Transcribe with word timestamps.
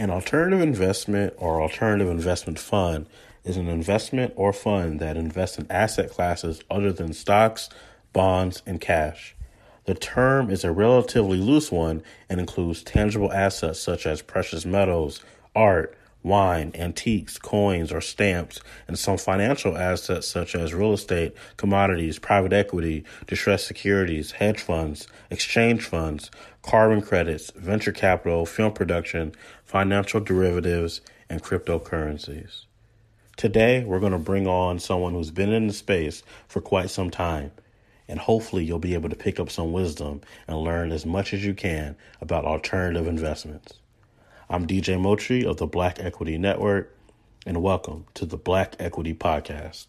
An 0.00 0.08
alternative 0.08 0.62
investment 0.62 1.34
or 1.36 1.60
alternative 1.60 2.08
investment 2.08 2.58
fund 2.58 3.04
is 3.44 3.58
an 3.58 3.68
investment 3.68 4.32
or 4.34 4.50
fund 4.50 4.98
that 4.98 5.18
invests 5.18 5.58
in 5.58 5.70
asset 5.70 6.08
classes 6.08 6.62
other 6.70 6.90
than 6.90 7.12
stocks, 7.12 7.68
bonds, 8.14 8.62
and 8.64 8.80
cash. 8.80 9.36
The 9.84 9.92
term 9.92 10.48
is 10.48 10.64
a 10.64 10.72
relatively 10.72 11.36
loose 11.36 11.70
one 11.70 12.02
and 12.30 12.40
includes 12.40 12.82
tangible 12.82 13.30
assets 13.30 13.78
such 13.78 14.06
as 14.06 14.22
precious 14.22 14.64
metals, 14.64 15.22
art, 15.54 15.94
wine, 16.22 16.70
antiques, 16.74 17.38
coins, 17.38 17.92
or 17.92 18.00
stamps, 18.00 18.60
and 18.86 18.98
some 18.98 19.16
financial 19.16 19.76
assets 19.76 20.26
such 20.26 20.54
as 20.54 20.74
real 20.74 20.92
estate, 20.92 21.34
commodities, 21.56 22.18
private 22.18 22.52
equity, 22.52 23.04
distressed 23.26 23.66
securities, 23.66 24.32
hedge 24.32 24.60
funds, 24.60 25.08
exchange 25.30 25.84
funds, 25.84 26.30
carbon 26.62 27.00
credits, 27.00 27.50
venture 27.52 27.92
capital, 27.92 28.44
film 28.44 28.72
production, 28.72 29.32
financial 29.64 30.20
derivatives, 30.20 31.00
and 31.28 31.42
cryptocurrencies. 31.42 32.64
Today, 33.36 33.84
we're 33.84 34.00
going 34.00 34.12
to 34.12 34.18
bring 34.18 34.46
on 34.46 34.78
someone 34.78 35.14
who's 35.14 35.30
been 35.30 35.52
in 35.52 35.68
the 35.68 35.72
space 35.72 36.22
for 36.46 36.60
quite 36.60 36.90
some 36.90 37.10
time, 37.10 37.52
and 38.06 38.18
hopefully, 38.18 38.64
you'll 38.64 38.78
be 38.78 38.92
able 38.92 39.08
to 39.08 39.16
pick 39.16 39.40
up 39.40 39.48
some 39.48 39.72
wisdom 39.72 40.20
and 40.46 40.58
learn 40.58 40.92
as 40.92 41.06
much 41.06 41.32
as 41.32 41.44
you 41.44 41.54
can 41.54 41.96
about 42.20 42.44
alternative 42.44 43.06
investments. 43.06 43.78
I'm 44.52 44.66
DJ 44.66 44.98
Motri 44.98 45.44
of 45.44 45.58
the 45.58 45.66
Black 45.68 46.00
Equity 46.00 46.36
Network, 46.36 46.92
and 47.46 47.62
welcome 47.62 48.06
to 48.14 48.26
the 48.26 48.36
Black 48.36 48.74
Equity 48.80 49.14
Podcast. 49.14 49.86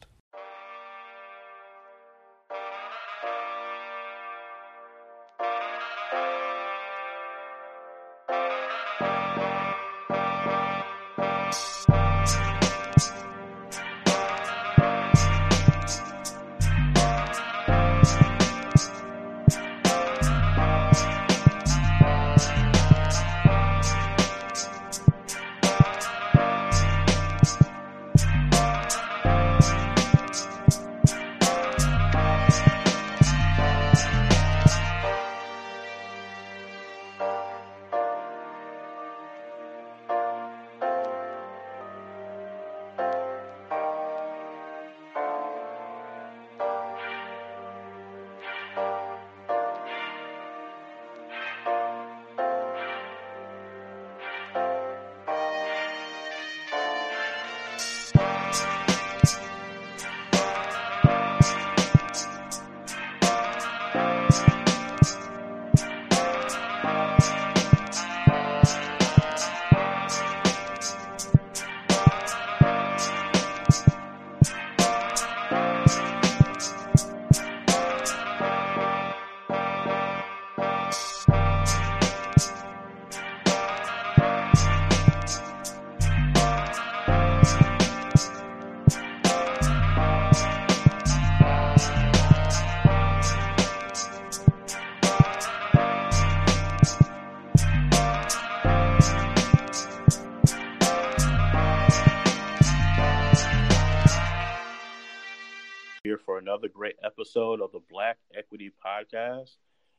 Episode 107.31 107.61
of 107.61 107.71
the 107.71 107.79
Black 107.89 108.17
Equity 108.37 108.73
Podcast. 108.85 109.51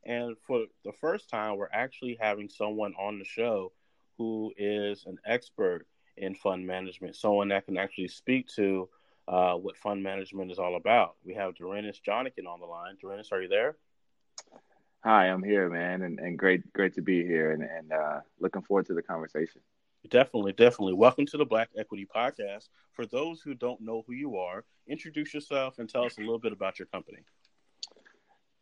And 0.04 0.37
for 0.47 0.66
the 0.84 0.93
first 0.93 1.31
time, 1.31 1.56
we're 1.56 1.69
actually 1.72 2.19
having 2.20 2.50
someone 2.50 2.93
on 3.00 3.19
the 3.19 3.25
show 3.25 3.72
who 4.19 4.53
is 4.59 5.04
an 5.06 5.16
expert 5.25 5.87
in 6.19 6.34
fund 6.34 6.66
management, 6.66 7.16
someone 7.16 7.48
that 7.48 7.65
can 7.65 7.78
actually 7.78 8.09
speak 8.09 8.48
to 8.56 8.87
uh, 9.28 9.54
what 9.54 9.78
fund 9.78 10.03
management 10.03 10.50
is 10.50 10.59
all 10.59 10.76
about. 10.76 11.15
We 11.25 11.32
have 11.32 11.54
Dorenis 11.54 12.03
Jonikin 12.06 12.47
on 12.47 12.60
the 12.60 12.66
line. 12.66 12.98
Dorenis, 13.03 13.32
are 13.32 13.41
you 13.41 13.49
there? 13.49 13.76
Hi, 15.03 15.28
I'm 15.28 15.43
here, 15.43 15.70
man, 15.70 16.03
and, 16.03 16.19
and 16.19 16.38
great, 16.38 16.70
great 16.75 16.94
to 16.97 17.03
be 17.03 17.25
here, 17.25 17.53
and, 17.53 17.62
and 17.62 17.93
uh, 17.93 18.20
looking 18.41 18.62
forward 18.62 18.87
to 18.87 18.94
the 18.94 19.03
conversation. 19.03 19.62
Definitely, 20.08 20.52
definitely. 20.52 20.94
Welcome 20.94 21.26
to 21.26 21.36
the 21.36 21.44
Black 21.44 21.70
Equity 21.78 22.06
Podcast. 22.12 22.68
For 22.92 23.06
those 23.06 23.40
who 23.40 23.54
don't 23.54 23.80
know 23.80 24.02
who 24.06 24.14
you 24.14 24.36
are, 24.36 24.64
introduce 24.88 25.32
yourself 25.32 25.78
and 25.78 25.88
tell 25.88 26.04
us 26.04 26.18
a 26.18 26.20
little 26.20 26.40
bit 26.40 26.52
about 26.52 26.78
your 26.78 26.86
company. 26.86 27.18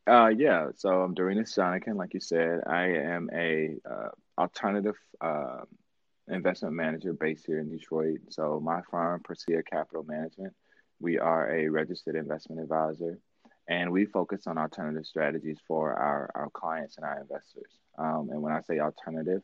Uh, 0.06 0.28
yeah, 0.28 0.68
so 0.76 1.02
I'm 1.02 1.14
Dorenis 1.14 1.56
Jonikin, 1.56 1.96
like 1.96 2.12
you 2.14 2.20
said. 2.20 2.60
I 2.66 2.88
am 2.88 3.30
a 3.32 3.76
uh, 3.90 4.08
alternative 4.38 4.96
uh, 5.20 5.62
investment 6.28 6.74
manager 6.74 7.14
based 7.14 7.46
here 7.46 7.58
in 7.58 7.70
Detroit. 7.70 8.18
So 8.28 8.60
my 8.62 8.82
firm, 8.90 9.22
Persea 9.22 9.62
Capital 9.64 10.04
Management, 10.04 10.52
we 11.00 11.18
are 11.18 11.50
a 11.50 11.68
registered 11.68 12.16
investment 12.16 12.60
advisor, 12.60 13.18
and 13.66 13.90
we 13.90 14.04
focus 14.04 14.46
on 14.46 14.58
alternative 14.58 15.06
strategies 15.06 15.58
for 15.66 15.94
our, 15.94 16.30
our 16.34 16.50
clients 16.50 16.98
and 16.98 17.06
our 17.06 17.20
investors. 17.20 17.72
Um, 17.98 18.28
and 18.30 18.42
when 18.42 18.52
I 18.52 18.60
say 18.60 18.78
alternative, 18.78 19.42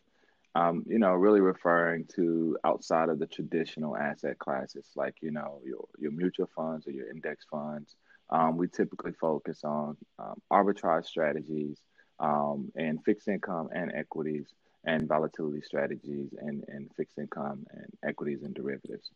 um, 0.57 0.85
you 0.87 0.99
know, 0.99 1.13
really 1.13 1.41
referring 1.41 2.07
to 2.17 2.57
outside 2.65 3.11
of 3.11 3.19
the 3.19 3.27
traditional 3.27 3.95
asset 3.95 4.39
classes, 4.39 4.87
like 4.97 5.17
you 5.21 5.31
know 5.31 5.61
your 5.65 5.85
your 5.99 6.13
mutual 6.13 6.49
funds 6.57 6.87
or 6.87 6.93
your 6.93 7.11
index 7.11 7.45
funds. 7.51 7.95
Um, 8.31 8.57
we 8.57 8.67
typically 8.67 9.13
focus 9.13 9.61
on 9.65 9.97
um, 10.19 10.41
arbitrage 10.51 11.05
strategies 11.05 11.79
um, 12.19 12.73
and 12.75 13.05
fixed 13.05 13.29
income 13.29 13.69
and 13.73 13.93
equities 13.95 14.47
and 14.85 15.07
volatility 15.07 15.61
strategies 15.61 16.31
and, 16.39 16.65
and 16.69 16.91
fixed 16.97 17.19
income 17.19 17.67
and 17.71 17.87
equities 18.09 18.43
and 18.43 18.55
derivatives. 18.55 19.11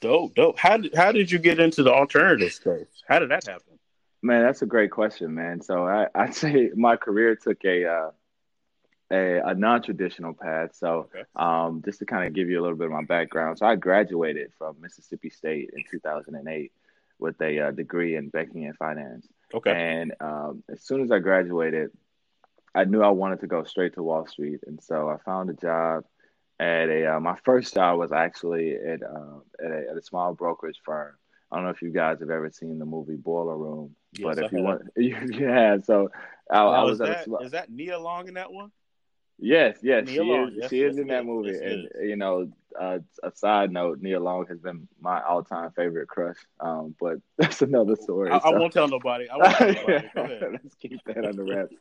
Dope, 0.00 0.34
dope. 0.34 0.58
How 0.58 0.78
did 0.78 0.94
how 0.96 1.12
did 1.12 1.30
you 1.30 1.38
get 1.38 1.60
into 1.60 1.84
the 1.84 1.92
alternative 1.92 2.52
space? 2.52 2.88
How 3.06 3.20
did 3.20 3.30
that 3.30 3.46
happen? 3.46 3.78
Man, 4.20 4.42
that's 4.42 4.62
a 4.62 4.66
great 4.66 4.90
question, 4.90 5.32
man. 5.34 5.60
So 5.60 5.86
I, 5.86 6.08
I'd 6.14 6.34
say 6.34 6.70
my 6.74 6.96
career 6.96 7.36
took 7.36 7.64
a 7.64 7.84
uh, 7.84 8.10
a, 9.10 9.40
a 9.44 9.54
non-traditional 9.54 10.34
path. 10.34 10.74
So, 10.74 11.08
okay. 11.14 11.22
um, 11.36 11.82
just 11.84 11.98
to 12.00 12.06
kind 12.06 12.26
of 12.26 12.34
give 12.34 12.48
you 12.48 12.60
a 12.60 12.62
little 12.62 12.76
bit 12.76 12.86
of 12.86 12.92
my 12.92 13.04
background, 13.04 13.58
so 13.58 13.66
I 13.66 13.76
graduated 13.76 14.52
from 14.58 14.76
Mississippi 14.80 15.30
State 15.30 15.70
in 15.74 15.84
2008 15.90 16.72
with 17.18 17.40
a 17.40 17.60
uh, 17.60 17.70
degree 17.72 18.16
in 18.16 18.28
banking 18.28 18.66
and 18.66 18.76
finance. 18.76 19.26
Okay. 19.52 19.72
And 19.72 20.14
um, 20.20 20.62
as 20.70 20.82
soon 20.82 21.02
as 21.02 21.10
I 21.10 21.18
graduated, 21.18 21.90
I 22.74 22.84
knew 22.84 23.02
I 23.02 23.08
wanted 23.08 23.40
to 23.40 23.46
go 23.46 23.64
straight 23.64 23.94
to 23.94 24.02
Wall 24.02 24.26
Street, 24.26 24.60
and 24.66 24.80
so 24.82 25.08
I 25.08 25.16
found 25.24 25.50
a 25.50 25.54
job 25.54 26.04
at 26.60 26.88
a. 26.88 27.16
Uh, 27.16 27.20
my 27.20 27.36
first 27.44 27.74
job 27.74 27.98
was 27.98 28.12
actually 28.12 28.76
at 28.76 29.02
uh, 29.02 29.38
at, 29.64 29.70
a, 29.70 29.90
at 29.90 29.96
a 29.96 30.02
small 30.02 30.34
brokerage 30.34 30.80
firm. 30.84 31.14
I 31.50 31.56
don't 31.56 31.64
know 31.64 31.70
if 31.70 31.80
you 31.80 31.90
guys 31.90 32.20
have 32.20 32.30
ever 32.30 32.50
seen 32.50 32.78
the 32.78 32.84
movie 32.84 33.16
Boiler 33.16 33.56
Room, 33.56 33.96
yes, 34.12 34.22
but 34.22 34.38
if 34.38 34.52
I 34.52 34.56
you 34.56 34.64
have. 34.64 34.64
want, 34.64 34.82
yeah. 35.40 35.78
So 35.82 36.10
I, 36.50 36.58
I 36.58 36.84
was 36.84 36.98
that, 36.98 37.26
a, 37.26 37.36
is 37.38 37.52
that 37.52 37.70
Nia 37.70 37.98
Long 37.98 38.28
in 38.28 38.34
that 38.34 38.52
one? 38.52 38.70
Yes, 39.38 39.78
yes, 39.82 40.08
she 40.08 40.20
Long. 40.20 40.48
is. 40.48 40.54
Yes, 40.56 40.70
she 40.70 40.80
yes, 40.80 40.92
is 40.92 40.98
in 40.98 41.06
that 41.08 41.24
movie, 41.24 41.56
and 41.56 41.88
you 42.02 42.16
know, 42.16 42.50
uh, 42.78 42.98
a 43.22 43.30
side 43.34 43.70
note, 43.70 44.00
Nia 44.00 44.18
Long 44.18 44.46
has 44.46 44.58
been 44.58 44.88
my 45.00 45.22
all-time 45.22 45.70
favorite 45.72 46.08
crush. 46.08 46.36
Um, 46.58 46.96
but 47.00 47.18
that's 47.38 47.62
another 47.62 47.94
story. 47.94 48.30
I, 48.32 48.40
so. 48.40 48.46
I 48.46 48.58
won't 48.58 48.72
tell 48.72 48.88
nobody. 48.88 49.28
I 49.28 49.36
won't 49.36 49.56
tell 49.56 49.68
nobody. 49.68 50.46
Let's 50.62 50.74
keep 50.74 51.00
that 51.06 51.24
under 51.24 51.44
wraps. 51.44 51.74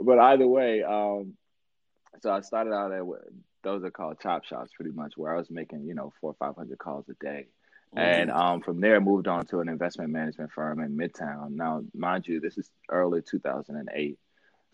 but 0.00 0.18
either 0.18 0.46
way, 0.46 0.82
um, 0.82 1.34
so 2.22 2.32
I 2.32 2.40
started 2.40 2.72
out 2.72 2.92
at 2.92 3.02
those 3.62 3.84
are 3.84 3.90
called 3.90 4.18
chop 4.20 4.44
shops, 4.44 4.70
pretty 4.74 4.92
much, 4.92 5.14
where 5.16 5.34
I 5.34 5.38
was 5.38 5.50
making 5.50 5.84
you 5.84 5.94
know 5.94 6.14
four 6.20 6.30
or 6.30 6.36
five 6.38 6.56
hundred 6.56 6.78
calls 6.78 7.06
a 7.10 7.24
day. 7.24 7.48
Mm-hmm. 7.94 7.98
And 7.98 8.30
um, 8.30 8.62
from 8.62 8.80
there, 8.80 9.00
moved 9.00 9.28
on 9.28 9.46
to 9.46 9.60
an 9.60 9.68
investment 9.68 10.10
management 10.10 10.50
firm 10.52 10.80
in 10.80 10.96
Midtown. 10.96 11.50
Now, 11.50 11.82
mind 11.94 12.26
you, 12.26 12.40
this 12.40 12.58
is 12.58 12.70
early 12.90 13.22
2008. 13.22 14.18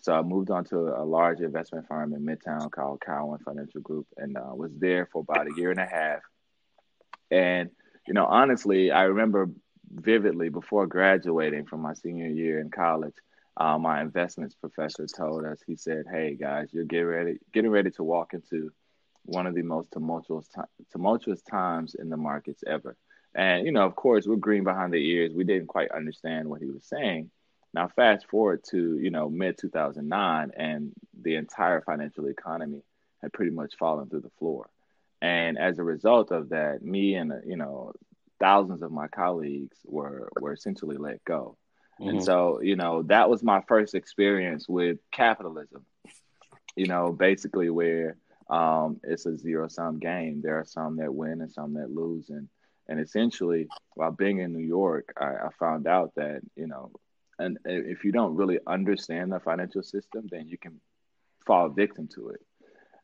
So 0.03 0.13
I 0.13 0.23
moved 0.23 0.51
on 0.51 0.65
to 0.65 0.79
a 0.79 1.05
large 1.05 1.41
investment 1.41 1.87
firm 1.87 2.13
in 2.13 2.27
Midtown 2.27 2.73
called 2.73 3.01
Cowen 3.01 3.39
Financial 3.45 3.81
Group, 3.81 4.09
and 4.17 4.37
uh, 4.37 4.53
was 4.53 4.73
there 4.77 5.09
for 5.13 5.21
about 5.21 5.47
a 5.47 5.55
year 5.57 5.71
and 5.71 5.79
a 5.79 5.87
half. 5.87 6.19
And 7.31 7.71
you 8.09 8.15
know, 8.15 8.27
honestly, 8.27 8.91
I 8.91 9.05
remember 9.05 9.49
vividly 9.89 10.49
before 10.49 10.89
graduating 10.89 11.67
from 11.67 11.83
my 11.83 11.95
senior 11.95 12.27
year 12.27 12.59
in 12.59 12.69
college. 12.69 13.15
Uh, 13.57 13.79
my 13.79 14.01
investments 14.01 14.57
professor 14.57 15.07
told 15.07 15.45
us. 15.45 15.61
He 15.65 15.77
said, 15.77 16.07
"Hey 16.11 16.35
guys, 16.35 16.71
you're 16.73 16.85
getting 16.85 17.07
ready, 17.07 17.39
getting 17.53 17.71
ready 17.71 17.93
to 17.93 18.03
walk 18.03 18.35
into 18.35 18.73
one 19.25 19.47
of 19.47 19.55
the 19.55 19.63
most 19.63 19.93
tumultuous 19.93 20.49
tumultuous 20.91 21.43
times 21.43 21.95
in 21.95 22.09
the 22.09 22.17
markets 22.17 22.65
ever." 22.67 22.97
And 23.37 23.65
you 23.65 23.71
know, 23.71 23.87
of 23.87 23.95
course, 23.95 24.27
we're 24.27 24.35
green 24.35 24.65
behind 24.65 24.93
the 24.93 24.97
ears. 24.97 25.33
We 25.33 25.45
didn't 25.45 25.69
quite 25.69 25.93
understand 25.93 26.49
what 26.49 26.61
he 26.61 26.71
was 26.71 26.85
saying. 26.87 27.31
Now, 27.75 27.89
fast 27.89 28.29
forward 28.29 28.65
to 28.71 28.99
you 28.99 29.11
know 29.11 29.29
mid 29.29 29.59
2009, 29.59 30.53
and 30.57 30.93
the 31.21 31.37
entire 31.37 31.81
financial 31.81 32.27
economy 32.27 32.83
had 33.23 33.33
pretty 33.33 33.53
much 33.53 33.75
fallen 33.79 34.09
through 34.09 34.21
the 34.21 34.31
floor. 34.39 34.69
And 35.21 35.57
as 35.57 35.79
a 35.79 35.85
result 35.85 36.33
of 36.33 36.51
that, 36.51 36.83
me 36.83 37.15
and 37.15 37.33
you 37.47 37.57
know 37.57 37.93
thousands 38.41 38.83
of 38.83 38.91
my 38.91 39.09
colleagues 39.09 39.79
were 39.85 40.29
were 40.41 40.53
essentially 40.53 40.97
let 40.97 41.25
go. 41.25 41.57
Mm-hmm. 42.01 42.09
And 42.11 42.25
so, 42.25 42.61
you 42.61 42.75
know, 42.77 43.03
that 43.05 43.31
was 43.31 43.43
my 43.43 43.63
first 43.69 43.95
experience 43.95 44.69
with 44.69 44.99
capitalism. 45.13 45.85
You 46.75 46.87
know, 46.87 47.13
basically 47.13 47.71
where 47.71 48.17
um, 48.51 49.01
it's 49.05 49.27
a 49.27 49.37
zero 49.37 49.69
sum 49.69 49.99
game. 49.99 50.41
There 50.43 50.59
are 50.59 50.65
some 50.65 50.97
that 50.97 51.15
win 51.15 51.41
and 51.41 51.53
some 51.53 51.75
that 51.75 51.91
lose, 51.91 52.31
and 52.31 52.49
and 52.89 52.99
essentially, 52.99 53.69
while 53.95 54.11
being 54.11 54.39
in 54.39 54.53
New 54.53 54.67
York, 54.67 55.13
I, 55.17 55.47
I 55.47 55.49
found 55.59 55.87
out 55.87 56.13
that 56.17 56.41
you 56.57 56.67
know, 56.67 56.91
and 57.43 57.59
if 57.65 58.05
you 58.05 58.13
don't 58.13 58.37
really 58.37 58.59
understand 58.67 59.33
the 59.33 59.41
financial 59.41 59.83
system, 59.83 60.29
then 60.31 60.49
you 60.49 60.59
can 60.59 60.81
fall 61.47 61.69
victim 61.69 62.09
to 62.15 62.31
it. 62.31 62.41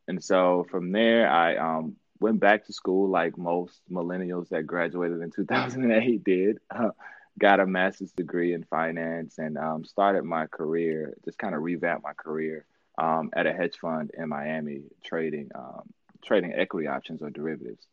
And 0.06 0.22
so 0.22 0.66
from 0.70 0.92
there, 0.92 1.28
I 1.30 1.56
um, 1.56 1.96
went 2.20 2.40
back 2.40 2.66
to 2.66 2.72
school 2.72 3.10
like 3.10 3.36
most 3.36 3.80
millennials 3.90 4.48
that 4.50 4.66
graduated 4.66 5.20
in 5.20 5.30
2008 5.36 6.24
did. 6.24 6.58
Uh, 6.70 6.90
got 7.38 7.60
a 7.60 7.66
master's 7.66 8.12
degree 8.12 8.52
in 8.52 8.64
finance 8.64 9.38
and 9.38 9.56
um, 9.56 9.84
started 9.84 10.24
my 10.24 10.46
career, 10.46 11.14
just 11.24 11.38
kind 11.38 11.54
of 11.54 11.62
revamped 11.62 12.02
my 12.02 12.12
career 12.12 12.66
um, 12.98 13.30
at 13.32 13.46
a 13.46 13.52
hedge 13.52 13.76
fund 13.80 14.10
in 14.16 14.28
Miami, 14.28 14.82
trading 15.04 15.50
um, 15.54 15.82
trading 16.24 16.52
equity 16.52 16.88
options 16.88 17.22
or 17.22 17.30
derivatives. 17.30 17.86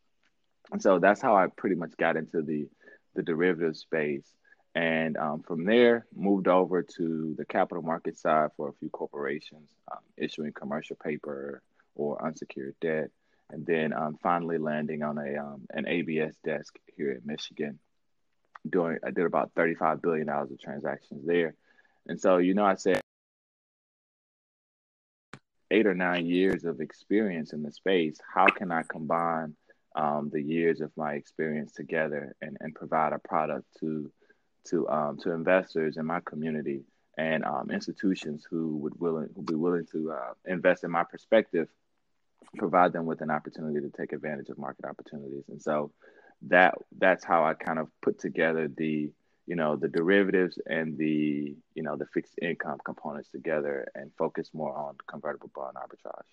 And 0.71 0.81
so 0.81 0.98
that's 0.98 1.21
how 1.21 1.36
I 1.36 1.48
pretty 1.48 1.75
much 1.75 1.95
got 1.98 2.18
into 2.18 2.41
the 2.41 2.68
the 3.13 3.24
derivative 3.24 3.77
space. 3.77 4.25
And 4.75 5.16
um, 5.16 5.42
from 5.42 5.63
there, 5.63 6.06
moved 6.13 6.50
over 6.50 6.83
to 6.83 7.33
the 7.38 7.45
capital 7.45 7.81
market 7.81 8.18
side 8.18 8.50
for 8.57 8.68
a 8.68 8.74
few 8.74 8.89
corporations, 8.89 9.69
um, 9.89 10.00
issuing 10.18 10.51
commercial 10.51 10.98
paper 10.98 11.63
or 11.95 12.24
unsecured 12.24 12.75
debt, 12.81 13.10
and 13.50 13.66
then 13.66 13.94
um, 13.94 14.18
finally 14.22 14.57
landing 14.57 15.01
on 15.01 15.18
a 15.18 15.38
um, 15.38 15.62
an 15.72 15.88
ABS 15.88 16.36
desk 16.44 16.77
here 16.98 17.13
in 17.13 17.22
Michigan. 17.25 17.80
Doing, 18.69 18.98
I 19.06 19.12
did 19.12 19.25
about 19.25 19.51
thirty 19.56 19.75
five 19.75 20.01
billion 20.01 20.27
dollars 20.27 20.51
of 20.51 20.60
transactions 20.60 21.25
there, 21.25 21.56
and 22.07 22.19
so 22.19 22.38
you 22.38 22.54
know, 22.54 22.66
I 22.66 22.75
said 22.75 23.00
eight 25.72 25.88
or 25.88 25.95
nine 25.95 26.25
years 26.25 26.66
of 26.66 26.81
experience 26.81 27.54
in 27.54 27.63
the 27.63 27.72
space. 27.72 28.19
How 28.33 28.48
can 28.48 28.74
I 28.74 28.83
combine 28.83 29.56
um, 29.95 30.30
the 30.33 30.42
years 30.42 30.81
of 30.81 30.92
my 30.98 31.13
experience 31.13 31.72
together 31.72 32.36
and, 32.42 32.57
and 32.60 32.75
provide 32.75 33.13
a 33.13 33.19
product 33.19 33.66
to 33.80 34.12
to 34.65 34.88
um, 34.89 35.17
to 35.19 35.31
investors 35.31 35.97
in 35.97 36.06
my 36.06 36.19
community 36.21 36.83
and 37.17 37.45
um, 37.45 37.71
institutions 37.71 38.45
who 38.50 38.77
would 38.77 39.00
willing 39.00 39.29
who 39.35 39.41
be 39.44 39.56
willing 39.56 39.85
to 39.91 40.12
uh, 40.12 40.33
invest 40.45 40.83
in 40.83 40.91
my 40.91 41.03
perspective, 41.03 41.67
provide 42.57 42.94
them 42.94 43.06
with 43.06 43.21
an 43.21 43.31
opportunity 43.31 43.79
to 43.79 43.89
take 43.95 44.13
advantage 44.13 44.50
of 44.50 44.57
market 44.57 44.85
opportunities. 44.85 45.44
And 45.50 45.62
so 45.62 45.91
that 46.44 46.75
that's 46.97 47.23
how 47.23 47.45
I 47.45 47.53
kind 47.53 47.79
of 47.79 47.88
put 48.01 48.19
together 48.19 48.67
the 48.67 49.12
you 49.47 49.56
know 49.56 49.75
the 49.75 49.88
derivatives 49.88 50.57
and 50.65 50.97
the 50.97 51.56
you 51.73 51.83
know 51.83 51.95
the 51.95 52.07
fixed 52.13 52.35
income 52.41 52.79
components 52.83 53.29
together 53.29 53.88
and 53.95 54.12
focus 54.17 54.50
more 54.53 54.75
on 54.75 54.95
convertible 55.07 55.51
bond 55.56 55.75
arbitrage. 55.75 56.23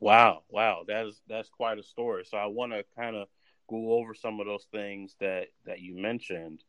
Wow, 0.00 0.42
wow, 0.48 0.84
that's 0.86 1.20
that's 1.28 1.48
quite 1.48 1.78
a 1.78 1.82
story. 1.82 2.24
So 2.24 2.36
I 2.36 2.46
want 2.46 2.72
to 2.72 2.84
kind 2.96 3.16
of 3.16 3.28
go 3.68 3.92
over 3.92 4.14
some 4.14 4.40
of 4.40 4.46
those 4.46 4.66
things 4.72 5.14
that 5.20 5.48
that 5.66 5.80
you 5.80 5.96
mentioned. 5.96 6.62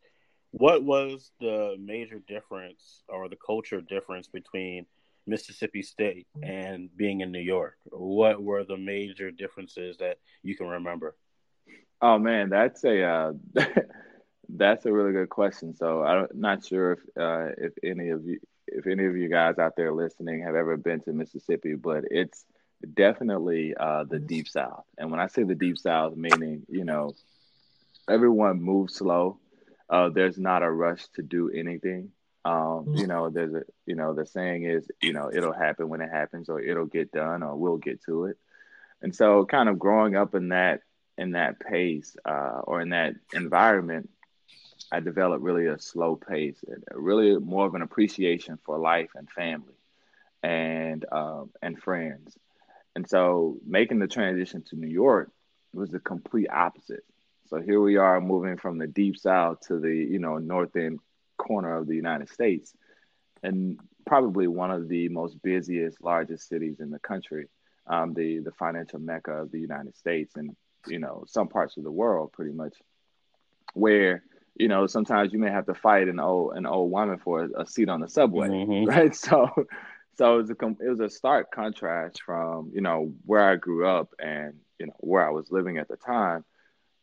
What 0.57 0.83
was 0.83 1.31
the 1.41 1.75
major 1.77 2.19
difference 2.29 3.03
or 3.09 3.27
the 3.27 3.35
culture 3.35 3.81
difference 3.81 4.27
between 4.29 4.85
Mississippi 5.27 5.81
State 5.81 6.27
and 6.41 6.89
being 6.95 7.19
in 7.19 7.33
New 7.33 7.41
York? 7.41 7.75
What 7.91 8.41
were 8.41 8.63
the 8.63 8.77
major 8.77 9.31
differences 9.31 9.97
that 9.97 10.19
you 10.43 10.55
can 10.55 10.67
remember? 10.67 11.17
Oh 12.01 12.17
man, 12.17 12.49
that's 12.49 12.85
a 12.85 13.03
uh, 13.03 13.33
that's 14.49 14.85
a 14.85 14.93
really 14.93 15.11
good 15.11 15.27
question. 15.27 15.75
So 15.75 16.03
I'm 16.03 16.27
not 16.33 16.65
sure 16.65 16.93
if 16.93 16.99
uh, 17.19 17.51
if 17.57 17.73
any 17.83 18.11
of 18.11 18.23
you 18.23 18.39
if 18.65 18.87
any 18.87 19.05
of 19.05 19.17
you 19.17 19.27
guys 19.27 19.59
out 19.59 19.73
there 19.75 19.91
listening 19.91 20.43
have 20.43 20.55
ever 20.55 20.77
been 20.77 21.01
to 21.01 21.11
Mississippi, 21.11 21.75
but 21.75 22.05
it's 22.09 22.45
definitely 22.93 23.75
uh, 23.77 24.05
the 24.05 24.19
deep 24.19 24.47
south. 24.47 24.85
And 24.97 25.11
when 25.11 25.19
I 25.19 25.27
say 25.27 25.43
the 25.43 25.53
deep 25.53 25.77
south, 25.77 26.15
meaning 26.15 26.63
you 26.69 26.85
know 26.85 27.13
everyone 28.09 28.61
moves 28.61 28.95
slow. 28.95 29.37
Uh, 29.89 30.09
there's 30.09 30.37
not 30.37 30.63
a 30.63 30.71
rush 30.71 31.07
to 31.15 31.21
do 31.21 31.49
anything. 31.49 32.11
Um, 32.43 32.85
you 32.89 33.07
know, 33.07 33.29
there's 33.29 33.53
a 33.53 33.63
you 33.85 33.95
know 33.95 34.13
the 34.13 34.25
saying 34.25 34.63
is 34.63 34.87
you 35.01 35.13
know 35.13 35.31
it'll 35.33 35.53
happen 35.53 35.89
when 35.89 36.01
it 36.01 36.11
happens, 36.11 36.49
or 36.49 36.61
it'll 36.61 36.85
get 36.85 37.11
done, 37.11 37.41
or 37.41 37.55
we'll 37.55 37.77
get 37.77 38.03
to 38.03 38.25
it. 38.25 38.37
And 39.01 39.15
so, 39.15 39.45
kind 39.45 39.67
of 39.67 39.79
growing 39.79 40.15
up 40.15 40.35
in 40.35 40.49
that 40.49 40.81
in 41.17 41.31
that 41.31 41.59
pace 41.59 42.15
uh, 42.25 42.61
or 42.63 42.81
in 42.81 42.89
that 42.89 43.15
environment, 43.33 44.09
I 44.91 44.99
developed 44.99 45.43
really 45.43 45.67
a 45.67 45.79
slow 45.79 46.15
pace 46.15 46.63
and 46.67 46.83
really 46.93 47.37
more 47.37 47.65
of 47.65 47.75
an 47.75 47.81
appreciation 47.81 48.59
for 48.63 48.77
life 48.77 49.09
and 49.15 49.29
family 49.29 49.73
and 50.43 51.05
um, 51.11 51.49
and 51.61 51.81
friends. 51.81 52.37
And 52.95 53.09
so 53.09 53.57
making 53.65 53.99
the 53.99 54.07
transition 54.07 54.63
to 54.69 54.75
New 54.75 54.87
York 54.87 55.31
was 55.73 55.89
the 55.89 55.99
complete 55.99 56.49
opposite. 56.49 57.03
So 57.47 57.61
here 57.61 57.79
we 57.79 57.97
are 57.97 58.19
moving 58.19 58.57
from 58.57 58.77
the 58.77 58.87
deep 58.87 59.17
south 59.17 59.61
to 59.67 59.79
the, 59.79 59.93
you 59.93 60.19
know, 60.19 60.37
north 60.37 60.75
end 60.75 60.99
corner 61.37 61.77
of 61.77 61.87
the 61.87 61.95
United 61.95 62.29
States 62.29 62.73
and 63.43 63.79
probably 64.05 64.47
one 64.47 64.71
of 64.71 64.87
the 64.87 65.09
most 65.09 65.41
busiest, 65.41 66.01
largest 66.01 66.47
cities 66.47 66.79
in 66.79 66.89
the 66.89 66.99
country, 66.99 67.47
um, 67.87 68.13
the, 68.13 68.39
the 68.39 68.51
financial 68.51 68.99
mecca 68.99 69.31
of 69.31 69.51
the 69.51 69.59
United 69.59 69.95
States 69.95 70.35
and, 70.35 70.55
you 70.87 70.99
know, 70.99 71.23
some 71.27 71.47
parts 71.47 71.77
of 71.77 71.83
the 71.83 71.91
world 71.91 72.31
pretty 72.33 72.53
much 72.53 72.73
where, 73.73 74.23
you 74.55 74.67
know, 74.67 74.87
sometimes 74.87 75.33
you 75.33 75.39
may 75.39 75.51
have 75.51 75.65
to 75.65 75.73
fight 75.73 76.07
an 76.07 76.19
old, 76.19 76.55
an 76.55 76.65
old 76.65 76.91
woman 76.91 77.17
for 77.17 77.49
a, 77.57 77.65
seat 77.65 77.89
on 77.89 77.99
the 77.99 78.07
subway, 78.07 78.47
mm-hmm. 78.47 78.85
right? 78.85 79.15
So, 79.25 79.49
so 80.17 80.35
it 80.35 80.37
was 80.37 80.49
a 80.49 80.85
it 80.85 80.89
was 80.89 80.99
a 81.01 81.09
stark 81.09 81.51
contrast 81.51 82.21
from 82.21 82.71
you 82.73 82.81
know 82.81 83.13
where 83.25 83.49
I 83.49 83.57
grew 83.57 83.85
up 83.85 84.13
and 84.17 84.53
you 84.79 84.87
know 84.87 84.95
where 84.99 85.27
I 85.27 85.31
was 85.31 85.51
living 85.51 85.77
at 85.77 85.87
the 85.87 85.97
time, 85.97 86.45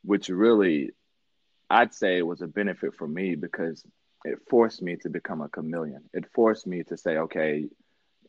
which 0.04 0.28
really 0.28 0.90
I'd 1.70 1.94
say 1.94 2.22
was 2.22 2.42
a 2.42 2.46
benefit 2.46 2.94
for 2.94 3.08
me 3.08 3.34
because 3.34 3.84
it 4.24 4.38
forced 4.48 4.82
me 4.82 4.96
to 4.96 5.08
become 5.08 5.40
a 5.40 5.48
chameleon. 5.48 6.02
It 6.12 6.26
forced 6.32 6.66
me 6.66 6.84
to 6.84 6.96
say, 6.96 7.16
okay, 7.16 7.66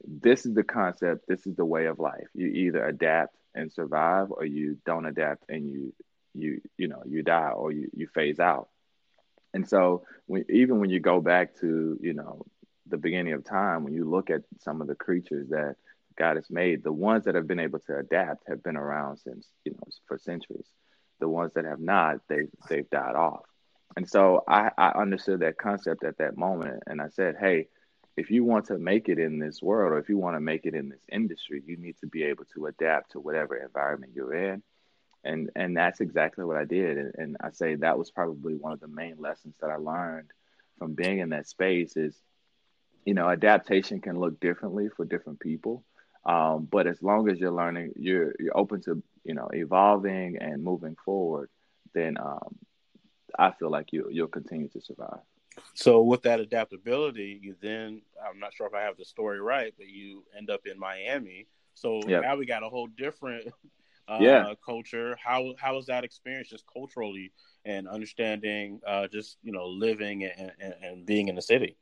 this 0.06 0.46
is 0.46 0.54
the 0.54 0.64
concept, 0.64 1.28
this 1.28 1.46
is 1.46 1.56
the 1.56 1.66
way 1.66 1.86
of 1.86 2.00
life. 2.00 2.28
You 2.34 2.48
either 2.48 2.86
adapt 2.86 3.36
and 3.56 3.72
survive, 3.72 4.32
or 4.32 4.46
you 4.46 4.78
don't 4.86 5.06
adapt 5.06 5.44
and 5.50 5.70
you 5.70 5.94
you 6.34 6.62
you 6.78 6.88
know 6.88 7.04
you 7.06 7.22
die 7.22 7.52
or 7.52 7.72
you 7.72 7.90
you 7.94 8.08
phase 8.08 8.40
out. 8.40 8.70
And 9.54 9.68
so 9.70 10.04
when, 10.26 10.46
even 10.50 10.80
when 10.80 10.90
you 10.90 11.00
go 11.00 11.22
back 11.22 11.56
to 11.60 11.98
you 12.02 12.14
know 12.14 12.46
the 12.88 12.98
beginning 12.98 13.34
of 13.34 13.44
time, 13.44 13.84
when 13.84 13.94
you 13.94 14.10
look 14.10 14.30
at 14.30 14.42
some 14.60 14.82
of 14.82 14.88
the 14.88 14.96
creatures 14.96 15.50
that 15.50 15.76
God 16.18 16.36
has 16.36 16.50
made, 16.50 16.84
the 16.84 16.92
ones 16.92 17.26
that 17.26 17.36
have 17.36 17.48
been 17.48 17.60
able 17.60 17.80
to 17.80 17.98
adapt 17.98 18.48
have 18.48 18.64
been 18.64 18.78
around 18.78 19.18
since, 19.18 19.48
you 19.64 19.72
know, 19.72 19.84
for 20.08 20.18
centuries. 20.18 20.68
The 21.24 21.30
ones 21.30 21.54
that 21.56 21.64
have 21.64 21.80
not, 21.80 22.18
they 22.28 22.48
they've 22.68 22.90
died 22.90 23.16
off. 23.16 23.46
And 23.96 24.10
so 24.10 24.44
I, 24.46 24.72
I 24.78 24.90
understood 24.90 25.40
that 25.40 25.58
concept 25.58 26.04
at 26.04 26.18
that 26.18 26.36
moment. 26.36 26.84
And 26.86 27.02
I 27.02 27.08
said, 27.08 27.38
hey, 27.40 27.68
if 28.18 28.30
you 28.30 28.44
want 28.44 28.66
to 28.66 28.78
make 28.78 29.08
it 29.08 29.20
in 29.20 29.40
this 29.40 29.62
world 29.62 29.94
or 29.94 30.00
if 30.00 30.10
you 30.10 30.18
want 30.18 30.36
to 30.36 30.42
make 30.42 30.66
it 30.66 30.76
in 30.76 30.90
this 30.90 31.06
industry, 31.10 31.64
you 31.66 31.78
need 31.78 31.96
to 32.02 32.08
be 32.08 32.24
able 32.24 32.44
to 32.56 32.66
adapt 32.66 33.14
to 33.14 33.22
whatever 33.22 33.56
environment 33.56 34.12
you're 34.14 34.34
in. 34.34 34.64
And 35.24 35.50
and 35.56 35.78
that's 35.78 36.02
exactly 36.02 36.44
what 36.44 36.58
I 36.58 36.66
did. 36.66 36.98
And, 36.98 37.14
and 37.18 37.38
I 37.40 37.52
say 37.52 37.76
that 37.76 37.98
was 37.98 38.12
probably 38.12 38.56
one 38.56 38.74
of 38.74 38.82
the 38.82 38.90
main 38.90 39.16
lessons 39.18 39.56
that 39.62 39.70
I 39.70 39.78
learned 39.78 40.32
from 40.78 40.94
being 40.94 41.20
in 41.20 41.30
that 41.30 41.48
space 41.48 41.96
is 41.96 42.20
you 43.06 43.14
know, 43.14 43.30
adaptation 43.30 44.02
can 44.02 44.20
look 44.20 44.40
differently 44.42 44.90
for 44.90 45.06
different 45.06 45.40
people. 45.40 45.84
Um, 46.26 46.68
but 46.70 46.88
as 46.88 47.02
long 47.02 47.30
as 47.30 47.40
you're 47.40 47.52
learning, 47.52 47.94
you're 47.96 48.34
you're 48.40 48.58
open 48.58 48.82
to 48.84 49.04
you 49.24 49.34
know 49.34 49.50
evolving 49.54 50.38
and 50.38 50.64
moving 50.64 50.96
forward, 51.04 51.50
then 51.94 52.18
um, 52.18 52.56
I 53.38 53.52
feel 53.52 53.70
like 53.70 53.92
you 53.92 54.08
you'll 54.10 54.28
continue 54.28 54.70
to 54.70 54.82
survive. 54.82 55.20
So 55.76 56.02
with 56.02 56.24
that 56.24 56.40
adaptability, 56.40 57.40
you 57.42 57.56
then 57.62 58.02
I'm 58.26 58.40
not 58.40 58.54
sure 58.54 58.68
if 58.68 58.74
I 58.74 58.82
have 58.82 58.98
the 58.98 59.06
story 59.06 59.40
right, 59.40 59.74
but 59.78 59.88
you 59.88 60.24
end 60.36 60.50
up 60.50 60.62
in 60.66 60.80
Miami. 60.80 61.48
So 61.74 62.02
yep. 62.08 62.24
now 62.24 62.36
we 62.36 62.46
got 62.46 62.64
a 62.64 62.70
whole 62.70 62.88
different 62.88 63.52
uh, 64.08 64.18
yeah. 64.22 64.54
culture. 64.66 65.18
How 65.24 65.54
how 65.58 65.76
was 65.76 65.88
that 65.88 66.04
experience 66.04 66.50
just 66.50 66.66
culturally 66.72 67.32
and 67.66 67.88
understanding 67.88 68.82
uh, 68.88 69.08
just 69.08 69.38
you 69.44 69.52
know 69.52 69.68
living 69.68 70.24
and, 70.24 70.52
and, 70.60 70.74
and 70.82 71.06
being 71.06 71.28
in 71.28 71.36
the 71.36 71.42
city? 71.42 71.78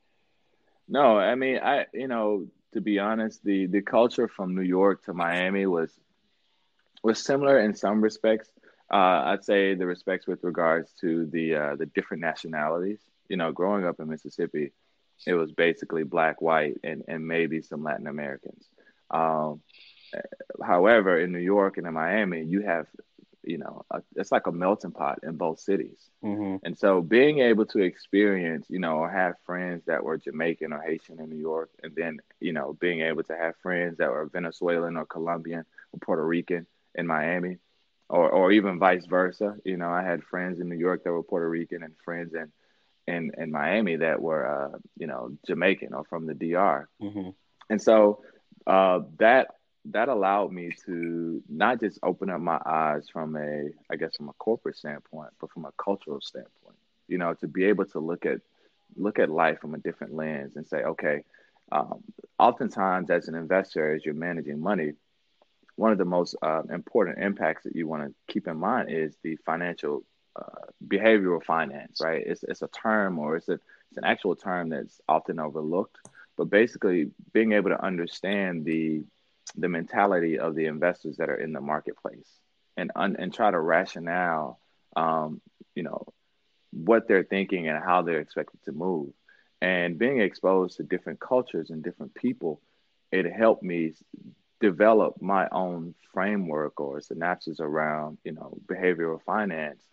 No, 0.88 1.18
I 1.18 1.36
mean 1.36 1.60
I 1.62 1.86
you 1.94 2.08
know 2.08 2.48
to 2.74 2.82
be 2.82 3.00
honest, 3.00 3.44
the 3.44 3.66
the 3.68 3.82
culture 3.82 4.28
from 4.28 4.56
New 4.56 4.62
York 4.62 5.04
to 5.06 5.13
Miami 5.13 5.66
was 5.66 5.92
was 7.04 7.24
similar 7.24 7.60
in 7.60 7.74
some 7.74 8.01
respects. 8.01 8.50
Uh, 8.92 9.24
I'd 9.25 9.44
say 9.44 9.74
the 9.75 9.86
respects 9.86 10.28
with 10.28 10.44
regards 10.44 10.92
to 11.01 11.25
the 11.28 11.56
uh, 11.56 11.75
the 11.75 11.86
different 11.86 12.22
nationalities. 12.22 13.00
You 13.30 13.38
know, 13.38 13.51
growing 13.51 13.86
up 13.86 14.00
in 14.00 14.10
Mississippi, 14.10 14.74
it 15.25 15.34
was 15.34 15.51
basically 15.51 16.04
black, 16.04 16.42
white, 16.42 16.78
and 16.84 17.04
and 17.08 17.28
maybe 17.28 17.62
some 17.62 17.84
Latin 17.84 18.08
Americans. 18.08 18.66
Um, 19.10 19.62
however, 20.63 21.20
in 21.20 21.32
New 21.32 21.40
York 21.40 21.78
and 21.78 21.88
in 21.88 21.94
Miami, 21.94 22.44
you 22.44 22.62
have 22.62 22.88
you 23.44 23.58
know 23.58 23.84
a, 23.92 24.02
it's 24.16 24.32
like 24.32 24.48
a 24.48 24.52
melting 24.52 24.92
pot 24.92 25.20
in 25.24 25.36
both 25.36 25.60
cities 25.60 26.10
mm-hmm. 26.24 26.58
and 26.64 26.78
so 26.78 27.02
being 27.02 27.40
able 27.40 27.66
to 27.66 27.80
experience 27.80 28.66
you 28.70 28.80
know 28.80 28.98
or 28.98 29.10
have 29.10 29.36
friends 29.46 29.84
that 29.86 30.04
were 30.04 30.18
jamaican 30.18 30.74
or 30.74 30.82
haitian 30.82 31.20
in 31.20 31.30
new 31.30 31.38
york 31.38 31.70
and 31.84 31.96
then 31.96 32.20
you 32.40 32.54
know 32.54 32.74
being 32.80 33.02
able 33.02 33.24
to 33.24 33.36
have 33.36 33.56
friends 33.64 33.98
that 33.98 34.12
were 34.12 34.26
venezuelan 34.26 34.98
or 34.98 35.06
colombian 35.06 35.66
or 35.92 36.00
puerto 36.00 36.24
rican 36.24 36.66
in 36.96 37.08
miami 37.08 37.58
or 38.12 38.30
or 38.30 38.52
even 38.52 38.78
vice 38.78 39.06
versa. 39.06 39.56
You 39.64 39.78
know, 39.78 39.90
I 39.90 40.04
had 40.04 40.24
friends 40.24 40.60
in 40.60 40.70
New 40.70 40.76
York 40.76 41.04
that 41.04 41.12
were 41.12 41.24
Puerto 41.24 41.50
Rican 41.50 41.82
and 41.82 41.96
friends 42.04 42.34
in 42.36 42.52
in, 43.08 43.32
in 43.38 43.52
Miami 43.52 43.96
that 43.96 44.22
were 44.22 44.46
uh, 44.46 44.78
you 44.98 45.08
know 45.08 45.32
Jamaican 45.48 45.94
or 45.94 46.04
from 46.04 46.28
the 46.28 46.34
DR, 46.34 46.88
mm-hmm. 47.02 47.30
and 47.70 47.82
so 47.82 48.22
uh, 48.68 49.00
that 49.18 49.56
that 49.86 50.10
allowed 50.10 50.52
me 50.52 50.72
to 50.86 51.42
not 51.50 51.80
just 51.80 52.00
open 52.04 52.30
up 52.30 52.40
my 52.40 52.60
eyes 52.66 53.10
from 53.12 53.36
a 53.36 53.70
I 53.90 53.96
guess 53.96 54.16
from 54.16 54.30
a 54.30 54.34
corporate 54.34 54.78
standpoint, 54.78 55.32
but 55.40 55.52
from 55.52 55.66
a 55.66 55.72
cultural 55.78 56.22
standpoint. 56.22 56.78
You 57.08 57.18
know, 57.18 57.34
to 57.36 57.48
be 57.48 57.66
able 57.66 57.86
to 57.86 58.00
look 58.00 58.26
at 58.26 58.42
look 58.96 59.20
at 59.20 59.30
life 59.30 59.60
from 59.60 59.74
a 59.74 59.80
different 59.80 60.14
lens 60.14 60.56
and 60.56 60.68
say, 60.68 60.84
okay, 60.84 61.24
um, 61.72 62.04
oftentimes 62.38 63.10
as 63.10 63.28
an 63.28 63.36
investor, 63.36 63.94
as 63.96 64.06
you're 64.06 64.14
managing 64.14 64.60
money, 64.60 64.94
one 65.76 65.92
of 65.92 65.98
the 65.98 66.06
most 66.06 66.36
uh, 66.42 66.62
important 66.70 67.20
impacts 67.20 67.64
that 67.64 67.76
you 67.76 67.88
want 67.88 68.04
to 68.04 68.34
keep 68.34 68.48
in 68.48 68.58
mind 68.58 68.90
is 68.92 69.16
the 69.24 69.38
financial 69.46 70.04
uh, 70.36 70.68
behavioral 70.86 71.44
finance, 71.44 72.00
right? 72.04 72.24
It's, 72.26 72.44
it's 72.44 72.62
a 72.62 72.68
term 72.68 73.20
or 73.20 73.38
it's, 73.38 73.50
a, 73.50 73.54
it's 73.54 73.98
an 73.98 74.04
actual 74.04 74.36
term 74.36 74.70
that's 74.70 75.02
often 75.08 75.40
overlooked, 75.40 75.98
but 76.38 76.50
basically 76.50 77.12
being 77.34 77.54
able 77.54 77.70
to 77.70 77.84
understand 77.84 78.66
the 78.66 79.04
the 79.55 79.70
mentality 79.70 80.39
of 80.39 80.55
the 80.55 80.65
investors 80.65 81.17
that 81.17 81.29
are 81.29 81.36
in 81.36 81.53
the 81.53 81.62
marketplace 81.62 82.29
and 82.77 82.91
un, 82.96 83.15
and 83.20 83.34
try 83.34 83.51
to 83.51 83.60
rationale, 83.60 84.60
um, 84.96 85.41
you 85.75 85.84
know, 85.84 86.05
what 86.72 87.08
they're 87.08 87.24
thinking 87.24 87.67
and 87.67 87.84
how 87.84 88.01
they're 88.01 88.20
expected 88.20 88.63
to 88.63 88.72
move, 88.72 89.12
and 89.62 90.00
being 90.00 90.22
exposed 90.22 90.77
to 90.77 90.84
different 90.84 91.20
cultures 91.20 91.70
and 91.70 91.84
different 91.84 92.13
people, 92.15 92.62
it 93.12 93.31
helped 93.31 93.62
me 93.62 93.93
develop 94.60 95.22
my 95.22 95.48
own 95.51 95.93
framework 96.13 96.79
or 96.79 97.00
synapses 97.00 97.60
around, 97.60 98.17
you 98.24 98.31
know, 98.31 98.58
behavioral 98.65 99.22
finance 99.22 99.84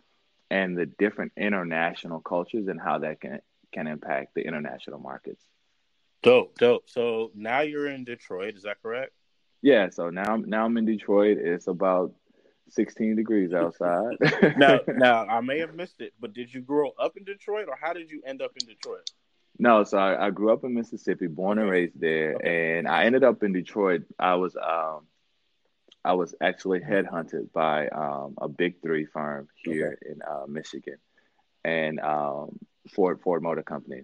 and 0.49 0.77
the 0.77 0.85
different 0.85 1.31
international 1.37 2.19
cultures 2.21 2.67
and 2.67 2.79
how 2.79 2.99
that 2.99 3.19
can 3.19 3.39
can 3.71 3.87
impact 3.87 4.33
the 4.33 4.41
international 4.41 4.99
markets. 4.99 5.43
Dope, 6.23 6.57
dope. 6.57 6.89
So 6.89 7.31
now 7.35 7.61
you're 7.61 7.87
in 7.87 8.03
Detroit, 8.03 8.55
is 8.55 8.63
that 8.63 8.81
correct? 8.81 9.13
Yeah, 9.61 9.89
so 9.89 10.09
now 10.09 10.37
now 10.37 10.65
I'm 10.65 10.77
in 10.77 10.85
Detroit. 10.85 11.37
It's 11.39 11.67
about 11.67 12.13
16 12.69 13.15
degrees 13.15 13.53
outside. 13.53 14.17
now, 14.57 14.79
now 14.87 15.25
I 15.25 15.41
may 15.41 15.59
have 15.59 15.75
missed 15.75 16.01
it, 16.01 16.13
but 16.19 16.33
did 16.33 16.53
you 16.53 16.61
grow 16.61 16.91
up 16.99 17.17
in 17.17 17.23
Detroit 17.23 17.67
or 17.67 17.77
how 17.79 17.93
did 17.93 18.09
you 18.09 18.21
end 18.25 18.41
up 18.41 18.51
in 18.59 18.67
Detroit? 18.67 19.09
No, 19.57 19.83
so 19.83 19.97
I, 19.97 20.27
I, 20.27 20.29
grew 20.29 20.53
up 20.53 20.63
in 20.63 20.73
Mississippi, 20.73 21.27
born 21.27 21.59
and 21.59 21.69
raised 21.69 21.99
there, 21.99 22.35
okay. 22.35 22.77
and 22.77 22.87
I 22.87 23.03
ended 23.03 23.25
up 23.25 23.43
in 23.43 23.51
Detroit. 23.51 24.03
I 24.17 24.35
was 24.35 24.55
um, 24.55 25.07
I 26.05 26.13
was 26.13 26.33
actually 26.39 26.79
headhunted 26.79 27.51
by 27.51 27.89
um, 27.89 28.35
a 28.39 28.47
big 28.47 28.81
three 28.81 29.05
firm 29.05 29.49
here 29.55 29.97
okay. 30.01 30.13
in 30.13 30.21
uh, 30.21 30.45
Michigan, 30.47 30.97
and 31.65 31.99
um, 31.99 32.57
Ford 32.93 33.19
Ford 33.21 33.43
Motor 33.43 33.63
Company. 33.63 34.03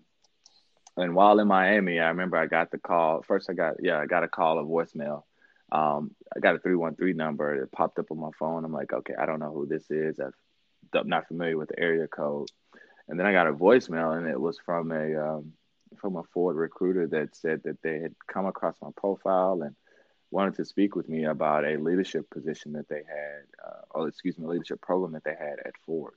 And 0.98 1.16
while 1.16 1.40
in 1.40 1.48
Miami, 1.48 2.00
I 2.00 2.10
remember 2.10 2.36
I 2.36 2.48
got 2.48 2.72
the 2.72 2.78
call. 2.78 3.22
First, 3.22 3.50
I 3.50 3.54
got 3.54 3.76
yeah, 3.82 4.00
I 4.00 4.08
got 4.08 4.26
a 4.26 4.28
call, 4.28 4.60
a 4.60 4.64
voicemail. 4.64 5.24
Um, 5.72 6.12
I 6.36 6.40
got 6.40 6.56
a 6.56 6.60
three 6.60 6.76
one 6.76 6.96
three 6.96 7.14
number. 7.14 7.56
It 7.56 7.72
popped 7.72 8.00
up 8.00 8.12
on 8.12 8.20
my 8.20 8.30
phone. 8.38 8.66
I'm 8.66 8.72
like, 8.72 8.94
okay, 8.94 9.14
I 9.20 9.26
don't 9.26 9.40
know 9.40 9.54
who 9.54 9.66
this 9.66 9.90
is. 9.90 10.20
I'm 10.20 11.10
not 11.10 11.28
familiar 11.28 11.58
with 11.58 11.70
the 11.70 11.80
area 11.80 12.08
code. 12.08 12.50
And 13.08 13.20
then 13.20 13.28
I 13.28 13.34
got 13.34 13.48
a 13.48 13.54
voicemail, 13.54 14.18
and 14.18 14.28
it 14.28 14.40
was 14.40 14.60
from 14.66 14.92
a 14.92 15.16
um, 15.16 15.54
from 15.98 16.16
a 16.16 16.24
Ford 16.24 16.56
recruiter 16.56 17.08
that 17.08 17.36
said 17.36 17.62
that 17.64 17.82
they 17.82 18.00
had 18.00 18.16
come 18.28 18.46
across 18.46 18.76
my 18.82 18.90
profile 18.96 19.62
and 19.64 19.76
wanted 20.32 20.56
to 20.56 20.66
speak 20.66 20.96
with 20.96 21.08
me 21.08 21.26
about 21.26 21.66
a 21.66 21.78
leadership 21.78 22.30
position 22.30 22.74
that 22.74 22.90
they 22.90 23.04
had, 23.08 23.44
uh, 23.66 23.82
or 23.92 24.08
excuse 24.08 24.38
me, 24.38 24.46
a 24.46 24.50
leadership 24.50 24.82
program 24.82 25.14
that 25.14 25.24
they 25.24 25.36
had 25.38 25.60
at 25.66 25.78
Ford. 25.86 26.14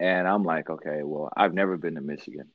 And 0.00 0.26
I'm 0.26 0.42
like, 0.44 0.68
okay, 0.68 1.02
well, 1.02 1.30
I've 1.36 1.54
never 1.54 1.76
been 1.76 1.94
to 1.94 2.00
Michigan. 2.00 2.48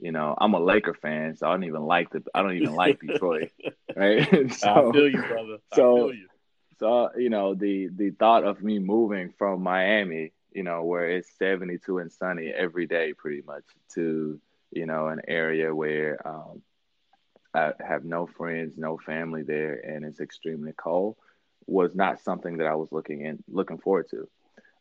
You 0.00 0.12
know, 0.12 0.34
I'm 0.36 0.54
a 0.54 0.60
Laker 0.60 0.94
fan, 0.94 1.36
so 1.36 1.46
I 1.46 1.52
don't 1.52 1.64
even 1.64 1.84
like 1.84 2.10
the 2.10 2.22
I 2.34 2.42
don't 2.42 2.56
even 2.56 2.74
like 2.74 3.00
Detroit, 3.00 3.50
right? 3.96 4.52
so, 4.52 4.88
I 4.88 4.92
feel 4.92 5.08
you, 5.08 5.22
brother. 5.22 5.58
I 5.72 5.76
so, 5.76 6.10
you. 6.10 6.28
So 6.78 7.10
you 7.16 7.30
know, 7.30 7.54
the 7.54 7.88
the 7.94 8.10
thought 8.10 8.44
of 8.44 8.62
me 8.62 8.78
moving 8.78 9.32
from 9.38 9.62
Miami 9.62 10.32
you 10.54 10.62
know, 10.62 10.84
where 10.84 11.10
it's 11.10 11.28
72 11.38 11.98
and 11.98 12.10
sunny 12.10 12.48
every 12.48 12.86
day, 12.86 13.12
pretty 13.12 13.42
much, 13.42 13.64
to, 13.94 14.40
you 14.70 14.86
know, 14.86 15.08
an 15.08 15.20
area 15.26 15.74
where 15.74 16.26
um, 16.26 16.62
I 17.52 17.72
have 17.86 18.04
no 18.04 18.26
friends, 18.26 18.78
no 18.78 18.96
family 18.96 19.42
there, 19.42 19.74
and 19.74 20.04
it's 20.04 20.20
extremely 20.20 20.72
cold, 20.72 21.16
was 21.66 21.94
not 21.94 22.20
something 22.20 22.58
that 22.58 22.68
I 22.68 22.76
was 22.76 22.92
looking 22.92 23.22
in 23.22 23.42
looking 23.48 23.78
forward 23.78 24.08
to. 24.10 24.28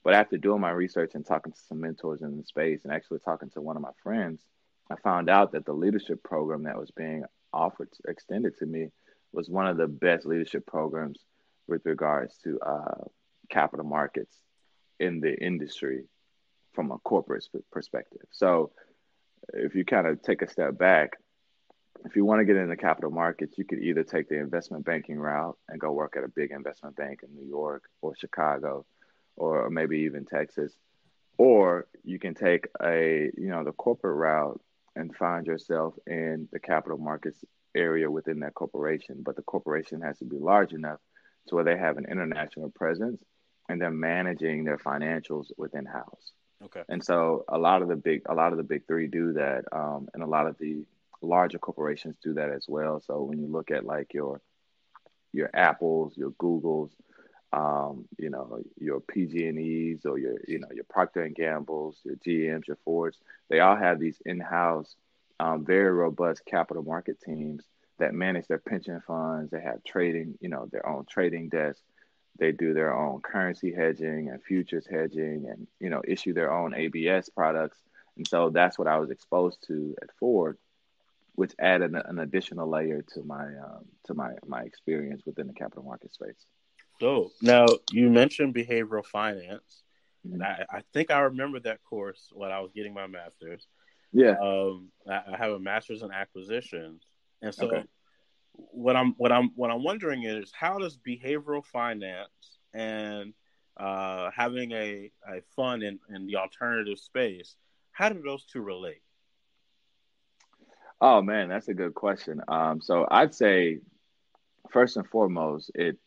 But 0.04 0.14
after 0.14 0.38
doing 0.38 0.62
my 0.62 0.70
research 0.70 1.16
and 1.16 1.26
talking 1.26 1.54
to 1.54 1.60
some 1.68 1.82
mentors 1.82 2.22
in 2.22 2.38
the 2.38 2.44
space, 2.44 2.84
and 2.84 2.94
actually 2.94 3.20
talking 3.20 3.50
to 3.52 3.62
one 3.62 3.76
of 3.76 3.82
my 3.82 3.94
friends, 4.04 4.42
I 4.90 4.96
found 4.98 5.30
out 5.30 5.54
that 5.54 5.66
the 5.66 5.74
leadership 5.74 6.24
program 6.24 6.64
that 6.64 6.78
was 6.78 6.92
being 6.92 7.24
offered, 7.52 7.90
extended 8.08 8.58
to 8.60 8.66
me, 8.66 8.90
was 9.32 9.50
one 9.50 9.68
of 9.68 9.78
the 9.78 9.88
best 9.88 10.26
leadership 10.26 10.66
programs 10.66 11.20
with 11.68 11.86
regards 11.86 12.38
to 12.44 12.60
uh, 12.60 13.04
capital 13.50 13.86
markets 13.86 14.36
in 15.00 15.20
the 15.20 15.34
industry 15.34 16.06
from 16.74 16.92
a 16.92 16.98
corporate 17.00 17.46
perspective. 17.72 18.22
So 18.32 18.72
if 19.54 19.76
you 19.76 19.86
kind 19.86 20.08
of 20.08 20.22
take 20.22 20.42
a 20.42 20.50
step 20.50 20.78
back, 20.78 21.18
if 22.06 22.16
you 22.16 22.26
want 22.26 22.40
to 22.40 22.46
get 22.46 22.58
into 22.58 22.76
capital 22.76 23.12
markets, 23.12 23.58
you 23.58 23.66
could 23.66 23.80
either 23.80 24.04
take 24.04 24.28
the 24.28 24.38
investment 24.38 24.86
banking 24.86 25.20
route 25.20 25.58
and 25.70 25.80
go 25.80 25.92
work 25.92 26.16
at 26.18 26.24
a 26.24 26.28
big 26.28 26.52
investment 26.52 26.96
bank 26.96 27.22
in 27.24 27.34
New 27.34 27.48
York 27.48 27.84
or 28.02 28.16
Chicago 28.16 28.86
or 29.36 29.70
maybe 29.70 30.00
even 30.00 30.26
Texas, 30.26 30.74
or 31.38 31.88
you 32.04 32.20
can 32.20 32.36
take 32.36 32.68
a, 32.84 33.32
you 33.36 33.48
know, 33.48 33.64
the 33.64 33.72
corporate 33.72 34.16
route 34.16 34.62
and 34.96 35.16
find 35.16 35.48
yourself 35.48 35.96
in 36.08 36.48
the 36.52 36.60
capital 36.60 36.98
markets 36.98 37.44
area 37.76 38.10
within 38.10 38.40
that 38.42 38.54
corporation, 38.54 39.24
but 39.24 39.36
the 39.36 39.42
corporation 39.42 40.02
has 40.02 40.20
to 40.20 40.26
be 40.26 40.38
large 40.38 40.74
enough 40.74 41.00
to 41.48 41.56
where 41.56 41.64
they 41.64 41.78
have 41.78 41.98
an 41.98 42.06
international 42.10 42.70
presence 42.70 43.22
and 43.70 43.82
they're 43.82 43.92
managing 43.92 44.64
their 44.64 44.78
financials 44.78 45.48
within 45.58 45.86
house. 45.86 46.32
Okay. 46.64 46.84
And 46.90 47.04
so 47.04 47.44
a 47.50 47.58
lot 47.58 47.82
of 47.82 47.88
the 47.88 47.96
big 47.96 48.22
a 48.28 48.34
lot 48.34 48.52
of 48.52 48.58
the 48.58 48.64
big 48.64 48.88
three 48.88 49.08
do 49.08 49.34
that, 49.34 49.66
um, 49.72 50.08
and 50.14 50.24
a 50.24 50.28
lot 50.28 50.48
of 50.48 50.58
the 50.60 50.86
larger 51.22 51.60
corporations 51.60 52.16
do 52.24 52.34
that 52.36 52.52
as 52.52 52.66
well. 52.68 53.02
So 53.02 53.22
when 53.24 53.40
you 53.40 53.48
look 53.48 53.72
at 53.72 53.86
like 53.86 54.14
your 54.14 54.42
your 55.34 55.50
Apples, 55.54 56.14
your 56.16 56.32
Googles, 56.32 56.92
um, 57.54 58.06
you 58.18 58.30
know, 58.30 58.60
your 58.80 59.00
PG&Es 59.00 60.06
or 60.06 60.18
your, 60.18 60.38
you 60.48 60.60
know, 60.60 60.70
your 60.74 60.86
Procter 60.90 61.22
and 61.22 61.36
Gambles, 61.36 62.00
your 62.04 62.16
GMs, 62.16 62.68
your 62.68 62.78
Fords, 62.84 63.18
they 63.50 63.60
all 63.60 63.76
have 63.76 64.00
these 64.00 64.22
in-house, 64.26 64.96
um, 65.40 65.66
very 65.66 65.92
robust 65.92 66.44
capital 66.46 66.84
market 66.84 67.22
teams 67.22 67.64
that 68.00 68.14
manage 68.14 68.48
their 68.48 68.58
pension 68.58 69.02
funds. 69.06 69.52
They 69.52 69.62
have 69.62 69.84
trading, 69.84 70.38
you 70.42 70.50
know, 70.50 70.68
their 70.72 70.88
own 70.88 71.06
trading 71.06 71.50
desk 71.50 71.82
they 72.40 72.52
do 72.52 72.74
their 72.74 72.94
own 72.94 73.22
currency 73.22 73.72
hedging 73.74 74.30
and 74.30 74.42
futures 74.44 74.88
hedging 74.90 75.46
and 75.50 75.68
you 75.80 75.90
know 75.90 76.02
issue 76.08 76.34
their 76.34 76.52
own 76.52 76.74
abs 76.74 77.30
products. 77.30 77.78
And 78.18 78.28
so 78.28 78.50
that's 78.50 78.78
what 78.78 78.88
i 78.88 78.98
was 78.98 79.10
exposed 79.10 79.66
to 79.68 79.96
at 80.02 80.10
ford 80.20 80.58
which 81.36 81.54
added 81.60 81.94
an, 81.94 82.20
additional 82.20 82.70
layer 82.70 83.02
to 83.14 83.24
my 83.24 83.46
um, 83.46 83.86
to 84.06 84.14
my 84.14 84.34
my 84.46 84.62
experience 84.62 85.24
within 85.26 85.48
the 85.48 85.54
capital 85.54 85.84
market 85.84 86.14
space 86.14 86.46
so 87.00 87.32
now 87.42 87.66
you 87.92 88.10
mentioned 88.10 88.54
behavioral 88.56 89.06
finance 89.06 89.84
mm-hmm. 90.26 90.36
and 90.36 90.44
I, 90.44 90.66
I 90.70 90.84
think 90.94 91.12
i 91.12 91.20
remember 91.20 91.60
that 91.62 91.84
course 91.84 92.30
when 92.34 92.52
i 92.52 92.60
was 92.60 92.72
getting 92.74 92.94
my 92.94 93.08
master's 93.08 93.68
Yeah. 94.12 94.36
Um, 94.42 94.92
I, 95.10 95.22
I 95.34 95.38
have 95.38 95.52
a 95.54 95.60
master's 95.60 96.04
in 96.04 96.12
acquisitions, 96.12 97.02
and 97.42 97.54
so 97.54 97.68
Okay. 97.68 97.84
what 98.54 98.96
I'm 98.96 99.14
what 99.18 99.32
I'm 99.32 99.50
what 99.56 99.72
I'm 99.72 99.84
wondering 99.84 100.24
is 100.24 100.52
how 100.54 100.78
does 100.78 100.98
behavioral 100.98 101.66
finance 101.66 102.60
and 102.74 103.34
uh, 103.78 104.30
having 104.36 104.72
a, 104.72 105.12
a 105.28 105.42
fund 105.56 105.82
in, 105.82 106.00
in 106.14 106.28
the 106.28 106.36
alternative 106.36 107.00
space, 107.00 107.56
how 107.92 108.10
do 108.10 108.22
those 108.22 108.46
two 108.46 108.62
relate? 108.62 109.02
Oh 111.02 111.22
man, 111.22 111.50
that's 111.50 111.68
a 111.70 111.74
good 111.74 111.96
question. 111.96 112.42
Um, 112.48 112.82
so 112.82 113.08
I'd 113.10 113.34
say 113.34 113.80
first 114.72 114.96
and 114.98 115.08
foremost, 115.08 115.72
it 115.74 115.98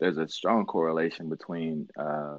there's 0.00 0.18
a 0.18 0.28
strong 0.28 0.66
correlation 0.66 1.28
between 1.28 1.88
uh, 1.98 2.38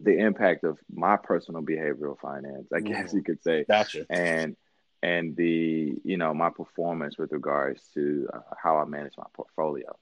the 0.00 0.18
impact 0.18 0.64
of 0.64 0.78
my 0.92 1.16
personal 1.16 1.62
behavioral 1.62 2.18
finance, 2.18 2.68
I 2.72 2.80
guess 2.80 3.12
Mhm. 3.12 3.14
you 3.14 3.22
could 3.22 3.42
say, 3.42 3.64
Gotcha. 3.64 4.06
and 4.10 4.56
and 5.02 5.36
the 5.36 5.94
you 6.04 6.16
know 6.16 6.32
my 6.34 6.50
performance 6.50 7.18
with 7.18 7.32
regards 7.32 7.86
to 7.94 8.28
uh, 8.32 8.40
how 8.62 8.78
I 8.78 8.84
manage 8.86 9.14
my 9.18 9.26
portfolio. 9.34 9.96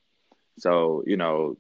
So 0.59 1.03
you 1.07 1.17
know, 1.17 1.57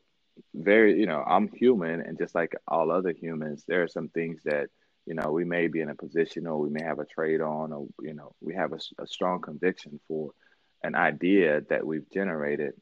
very 0.55 0.99
you 0.99 1.07
know 1.07 1.23
I'm 1.27 1.49
human, 1.49 2.01
and 2.01 2.19
just 2.19 2.35
like 2.35 2.55
all 2.69 2.91
other 2.91 3.13
humans, 3.13 3.65
there 3.67 3.83
are 3.83 3.89
some 3.89 4.09
things 4.09 4.43
that 4.45 4.69
you 5.07 5.15
know 5.15 5.31
we 5.33 5.45
may 5.45 5.69
be 5.69 5.81
in 5.81 5.91
a 5.91 5.95
position 5.95 6.47
or 6.47 6.59
we 6.59 6.71
may 6.71 6.83
have 6.85 7.01
a 7.01 7.05
trade 7.05 7.41
on, 7.41 7.73
or 7.73 7.87
you 8.01 8.15
know 8.15 8.33
we 8.41 8.55
have 8.55 8.73
a 8.73 9.07
strong 9.07 9.41
conviction 9.41 10.01
for 10.09 10.31
an 10.85 10.95
idea 10.95 11.61
that 11.69 11.87
we've 11.87 12.11
generated, 12.11 12.73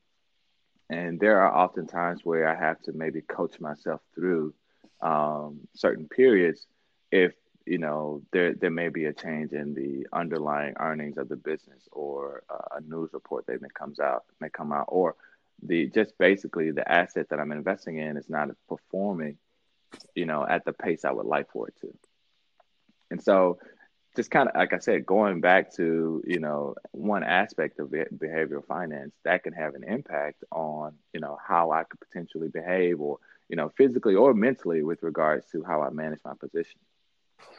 and 0.90 1.20
there 1.20 1.40
are 1.40 1.52
often 1.52 1.86
times 1.86 2.20
where 2.24 2.48
I 2.48 2.56
have 2.58 2.82
to 2.82 2.92
maybe 2.92 3.22
coach 3.22 3.60
myself 3.60 4.00
through 4.14 4.52
um, 5.00 5.60
certain 5.74 6.08
periods 6.08 6.66
if 7.10 7.32
you 7.64 7.78
know 7.78 8.22
there 8.32 8.54
there 8.54 8.70
may 8.70 8.88
be 8.88 9.04
a 9.06 9.12
change 9.12 9.52
in 9.52 9.74
the 9.74 10.06
underlying 10.12 10.74
earnings 10.80 11.16
of 11.16 11.28
the 11.28 11.36
business 11.36 11.88
or 11.92 12.42
uh, 12.50 12.78
a 12.78 12.80
news 12.80 13.10
report 13.12 13.46
that 13.46 13.62
may 13.62 13.68
comes 13.72 14.00
out 14.00 14.24
may 14.40 14.50
come 14.50 14.72
out 14.72 14.86
or 14.88 15.14
the 15.62 15.86
just 15.86 16.16
basically 16.18 16.70
the 16.70 16.90
asset 16.90 17.28
that 17.30 17.38
I'm 17.38 17.52
investing 17.52 17.98
in 17.98 18.16
is 18.16 18.28
not 18.28 18.48
performing 18.68 19.38
you 20.14 20.26
know 20.26 20.44
at 20.46 20.64
the 20.64 20.72
pace 20.72 21.04
I 21.04 21.12
would 21.12 21.26
like 21.26 21.50
for 21.50 21.68
it 21.68 21.74
to. 21.82 21.94
And 23.10 23.22
so 23.22 23.58
just 24.16 24.30
kind 24.30 24.48
of 24.48 24.54
like 24.56 24.72
I 24.72 24.78
said, 24.78 25.06
going 25.06 25.40
back 25.40 25.72
to 25.76 26.22
you 26.26 26.38
know 26.40 26.74
one 26.92 27.22
aspect 27.24 27.78
of 27.78 27.90
be- 27.90 28.04
behavioral 28.16 28.64
finance 28.66 29.14
that 29.24 29.42
can 29.44 29.52
have 29.52 29.74
an 29.74 29.84
impact 29.84 30.44
on 30.50 30.94
you 31.12 31.20
know 31.20 31.38
how 31.46 31.70
I 31.72 31.84
could 31.84 32.00
potentially 32.00 32.48
behave 32.48 33.00
or 33.00 33.18
you 33.48 33.56
know 33.56 33.70
physically 33.76 34.14
or 34.14 34.34
mentally 34.34 34.82
with 34.82 35.02
regards 35.02 35.46
to 35.52 35.62
how 35.64 35.82
I 35.82 35.90
manage 35.90 36.20
my 36.24 36.34
position. 36.34 36.80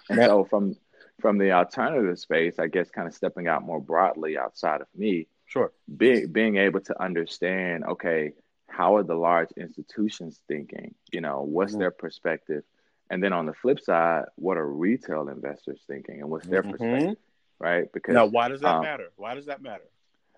And 0.09 0.21
Yeah. 0.21 0.25
so 0.25 0.43
from 0.45 0.75
from 1.19 1.37
the 1.37 1.51
alternative 1.51 2.19
space, 2.19 2.59
I 2.59 2.67
guess 2.67 2.89
kind 2.91 3.07
of 3.07 3.13
stepping 3.13 3.47
out 3.47 3.63
more 3.63 3.81
broadly 3.81 4.37
outside 4.37 4.81
of 4.81 4.87
me, 4.95 5.27
Sure. 5.45 5.71
being 5.97 6.31
being 6.31 6.57
able 6.57 6.81
to 6.81 7.01
understand, 7.01 7.83
okay, 7.85 8.33
how 8.67 8.95
are 8.95 9.03
the 9.03 9.15
large 9.15 9.51
institutions 9.57 10.41
thinking? 10.47 10.93
You 11.11 11.21
know, 11.21 11.41
what's 11.41 11.75
Mhm. 11.75 11.79
their 11.79 11.91
perspective? 11.91 12.63
And 13.11 13.21
then 13.21 13.33
on 13.33 13.45
the 13.45 13.53
flip 13.53 13.81
side, 13.81 14.23
what 14.37 14.57
are 14.57 14.65
retail 14.67 15.27
investors 15.27 15.81
thinking 15.85 16.21
and 16.21 16.29
what's 16.31 16.47
their 16.47 16.63
Mhm. 16.63 16.71
perspective? 16.71 17.17
Right? 17.59 17.91
Because 17.91 18.15
Now, 18.15 18.25
why 18.25 18.47
does 18.47 18.61
that 18.61 18.75
um, 18.77 18.81
matter? 18.81 19.09
Why 19.17 19.35
does 19.35 19.45
that 19.47 19.61
matter? 19.61 19.83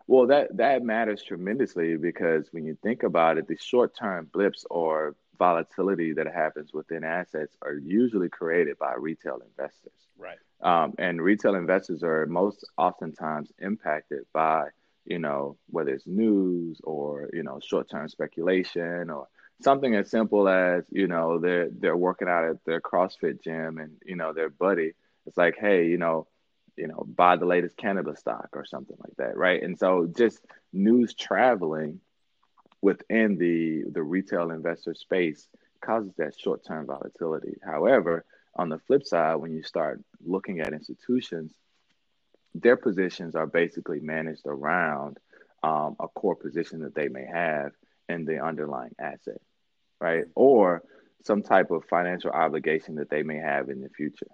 well, 0.08 0.26
that 0.28 0.58
that 0.58 0.84
matters 0.84 1.24
tremendously 1.24 1.96
because 1.98 2.52
when 2.52 2.66
you 2.66 2.76
think 2.82 3.04
about 3.04 3.38
it, 3.38 3.48
the 3.48 3.56
short-term 3.56 4.26
blips 4.34 4.66
or 4.72 5.16
volatility 5.38 6.14
that 6.14 6.28
happens 6.28 6.74
within 6.74 7.04
assets 7.04 7.56
are 7.62 7.76
usually 7.76 8.28
created 8.28 8.78
by 8.80 8.96
retail 8.96 9.40
investors. 9.48 10.08
Right. 10.18 10.40
Um, 10.62 10.96
and 10.98 11.22
retail 11.22 11.56
investors 11.56 12.04
are 12.04 12.26
most 12.26 12.66
oftentimes 12.78 13.52
impacted 13.60 14.26
by, 14.34 14.70
you 15.06 15.20
know, 15.20 15.58
whether 15.70 15.92
it's 15.92 16.08
news 16.08 16.82
or, 16.84 17.30
you 17.34 17.44
know, 17.44 17.60
short-term 17.62 18.10
speculation 18.10 19.10
or 19.12 19.28
something 19.64 19.96
as 19.96 20.10
simple 20.10 20.48
as, 20.48 20.84
you 20.90 21.08
know, 21.08 21.40
they're 21.40 21.70
they're 21.70 21.98
working 21.98 22.28
out 22.28 22.46
at 22.46 22.64
their 22.66 22.82
CrossFit 22.82 23.42
gym 23.44 23.78
and, 23.78 23.98
you 24.06 24.16
know, 24.16 24.34
their 24.34 24.50
buddy, 24.50 24.94
it's 25.26 25.38
like, 25.38 25.56
hey, 25.58 25.88
you 25.88 25.98
know, 25.98 26.28
you 26.76 26.88
know, 26.88 27.06
buy 27.08 27.36
the 27.36 27.46
latest 27.46 27.78
cannabis 27.78 28.20
stock 28.20 28.50
or 28.54 28.66
something 28.66 28.98
like 29.00 29.16
that, 29.18 29.38
right? 29.38 29.62
And 29.62 29.78
so 29.78 30.08
just 30.08 30.40
news 30.72 31.14
traveling 31.14 32.00
within 32.82 33.38
the 33.38 33.84
the 33.92 34.04
retail 34.04 34.52
investor 34.52 34.94
space 34.94 35.48
causes 35.82 36.14
that 36.18 36.40
short-term 36.40 36.86
volatility. 36.86 37.58
However, 37.64 38.26
on 38.56 38.70
the 38.70 38.80
flip 38.80 39.06
side, 39.06 39.36
when 39.36 39.54
you 39.54 39.64
start 39.64 40.02
looking 40.26 40.62
at 40.62 40.74
institutions, 40.74 41.52
their 42.56 42.78
positions 42.78 43.36
are 43.36 43.48
basically 43.48 44.00
managed 44.00 44.46
around 44.46 45.18
um, 45.64 45.96
a 46.00 46.08
core 46.08 46.36
position 46.36 46.82
that 46.82 46.96
they 46.96 47.08
may 47.08 47.26
have 47.26 47.72
in 48.10 48.26
the 48.26 48.44
underlying 48.44 48.96
asset, 49.00 49.42
right? 50.04 50.26
Or 50.36 50.84
some 51.24 51.42
type 51.42 51.72
of 51.72 51.86
financial 51.86 52.30
obligation 52.30 52.96
that 52.96 53.10
they 53.10 53.24
may 53.24 53.38
have 53.38 53.70
in 53.70 53.82
the 53.82 53.90
future. 53.90 54.28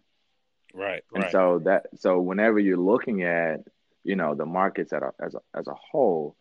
Right. 0.73 1.03
And 1.13 1.23
Right. 1.23 1.31
so 1.31 1.59
that 1.59 1.87
so 1.95 2.19
whenever 2.19 2.59
you're 2.59 2.85
looking 2.93 3.23
at 3.23 3.61
you 4.03 4.15
know 4.15 4.33
the 4.33 4.45
markets 4.45 4.91
at 4.93 5.03
a, 5.03 5.11
as 5.19 5.35
a, 5.35 5.41
as 5.53 5.67
a 5.67 5.75
whole, 5.75 6.35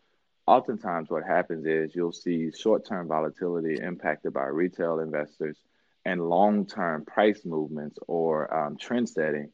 oftentimes 0.47 1.09
what 1.09 1.23
happens 1.23 1.65
is 1.65 1.95
you'll 1.95 2.11
see 2.11 2.51
short-term 2.51 3.07
volatility 3.07 3.79
impacted 3.79 4.33
by 4.33 4.45
retail 4.45 4.99
investors 4.99 5.57
and 6.05 6.27
long-term 6.27 7.05
price 7.05 7.41
movements 7.45 7.99
or 8.07 8.51
um, 8.51 8.77
trend 8.77 9.07
setting 9.07 9.51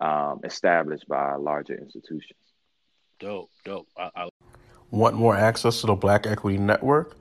um, 0.00 0.40
established 0.42 1.06
by 1.06 1.36
larger 1.36 1.76
institutions. 1.76 2.40
Dope. 3.20 3.50
Dope. 3.64 3.86
I, 3.96 4.10
I 4.16 4.28
Want 4.90 5.16
more 5.16 5.36
access 5.36 5.80
to 5.82 5.86
the 5.86 5.94
Black 5.94 6.26
Equity 6.26 6.58
Network? 6.58 7.16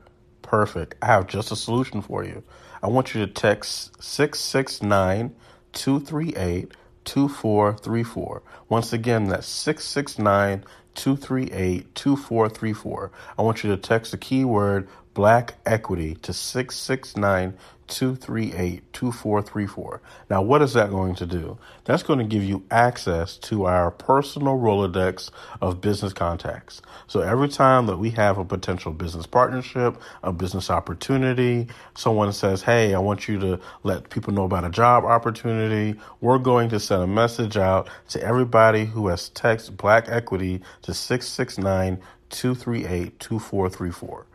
Perfect. 0.51 0.95
I 1.01 1.05
have 1.05 1.27
just 1.27 1.53
a 1.53 1.55
solution 1.55 2.01
for 2.01 2.25
you. 2.25 2.43
I 2.83 2.87
want 2.87 3.15
you 3.15 3.25
to 3.25 3.31
text 3.31 4.03
669 4.03 5.33
238 5.71 6.73
2434. 7.05 8.43
Once 8.67 8.91
again, 8.91 9.29
that's 9.29 9.47
669 9.47 10.65
238 10.95 11.95
2434. 11.95 13.11
I 13.37 13.41
want 13.41 13.63
you 13.63 13.69
to 13.69 13.77
text 13.77 14.11
the 14.11 14.17
keyword 14.17 14.89
Black 15.13 15.55
Equity 15.65 16.15
to 16.15 16.33
669 16.33 17.57
238 17.91 18.93
2434. 18.93 20.01
Now, 20.29 20.41
what 20.41 20.61
is 20.61 20.73
that 20.73 20.89
going 20.89 21.13
to 21.15 21.25
do? 21.25 21.57
That's 21.83 22.03
going 22.03 22.19
to 22.19 22.25
give 22.25 22.43
you 22.43 22.63
access 22.71 23.37
to 23.37 23.65
our 23.65 23.91
personal 23.91 24.57
Rolodex 24.57 25.29
of 25.61 25.81
business 25.81 26.13
contacts. 26.13 26.81
So 27.07 27.19
every 27.19 27.49
time 27.49 27.85
that 27.87 27.97
we 27.97 28.09
have 28.11 28.37
a 28.37 28.45
potential 28.45 28.93
business 28.93 29.27
partnership, 29.27 30.01
a 30.23 30.31
business 30.31 30.69
opportunity, 30.69 31.67
someone 31.95 32.31
says, 32.31 32.63
Hey, 32.63 32.95
I 32.95 32.99
want 32.99 33.27
you 33.27 33.37
to 33.39 33.59
let 33.83 34.09
people 34.09 34.33
know 34.33 34.45
about 34.45 34.63
a 34.63 34.69
job 34.69 35.03
opportunity, 35.03 35.99
we're 36.21 36.39
going 36.39 36.69
to 36.69 36.79
send 36.79 37.03
a 37.03 37.07
message 37.07 37.57
out 37.57 37.89
to 38.09 38.23
everybody 38.23 38.85
who 38.85 39.07
has 39.07 39.29
text 39.29 39.75
Black 39.75 40.05
Equity 40.07 40.61
to 40.83 40.93
669 40.93 41.99
238 42.29 43.19
2434. 43.19 44.25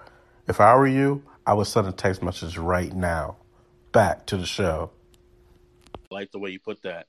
If 0.47 0.61
I 0.61 0.77
were 0.77 0.87
you, 0.87 1.23
I 1.47 1.55
would 1.55 1.67
send 1.69 1.87
a 1.87 1.93
text 1.93 2.23
message 2.23 2.59
right 2.59 2.93
now. 2.93 3.37
Back 3.97 4.27
to 4.27 4.37
the 4.37 4.45
show. 4.45 4.91
I 5.95 6.15
like 6.15 6.31
the 6.31 6.39
way 6.39 6.51
you 6.51 6.61
put 6.61 6.83
that. 6.83 7.07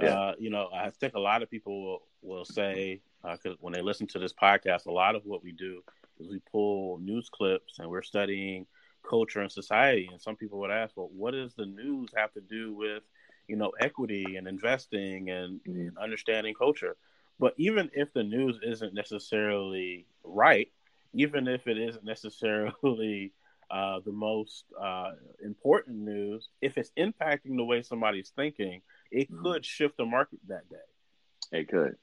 Yeah. 0.00 0.10
Uh, 0.10 0.34
you 0.38 0.50
know, 0.50 0.68
I 0.72 0.90
think 0.90 1.14
a 1.14 1.18
lot 1.18 1.42
of 1.42 1.50
people 1.50 1.82
will, 1.82 2.02
will 2.22 2.44
say, 2.44 3.00
because 3.24 3.56
when 3.58 3.72
they 3.72 3.82
listen 3.82 4.06
to 4.06 4.20
this 4.20 4.32
podcast, 4.32 4.86
a 4.86 4.92
lot 4.92 5.16
of 5.16 5.26
what 5.26 5.42
we 5.42 5.50
do 5.50 5.82
is 6.20 6.28
we 6.28 6.40
pull 6.52 6.98
news 6.98 7.28
clips 7.28 7.80
and 7.80 7.90
we're 7.90 8.04
studying 8.04 8.66
culture 9.02 9.40
and 9.40 9.50
society. 9.50 10.08
And 10.12 10.22
some 10.22 10.36
people 10.36 10.60
would 10.60 10.70
ask, 10.70 10.96
well, 10.96 11.10
what 11.12 11.32
does 11.32 11.54
the 11.54 11.66
news 11.66 12.10
have 12.14 12.32
to 12.34 12.40
do 12.40 12.72
with, 12.72 13.02
you 13.48 13.56
know, 13.56 13.72
equity 13.80 14.36
and 14.36 14.46
investing 14.46 15.30
and, 15.30 15.60
Mhm. 15.64 15.88
and 15.88 15.98
understanding 15.98 16.54
culture? 16.54 16.96
But 17.40 17.54
even 17.56 17.90
if 17.94 18.12
the 18.12 18.22
news 18.22 18.60
isn't 18.62 18.94
necessarily 18.94 20.06
right, 20.22 20.70
even 21.12 21.48
if 21.48 21.66
it 21.66 21.78
isn't 21.78 22.04
necessarily 22.04 23.32
uh, 23.70 24.00
the 24.04 24.12
most 24.12 24.64
uh, 24.80 25.12
important 25.42 25.98
news, 25.98 26.48
if 26.62 26.78
it's 26.78 26.90
impacting 26.98 27.56
the 27.56 27.64
way 27.64 27.82
somebody's 27.82 28.30
thinking, 28.30 28.82
it 29.10 29.30
Mhm. 29.30 29.42
could 29.42 29.64
shift 29.64 29.96
the 29.96 30.04
market 30.06 30.38
that 30.48 30.68
day. 30.68 31.58
It 31.60 31.68
could. 31.68 31.96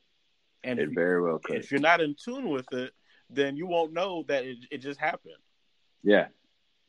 And 0.64 0.80
It 0.80 0.90
very 0.94 1.22
well 1.22 1.40
could. 1.40 1.58
if 1.58 1.72
you're 1.72 1.80
not 1.82 2.02
in 2.02 2.16
tune 2.16 2.50
with 2.50 2.72
it, 2.74 2.94
then 3.30 3.56
you 3.58 3.68
won't 3.68 3.94
know 3.94 4.24
that 4.28 4.46
it, 4.46 4.58
it 4.72 4.78
just 4.80 5.00
happened. 5.00 5.36
Yeah, 6.04 6.28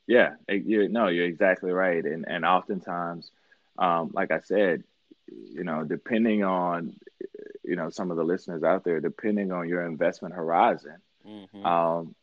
yeah. 0.06 0.34
You 0.48 0.88
no, 0.88 1.08
you're 1.08 1.26
exactly 1.26 1.72
right. 1.72 2.04
And 2.04 2.26
and 2.28 2.44
oftentimes, 2.44 3.30
um, 3.78 4.10
like 4.12 4.30
I 4.30 4.40
said, 4.40 4.84
you 5.28 5.64
know, 5.64 5.84
depending 5.84 6.44
on, 6.44 6.98
you 7.64 7.76
know, 7.76 7.90
some 7.90 8.10
of 8.10 8.16
the 8.16 8.24
listeners 8.24 8.62
out 8.62 8.84
there, 8.84 9.00
depending 9.00 9.52
on 9.52 9.68
your 9.68 9.84
investment 9.86 10.34
horizon, 10.34 10.96
Mm-hmm. 11.26 11.66
um, 11.66 12.14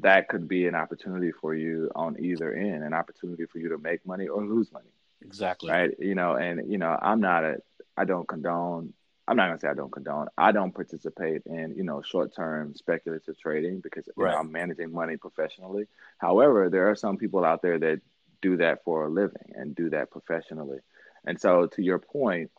that 0.00 0.28
could 0.28 0.48
be 0.48 0.66
an 0.66 0.74
opportunity 0.74 1.32
for 1.32 1.54
you 1.54 1.90
on 1.94 2.16
either 2.18 2.52
end, 2.54 2.84
an 2.84 2.94
opportunity 2.94 3.46
for 3.46 3.58
you 3.58 3.68
to 3.70 3.78
make 3.78 4.04
money 4.06 4.28
or 4.28 4.44
lose 4.44 4.70
money, 4.72 4.90
exactly. 5.22 5.70
right? 5.70 5.90
You 5.98 6.14
know, 6.14 6.34
and 6.34 6.70
you 6.70 6.78
know, 6.78 6.98
I'm 7.00 7.20
not 7.20 7.44
a, 7.44 7.56
I 7.96 8.04
don't 8.04 8.26
condone 8.26 8.92
I'm 9.28 9.36
not 9.36 9.48
gonna 9.48 9.58
say 9.58 9.68
I 9.68 9.74
don't 9.74 9.90
condone. 9.90 10.28
I 10.38 10.52
don't 10.52 10.72
participate 10.72 11.42
in 11.46 11.74
you 11.76 11.82
know 11.82 12.00
short 12.02 12.34
term 12.34 12.74
speculative 12.74 13.38
trading 13.38 13.80
because 13.80 14.08
right. 14.16 14.32
know, 14.32 14.38
I'm 14.38 14.52
managing 14.52 14.92
money 14.92 15.16
professionally. 15.16 15.86
However, 16.18 16.70
there 16.70 16.88
are 16.90 16.94
some 16.94 17.16
people 17.16 17.44
out 17.44 17.60
there 17.62 17.78
that 17.78 18.00
do 18.40 18.56
that 18.58 18.84
for 18.84 19.06
a 19.06 19.08
living 19.08 19.52
and 19.54 19.74
do 19.74 19.90
that 19.90 20.10
professionally. 20.10 20.78
And 21.26 21.40
so, 21.40 21.66
to 21.66 21.82
your 21.82 21.98
point, 21.98 22.52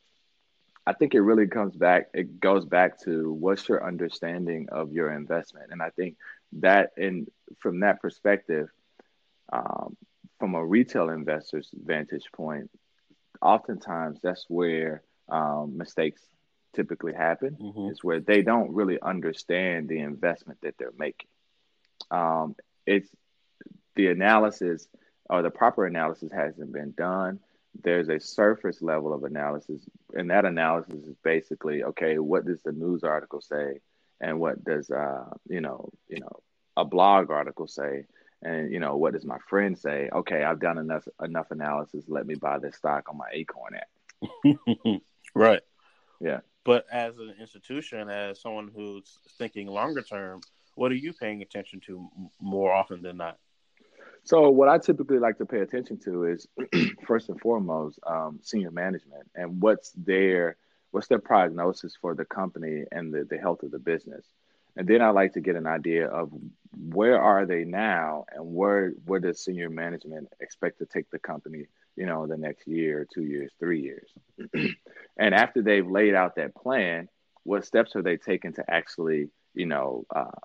I 0.85 0.91
think 0.91 1.15
it 1.15 1.21
really 1.21 1.47
comes 1.47 1.73
back. 1.73 2.09
It 2.13 2.41
goes 2.41 2.65
back 2.65 2.99
to 3.03 3.31
what's 3.31 3.69
your 3.69 3.85
understanding 3.85 4.67
of 4.69 4.91
your 4.91 5.13
investment, 5.13 5.71
and 5.71 5.81
I 5.81 5.91
think 5.91 6.17
that 6.53 6.91
and 6.97 7.27
from 7.59 7.81
that 7.81 8.01
perspective, 8.01 8.69
um, 9.51 9.95
from 10.39 10.55
a 10.55 10.65
retail 10.65 11.09
investor's 11.09 11.69
vantage 11.73 12.25
point, 12.33 12.69
oftentimes 13.41 14.19
that's 14.21 14.45
where 14.47 15.03
um, 15.29 15.77
mistakes 15.77 16.21
typically 16.75 17.13
happen. 17.13 17.57
Mm-hmm. 17.59 17.91
Is 17.91 18.03
where 18.03 18.19
they 18.19 18.41
don't 18.41 18.73
really 18.73 18.99
understand 19.01 19.89
the 19.89 19.99
investment 19.99 20.59
that 20.61 20.75
they're 20.77 20.93
making. 20.97 21.29
Um, 22.11 22.55
it's 22.85 23.09
the 23.95 24.07
analysis 24.07 24.87
or 25.29 25.41
the 25.41 25.49
proper 25.49 25.85
analysis 25.85 26.31
hasn't 26.31 26.71
been 26.71 26.93
done. 26.97 27.39
There's 27.83 28.09
a 28.09 28.19
surface 28.19 28.81
level 28.81 29.13
of 29.13 29.23
analysis, 29.23 29.81
and 30.13 30.31
that 30.31 30.45
analysis 30.45 31.03
is 31.03 31.15
basically 31.23 31.83
okay. 31.83 32.17
What 32.17 32.45
does 32.45 32.61
the 32.63 32.71
news 32.71 33.03
article 33.03 33.41
say, 33.41 33.81
and 34.19 34.39
what 34.39 34.63
does 34.63 34.89
uh, 34.89 35.25
you 35.47 35.61
know, 35.61 35.89
you 36.07 36.19
know, 36.19 36.39
a 36.75 36.85
blog 36.85 37.31
article 37.31 37.67
say, 37.67 38.05
and 38.41 38.71
you 38.71 38.79
know, 38.79 38.97
what 38.97 39.13
does 39.13 39.25
my 39.25 39.37
friend 39.49 39.77
say? 39.77 40.09
Okay, 40.13 40.43
I've 40.43 40.59
done 40.59 40.77
enough 40.77 41.07
enough 41.23 41.51
analysis. 41.51 42.05
Let 42.07 42.25
me 42.27 42.35
buy 42.35 42.59
this 42.59 42.75
stock 42.75 43.09
on 43.09 43.17
my 43.17 43.29
Acorn 43.31 43.75
app. 43.75 45.01
right. 45.35 45.61
Yeah. 46.19 46.39
But 46.63 46.85
as 46.91 47.17
an 47.17 47.33
institution, 47.39 48.09
as 48.09 48.41
someone 48.41 48.69
who's 48.75 49.19
thinking 49.37 49.67
longer 49.67 50.01
term, 50.01 50.41
what 50.75 50.91
are 50.91 50.95
you 50.95 51.13
paying 51.13 51.41
attention 51.41 51.79
to 51.87 52.09
more 52.41 52.73
often 52.73 53.01
than 53.01 53.17
not? 53.17 53.37
So, 54.23 54.49
what 54.49 54.67
I 54.67 54.77
typically 54.77 55.19
like 55.19 55.37
to 55.37 55.45
pay 55.45 55.59
attention 55.59 55.97
to 55.99 56.25
is 56.25 56.47
first 57.07 57.29
and 57.29 57.39
foremost 57.39 57.99
um, 58.05 58.39
senior 58.43 58.71
management 58.71 59.29
and 59.35 59.61
what's 59.61 59.91
their 59.91 60.57
what's 60.97 61.09
their 61.09 61.19
prognosis 61.19 61.95
for 62.01 62.15
the 62.15 62.25
company 62.25 62.83
and 62.91 63.13
the, 63.13 63.23
the 63.23 63.37
health 63.37 63.61
of 63.61 63.69
the 63.69 63.77
business. 63.77 64.25
And 64.75 64.87
then 64.87 64.99
I 64.99 65.11
like 65.11 65.33
to 65.33 65.41
get 65.41 65.55
an 65.55 65.67
idea 65.67 66.07
of 66.07 66.31
where 66.75 67.21
are 67.21 67.45
they 67.45 67.65
now 67.65 68.25
and 68.33 68.43
where 68.55 68.93
where 69.05 69.19
does 69.19 69.43
senior 69.43 69.69
management 69.69 70.27
expect 70.39 70.79
to 70.79 70.87
take 70.87 71.07
the 71.11 71.19
company, 71.19 71.67
you 71.95 72.07
know, 72.07 72.25
the 72.25 72.35
next 72.35 72.67
year, 72.67 73.05
two 73.13 73.25
years, 73.25 73.51
three 73.59 73.79
years. 73.79 74.09
and 75.19 75.35
after 75.35 75.61
they've 75.61 75.87
laid 75.87 76.15
out 76.15 76.37
that 76.37 76.55
plan, 76.55 77.09
what 77.43 77.63
steps 77.63 77.95
are 77.95 78.01
they 78.01 78.17
taking 78.17 78.53
to 78.53 78.63
actually, 78.67 79.29
you 79.53 79.67
know, 79.67 80.03
uh, 80.15 80.39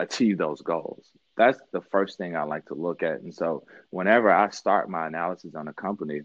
achieve 0.00 0.36
those 0.36 0.62
goals? 0.62 1.06
That's 1.36 1.60
the 1.72 1.82
first 1.92 2.18
thing 2.18 2.36
I 2.36 2.42
like 2.42 2.66
to 2.66 2.74
look 2.74 3.04
at. 3.04 3.20
And 3.20 3.32
so 3.32 3.62
whenever 3.90 4.32
I 4.32 4.50
start 4.50 4.90
my 4.90 5.06
analysis 5.06 5.54
on 5.54 5.68
a 5.68 5.72
company, 5.72 6.22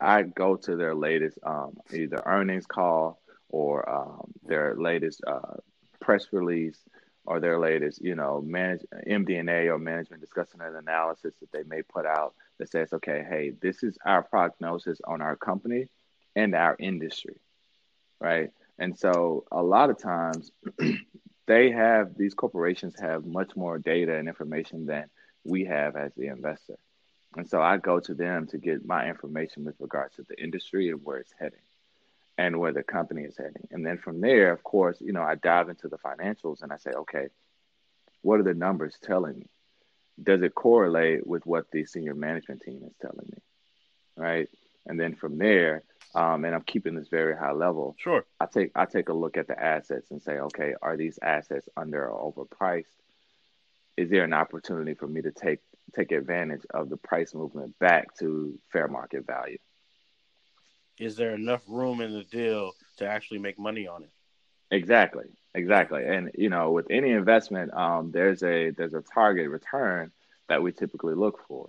I 0.00 0.22
go 0.22 0.56
to 0.56 0.76
their 0.76 0.94
latest 0.94 1.38
um, 1.42 1.76
either 1.92 2.22
earnings 2.24 2.66
call 2.66 3.20
or 3.48 3.88
um, 3.88 4.32
their 4.44 4.74
latest 4.76 5.22
uh, 5.26 5.56
press 6.00 6.26
release 6.32 6.78
or 7.24 7.40
their 7.40 7.58
latest, 7.58 8.02
you 8.02 8.14
know, 8.14 8.40
manage 8.40 8.82
MD&A 9.08 9.68
or 9.68 9.78
management 9.78 10.20
discussing 10.20 10.60
an 10.60 10.76
analysis 10.76 11.34
that 11.40 11.50
they 11.52 11.64
may 11.64 11.82
put 11.82 12.06
out 12.06 12.34
that 12.58 12.70
says, 12.70 12.92
okay, 12.92 13.24
hey, 13.28 13.52
this 13.60 13.82
is 13.82 13.98
our 14.04 14.22
prognosis 14.22 15.00
on 15.06 15.20
our 15.20 15.36
company 15.36 15.88
and 16.34 16.54
our 16.54 16.76
industry, 16.78 17.36
right? 18.20 18.50
And 18.78 18.96
so 18.96 19.44
a 19.50 19.62
lot 19.62 19.90
of 19.90 20.00
times 20.00 20.52
they 21.46 21.70
have 21.70 22.16
these 22.16 22.34
corporations 22.34 22.94
have 23.00 23.24
much 23.24 23.56
more 23.56 23.78
data 23.78 24.16
and 24.16 24.28
information 24.28 24.86
than 24.86 25.06
we 25.44 25.64
have 25.64 25.96
as 25.96 26.12
the 26.16 26.26
investor. 26.26 26.76
And 27.36 27.48
so 27.48 27.60
I 27.60 27.76
go 27.76 28.00
to 28.00 28.14
them 28.14 28.46
to 28.48 28.58
get 28.58 28.86
my 28.86 29.08
information 29.08 29.64
with 29.64 29.76
regards 29.78 30.16
to 30.16 30.22
the 30.22 30.42
industry 30.42 30.90
and 30.90 31.04
where 31.04 31.18
it's 31.18 31.34
heading 31.38 31.60
and 32.38 32.58
where 32.58 32.72
the 32.72 32.82
company 32.82 33.22
is 33.22 33.36
heading. 33.36 33.68
And 33.70 33.84
then 33.84 33.98
from 33.98 34.20
there, 34.20 34.52
of 34.52 34.62
course, 34.62 35.00
you 35.00 35.12
know, 35.12 35.22
I 35.22 35.34
dive 35.34 35.68
into 35.68 35.88
the 35.88 35.98
financials 35.98 36.62
and 36.62 36.72
I 36.72 36.76
say, 36.76 36.90
okay, 36.90 37.28
what 38.22 38.40
are 38.40 38.44
the 38.44 38.54
numbers 38.54 38.96
telling 39.02 39.38
me? 39.38 39.46
Does 40.22 40.42
it 40.42 40.54
correlate 40.54 41.26
with 41.26 41.44
what 41.46 41.70
the 41.70 41.84
senior 41.84 42.14
management 42.14 42.62
team 42.62 42.82
is 42.86 42.94
telling 43.00 43.28
me? 43.30 43.38
Right. 44.16 44.48
And 44.86 44.98
then 44.98 45.14
from 45.14 45.38
there, 45.38 45.82
um, 46.14 46.44
and 46.44 46.54
I'm 46.54 46.62
keeping 46.62 46.94
this 46.94 47.08
very 47.08 47.36
high 47.36 47.52
level. 47.52 47.94
Sure. 47.98 48.24
I 48.40 48.46
take 48.46 48.70
I 48.74 48.86
take 48.86 49.10
a 49.10 49.12
look 49.12 49.36
at 49.36 49.48
the 49.48 49.62
assets 49.62 50.10
and 50.10 50.22
say, 50.22 50.38
okay, 50.38 50.74
are 50.80 50.96
these 50.96 51.18
assets 51.20 51.68
under 51.76 52.08
or 52.08 52.32
overpriced? 52.32 52.86
Is 53.96 54.08
there 54.08 54.24
an 54.24 54.32
opportunity 54.32 54.94
for 54.94 55.06
me 55.06 55.22
to 55.22 55.32
take 55.32 55.60
take 55.94 56.12
advantage 56.12 56.62
of 56.70 56.88
the 56.88 56.96
price 56.96 57.34
movement 57.34 57.78
back 57.78 58.16
to 58.18 58.58
fair 58.72 58.88
market 58.88 59.26
value? 59.26 59.58
is 60.98 61.16
there 61.16 61.34
enough 61.34 61.62
room 61.66 62.00
in 62.00 62.12
the 62.12 62.24
deal 62.24 62.72
to 62.98 63.06
actually 63.06 63.38
make 63.38 63.58
money 63.58 63.86
on 63.86 64.02
it? 64.02 64.10
Exactly, 64.70 65.26
exactly. 65.54 66.04
And 66.04 66.30
you 66.34 66.48
know, 66.48 66.72
with 66.72 66.86
any 66.90 67.10
investment, 67.10 67.72
um, 67.74 68.10
there's 68.12 68.42
a 68.42 68.70
there's 68.70 68.94
a 68.94 69.02
target 69.02 69.48
return 69.48 70.10
that 70.48 70.62
we 70.62 70.72
typically 70.72 71.14
look 71.14 71.40
for. 71.46 71.68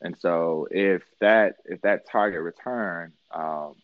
And 0.00 0.16
so, 0.18 0.66
if 0.70 1.02
that 1.20 1.56
if 1.64 1.82
that 1.82 2.08
target 2.08 2.40
return, 2.40 3.12
um, 3.32 3.74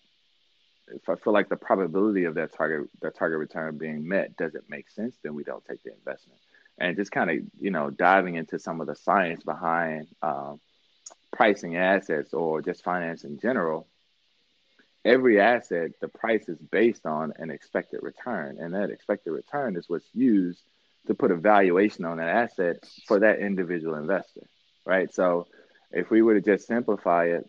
if 0.88 1.08
I 1.08 1.14
feel 1.16 1.32
like 1.32 1.48
the 1.48 1.56
probability 1.56 2.24
of 2.24 2.34
that 2.34 2.52
target 2.52 2.88
that 3.02 3.16
target 3.16 3.38
return 3.38 3.78
being 3.78 4.08
met 4.08 4.36
doesn't 4.36 4.68
make 4.68 4.90
sense, 4.90 5.16
then 5.22 5.34
we 5.34 5.44
don't 5.44 5.64
take 5.64 5.82
the 5.84 5.92
investment. 5.92 6.40
And 6.80 6.96
just 6.96 7.10
kind 7.10 7.30
of 7.30 7.36
you 7.58 7.70
know 7.70 7.90
diving 7.90 8.36
into 8.36 8.58
some 8.58 8.80
of 8.80 8.86
the 8.86 8.94
science 8.94 9.42
behind 9.42 10.08
um, 10.22 10.60
pricing 11.32 11.76
assets 11.76 12.32
or 12.32 12.62
just 12.62 12.84
finance 12.84 13.24
in 13.24 13.38
general, 13.38 13.86
every 15.04 15.40
asset, 15.40 15.92
the 16.00 16.08
price 16.08 16.48
is 16.48 16.58
based 16.58 17.06
on 17.06 17.32
an 17.36 17.50
expected 17.50 18.00
return. 18.02 18.58
And 18.60 18.74
that 18.74 18.90
expected 18.90 19.32
return 19.32 19.76
is 19.76 19.88
what's 19.88 20.08
used 20.14 20.62
to 21.06 21.14
put 21.14 21.30
a 21.30 21.36
valuation 21.36 22.04
on 22.04 22.18
that 22.18 22.28
asset 22.28 22.76
for 23.06 23.20
that 23.20 23.38
individual 23.38 23.94
investor, 23.96 24.46
right? 24.84 25.12
So 25.12 25.46
if 25.90 26.10
we 26.10 26.22
were 26.22 26.34
to 26.34 26.40
just 26.40 26.66
simplify 26.66 27.26
it, 27.26 27.48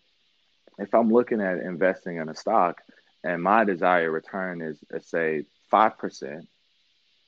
if 0.78 0.94
I'm 0.94 1.10
looking 1.12 1.40
at 1.40 1.58
investing 1.58 2.16
in 2.16 2.28
a 2.28 2.34
stock 2.34 2.80
and 3.22 3.42
my 3.42 3.64
desired 3.64 4.10
return 4.10 4.62
is, 4.62 4.78
let's 4.90 5.10
say, 5.10 5.44
5%, 5.70 6.46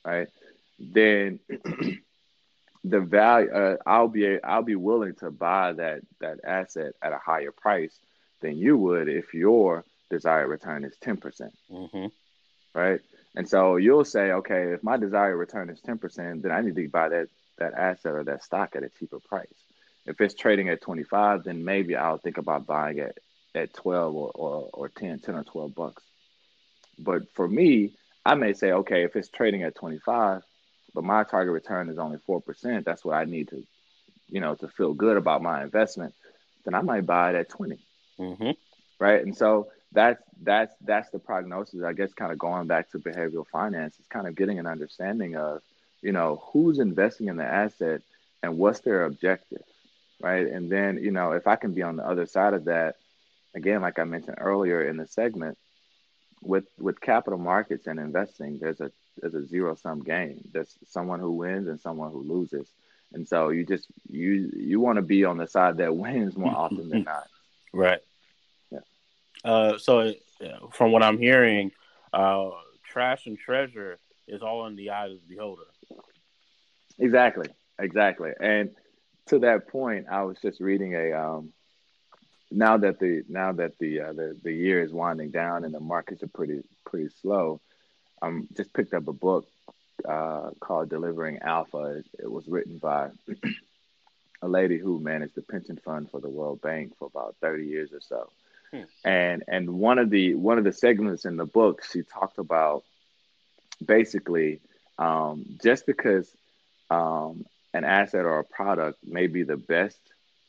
right? 0.07 0.29
Then 0.83 1.39
the 2.85 3.01
value, 3.01 3.51
uh, 3.51 3.77
I'll 3.87 4.09
be, 4.09 4.43
I'll 4.43 4.63
be 4.63 4.77
willing 4.77 5.15
to 5.17 5.31
buy 5.31 5.73
that, 5.75 6.01
that 6.21 6.41
asset 6.45 6.95
at 7.01 7.13
a 7.13 7.19
higher 7.19 7.53
price 7.53 7.97
than 8.41 8.57
you 8.57 8.77
would 8.77 9.09
if 9.09 9.33
your 9.33 9.85
desired 10.11 10.49
return 10.49 10.85
is 10.85 10.97
10%. 11.03 11.51
mm 11.71 11.91
hmm 11.91 12.07
Right. 12.75 13.01
And 13.37 13.47
so 13.47 13.77
you'll 13.77 14.05
say, 14.07 14.33
okay, 14.33 14.73
if 14.73 14.83
my 14.83 14.97
desired 14.97 15.37
return 15.37 15.69
is 15.69 15.81
10%, 15.81 16.41
then 16.41 16.51
I 16.51 16.63
need 16.63 16.75
to 16.77 16.89
buy 16.89 17.11
that, 17.11 17.29
that 17.59 17.75
asset 17.75 18.15
or 18.15 18.25
that 18.25 18.43
stock 18.43 18.75
at 18.77 18.83
a 18.83 18.89
cheaper 18.89 19.21
price. 19.21 19.47
If 20.07 20.21
it's 20.23 20.35
trading 20.35 20.71
at 20.71 20.81
25, 20.81 21.45
then 21.45 21.65
maybe 21.65 21.97
I'll 21.97 22.17
think 22.17 22.39
about 22.39 22.67
buying 22.67 22.99
it 22.99 23.19
at 23.55 23.75
12 23.75 24.15
or, 24.15 24.31
or, 24.35 24.71
or 24.73 24.89
10, 24.89 25.21
10 25.21 25.35
or 25.35 25.45
12 25.45 25.75
bucks. 25.75 26.03
But 26.99 27.23
for 27.35 27.47
me, 27.47 27.93
I 28.25 28.35
may 28.35 28.55
say, 28.55 28.73
okay, 28.73 29.05
if 29.05 29.17
it's 29.17 29.29
trading 29.29 29.63
at 29.65 29.75
25, 29.75 30.43
but 30.95 31.05
my 31.05 31.25
target 31.25 31.53
return 31.53 31.89
is 31.89 31.99
only 31.99 32.19
4%, 32.19 32.85
that's 32.85 33.05
what 33.05 33.15
I 33.15 33.25
need 33.25 33.49
to, 33.49 33.63
you 34.29 34.41
know, 34.41 34.55
to 34.57 34.69
feel 34.69 34.95
good 34.95 35.17
about 35.17 35.43
my 35.43 35.63
investment, 35.63 36.15
then 36.65 36.75
I 36.75 36.83
might 36.83 37.07
buy 37.07 37.31
it 37.31 37.37
at 37.37 37.49
20. 37.49 37.79
Mm-hmm. 38.19 38.51
Right. 38.99 39.23
And 39.23 39.37
so 39.37 39.69
that's 39.93 40.23
that's 40.43 40.75
that's 40.81 41.11
the 41.11 41.19
prognosis. 41.19 41.83
I 41.83 41.93
guess 41.93 42.13
kind 42.15 42.33
of 42.33 42.39
going 42.39 42.67
back 42.67 42.91
to 42.91 42.99
behavioral 42.99 43.47
finance, 43.47 43.97
it's 43.99 44.09
kind 44.09 44.27
of 44.27 44.37
getting 44.37 44.59
an 44.59 44.67
understanding 44.67 45.37
of, 45.37 45.61
you 46.03 46.13
know, 46.13 46.43
who's 46.53 46.79
investing 46.79 47.29
in 47.29 47.37
the 47.37 47.45
asset 47.45 48.03
and 48.43 48.59
what's 48.59 48.81
their 48.81 49.05
objective, 49.05 49.63
right? 50.21 50.47
And 50.47 50.71
then, 50.71 50.99
you 51.03 51.11
know, 51.11 51.33
if 51.33 51.47
I 51.47 51.57
can 51.57 51.73
be 51.75 51.83
on 51.83 51.97
the 51.97 52.07
other 52.07 52.27
side 52.27 52.55
of 52.55 52.65
that, 52.67 52.97
again, 53.55 53.83
like 53.83 53.99
I 53.99 54.05
mentioned 54.05 54.37
earlier 54.39 54.89
in 54.89 54.97
the 54.97 55.07
segment, 55.07 55.59
with 56.43 56.65
with 56.79 57.01
capital 57.01 57.39
markets 57.39 57.87
and 57.87 57.99
investing, 58.01 58.59
there's 58.61 58.81
a 58.81 58.91
there's 59.19 59.35
a 59.35 59.47
zero 59.47 59.75
sum 59.75 60.03
game. 60.03 60.43
There's 60.53 60.77
someone 60.89 61.21
who 61.21 61.33
wins 61.33 61.69
and 61.69 61.81
someone 61.81 62.11
who 62.11 62.23
loses. 62.23 62.69
And 63.13 63.29
so 63.29 63.51
you 63.51 63.67
just 63.67 63.87
you 64.09 64.51
you 64.57 64.81
want 64.81 64.97
to 64.97 65.03
be 65.03 65.25
on 65.25 65.37
the 65.37 65.47
side 65.47 65.77
that 65.79 65.97
wins 65.97 66.37
more 66.37 66.55
often 66.55 66.89
than 66.89 67.03
not. 67.05 67.29
Right. 67.73 68.01
Uh, 69.45 69.79
so, 69.79 70.15
from 70.73 70.93
what 70.93 71.03
I'm 71.03 71.19
hearing, 71.19 71.73
uh, 72.13 72.51
trash 72.85 73.27
and 73.27 73.39
treasure 73.39 73.99
is 74.29 74.43
all 74.43 74.67
in 74.67 74.77
the 74.77 74.91
eye 74.91 75.07
of 75.07 75.13
the 75.13 75.35
beholder. 75.35 75.63
Exactly, 76.99 77.49
exactly. 77.79 78.31
And 78.41 78.71
to 79.27 79.41
that 79.41 79.69
point, 79.69 80.07
I 80.11 80.23
was 80.23 80.39
just 80.41 80.61
reading 80.61 80.95
a 80.95 81.13
um, 81.13 81.53
now 82.51 82.77
that 82.77 83.01
the 83.01 83.25
now 83.29 83.53
that 83.53 83.79
the 83.79 84.01
uh, 84.01 84.13
the 84.13 84.39
the 84.43 84.53
year 84.53 84.83
is 84.83 84.93
winding 84.93 85.31
down 85.31 85.65
and 85.65 85.75
the 85.75 85.81
markets 85.81 86.23
are 86.23 86.29
pretty 86.29 86.61
pretty 86.87 87.09
slow, 87.21 87.61
um, 88.23 88.49
just 88.57 88.73
picked 88.73 88.95
up 88.95 89.09
a 89.09 89.13
book 89.13 89.47
uh, 90.09 90.51
called 90.61 90.89
Delivering 90.89 91.41
Alpha. 91.41 91.97
It, 91.99 92.07
it 92.21 92.31
was 92.31 92.47
written 92.49 92.79
by 92.79 93.11
a 94.43 94.49
lady 94.49 94.79
who 94.79 95.01
managed 95.01 95.35
the 95.35 95.43
pension 95.43 95.79
fund 95.85 96.11
for 96.11 96.21
the 96.21 96.29
World 96.29 96.61
Bank 96.63 96.97
for 96.99 97.07
about 97.07 97.37
30 97.41 97.67
years 97.67 97.93
or 97.93 98.01
so. 98.01 98.31
Hmm. 98.71 98.83
And 99.05 99.45
and 99.49 99.71
one 99.71 99.99
of 99.99 100.09
the 100.09 100.35
one 100.35 100.59
of 100.59 100.65
the 100.65 100.73
segments 100.73 101.25
in 101.25 101.37
the 101.37 101.45
book, 101.45 101.85
she 101.85 102.03
talked 102.03 102.39
about 102.39 102.85
basically 103.85 104.61
um, 104.99 105.45
just 105.63 105.85
because 105.85 106.31
um, 106.91 107.45
an 107.75 107.85
asset 107.85 108.25
or 108.25 108.39
a 108.39 108.45
product 108.45 108.99
may 109.05 109.27
be 109.27 109.43
the 109.43 109.57
best 109.57 109.99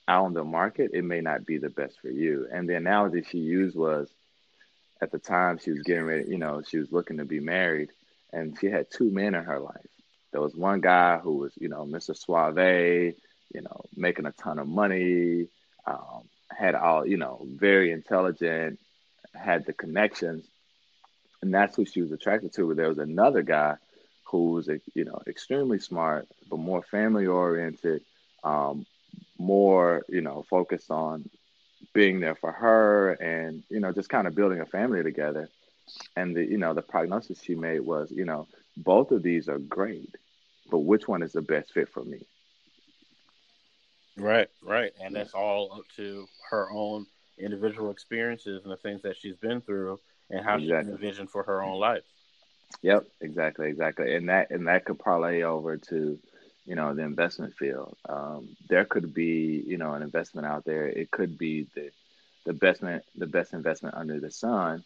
out 0.07 0.25
on 0.25 0.33
the 0.33 0.43
market, 0.43 0.91
it 0.93 1.03
may 1.03 1.21
not 1.21 1.45
be 1.45 1.57
the 1.57 1.69
best 1.69 1.99
for 2.01 2.09
you. 2.09 2.47
And 2.51 2.67
the 2.67 2.75
analogy 2.75 3.23
she 3.23 3.37
used 3.37 3.75
was 3.75 4.09
at 5.03 5.11
the 5.11 5.19
time 5.19 5.59
she 5.59 5.71
was 5.71 5.81
getting 5.81 6.05
ready, 6.05 6.29
you 6.29 6.37
know, 6.37 6.61
she 6.67 6.77
was 6.77 6.91
looking 6.91 7.17
to 7.17 7.25
be 7.25 7.39
married 7.39 7.89
and 8.31 8.57
she 8.59 8.67
had 8.67 8.87
two 8.89 9.11
men 9.11 9.35
in 9.35 9.43
her 9.43 9.59
life. 9.59 9.87
There 10.31 10.41
was 10.41 10.55
one 10.55 10.81
guy 10.81 11.17
who 11.19 11.35
was, 11.35 11.51
you 11.57 11.69
know, 11.69 11.85
Mr. 11.85 12.15
Suave, 12.17 13.13
you 13.53 13.61
know, 13.61 13.81
making 13.95 14.25
a 14.25 14.31
ton 14.31 14.59
of 14.59 14.67
money, 14.67 15.47
um, 15.85 16.23
had 16.49 16.73
all, 16.73 17.05
you 17.05 17.17
know, 17.17 17.45
very 17.45 17.91
intelligent, 17.91 18.79
had 19.35 19.65
the 19.65 19.73
connections. 19.73 20.45
And 21.41 21.53
that's 21.53 21.75
who 21.75 21.85
she 21.85 22.01
was 22.01 22.11
attracted 22.11 22.53
to. 22.53 22.67
But 22.67 22.77
there 22.77 22.87
was 22.89 22.97
another 22.97 23.43
guy 23.43 23.75
who 24.25 24.51
was, 24.51 24.69
you 24.95 25.03
know, 25.03 25.21
extremely 25.27 25.79
smart, 25.79 26.27
but 26.49 26.59
more 26.59 26.81
family 26.81 27.27
oriented, 27.27 28.01
um, 28.43 28.85
more, 29.37 30.03
you 30.07 30.21
know, 30.21 30.45
focused 30.49 30.89
on 30.89 31.29
being 31.93 32.19
there 32.19 32.35
for 32.35 32.51
her 32.51 33.11
and, 33.13 33.63
you 33.69 33.79
know, 33.79 33.91
just 33.91 34.09
kind 34.09 34.27
of 34.27 34.35
building 34.35 34.61
a 34.61 34.65
family 34.65 35.03
together. 35.03 35.49
And 36.15 36.35
the, 36.35 36.43
you 36.43 36.57
know, 36.57 36.73
the 36.73 36.81
prognosis 36.81 37.41
she 37.41 37.55
made 37.55 37.81
was, 37.81 38.11
you 38.11 38.25
know, 38.25 38.47
both 38.77 39.11
of 39.11 39.21
these 39.21 39.47
are 39.47 39.59
great, 39.59 40.15
but 40.71 40.79
which 40.79 41.07
one 41.07 41.21
is 41.21 41.33
the 41.33 41.41
best 41.41 41.73
fit 41.73 41.89
for 41.89 42.03
me? 42.03 42.25
Right, 44.17 44.49
right. 44.61 44.91
And 45.01 45.15
that's 45.15 45.33
all 45.33 45.73
up 45.73 45.85
to 45.97 46.27
her 46.49 46.71
own 46.71 47.05
individual 47.37 47.91
experiences 47.91 48.63
and 48.63 48.71
the 48.71 48.77
things 48.77 49.01
that 49.01 49.17
she's 49.17 49.35
been 49.35 49.61
through 49.61 49.99
and 50.29 50.43
how 50.43 50.57
exactly. 50.57 50.91
she 50.91 50.95
envisioned 50.95 51.29
for 51.29 51.43
her 51.43 51.61
own 51.63 51.79
life. 51.79 52.03
Yep, 52.81 53.05
exactly, 53.21 53.69
exactly. 53.69 54.15
And 54.15 54.29
that 54.29 54.49
and 54.51 54.67
that 54.67 54.85
could 54.85 54.99
parlay 54.99 55.43
over 55.43 55.77
to, 55.77 56.19
you 56.65 56.75
know, 56.75 56.93
the 56.93 57.03
investment 57.03 57.53
field. 57.55 57.95
Um, 58.07 58.55
there 58.69 58.85
could 58.85 59.13
be, 59.13 59.63
you 59.65 59.77
know, 59.77 59.93
an 59.93 60.01
investment 60.01 60.47
out 60.47 60.65
there. 60.65 60.87
It 60.87 61.11
could 61.11 61.37
be 61.37 61.67
the 61.75 61.91
the 62.45 62.53
best 62.53 62.81
the 63.15 63.27
best 63.27 63.53
investment 63.53 63.95
under 63.95 64.19
the 64.19 64.31
sun. 64.31 64.83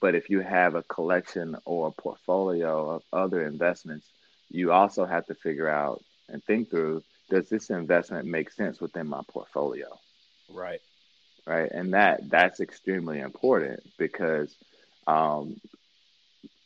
But 0.00 0.14
if 0.14 0.30
you 0.30 0.40
have 0.40 0.74
a 0.74 0.82
collection 0.84 1.56
or 1.64 1.88
a 1.88 2.02
portfolio 2.02 2.90
of 2.90 3.02
other 3.12 3.46
investments, 3.46 4.06
you 4.50 4.72
also 4.72 5.04
have 5.04 5.26
to 5.26 5.34
figure 5.34 5.68
out 5.68 6.02
and 6.28 6.42
think 6.44 6.70
through 6.70 7.02
does 7.30 7.48
this 7.48 7.70
investment 7.70 8.26
make 8.26 8.50
sense 8.50 8.80
within 8.80 9.06
my 9.06 9.22
portfolio? 9.28 9.86
Right. 10.50 10.80
Right. 11.46 11.70
And 11.70 11.94
that 11.94 12.28
that's 12.28 12.60
extremely 12.60 13.20
important 13.20 13.80
because, 13.98 14.54
um, 15.06 15.60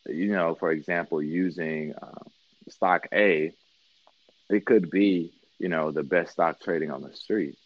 you 0.06 0.32
know, 0.32 0.54
for 0.56 0.72
example, 0.72 1.22
using 1.22 1.94
uh, 1.94 2.24
stock 2.68 3.06
A, 3.12 3.54
it 4.52 4.66
could 4.66 4.90
be, 4.90 5.32
you 5.58 5.68
know, 5.68 5.90
the 5.90 6.02
best 6.02 6.32
stock 6.32 6.60
trading 6.60 6.90
on 6.90 7.02
the 7.02 7.14
street. 7.14 7.56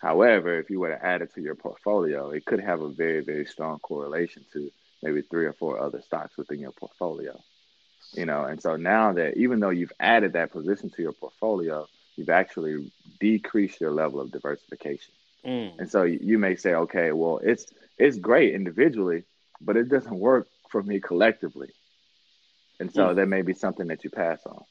However, 0.00 0.58
if 0.58 0.68
you 0.68 0.80
were 0.80 0.90
to 0.90 1.04
add 1.04 1.22
it 1.22 1.34
to 1.34 1.40
your 1.40 1.54
portfolio, 1.54 2.30
it 2.30 2.44
could 2.44 2.60
have 2.60 2.80
a 2.82 2.90
very, 2.90 3.20
very 3.20 3.46
strong 3.46 3.78
correlation 3.78 4.44
to 4.52 4.70
maybe 5.02 5.22
three 5.22 5.46
or 5.46 5.52
four 5.54 5.80
other 5.80 6.02
stocks 6.02 6.36
within 6.36 6.60
your 6.60 6.72
portfolio. 6.72 7.38
You 8.12 8.26
know, 8.26 8.44
and 8.44 8.60
so 8.60 8.76
now 8.76 9.12
that 9.14 9.36
even 9.36 9.60
though 9.60 9.70
you've 9.70 9.92
added 9.98 10.34
that 10.34 10.52
position 10.52 10.90
to 10.90 11.02
your 11.02 11.12
portfolio, 11.12 11.86
you've 12.16 12.28
actually 12.28 12.92
decreased 13.18 13.80
your 13.80 13.92
level 13.92 14.20
of 14.20 14.30
diversification. 14.30 15.14
Mm. 15.44 15.78
And 15.78 15.90
so 15.90 16.02
you 16.02 16.38
may 16.38 16.56
say, 16.56 16.74
okay, 16.74 17.12
well, 17.12 17.40
it's 17.42 17.66
it's 17.98 18.18
great 18.18 18.54
individually, 18.54 19.24
but 19.60 19.76
it 19.76 19.88
doesn't 19.88 20.18
work 20.18 20.48
for 20.70 20.82
me 20.82 21.00
collectively. 21.00 21.70
And 22.80 22.92
so 22.92 23.08
mm. 23.08 23.16
that 23.16 23.26
may 23.26 23.42
be 23.42 23.54
something 23.54 23.86
that 23.88 24.04
you 24.04 24.10
pass 24.10 24.40
on. 24.46 24.64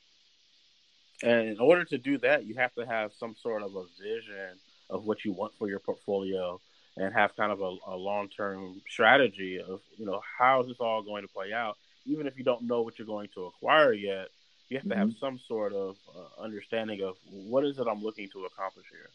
And 1.24 1.48
in 1.48 1.60
order 1.60 1.86
to 1.86 1.98
do 1.98 2.18
that, 2.20 2.46
you 2.46 2.56
have 2.56 2.74
to 2.76 2.86
have 2.86 3.14
some 3.14 3.36
sort 3.42 3.64
of 3.64 3.76
a 3.76 3.86
vision 4.02 4.60
of 4.90 5.06
what 5.06 5.24
you 5.24 5.32
want 5.32 5.54
for 5.58 5.70
your 5.70 5.80
portfolio 5.80 6.60
and 6.98 7.14
have 7.14 7.36
kind 7.38 7.52
of 7.52 7.62
a, 7.62 7.76
a 7.88 7.96
long-term 7.96 8.82
strategy 8.90 9.60
of, 9.60 9.80
you 9.98 10.06
know, 10.06 10.22
how 10.38 10.62
is 10.62 10.68
this 10.68 10.78
all 10.82 11.02
going 11.02 11.24
to 11.24 11.30
play 11.30 11.54
out? 11.54 11.78
Even 12.06 12.28
if 12.28 12.38
you 12.38 12.44
don't 12.44 12.64
know 12.64 12.82
what 12.82 13.00
you're 13.00 13.08
going 13.08 13.30
to 13.34 13.46
acquire 13.46 13.94
yet, 13.94 14.28
you 14.68 14.78
have 14.78 14.90
to 14.90 14.96
have 14.96 15.08
mm-hmm. 15.10 15.26
some 15.26 15.40
sort 15.48 15.72
of 15.72 15.96
uh, 16.14 16.42
understanding 16.42 17.02
of 17.02 17.16
what 17.32 17.64
is 17.66 17.80
it 17.80 17.88
I'm 17.88 18.04
looking 18.04 18.28
to 18.34 18.46
accomplish 18.46 18.86
here. 18.92 19.10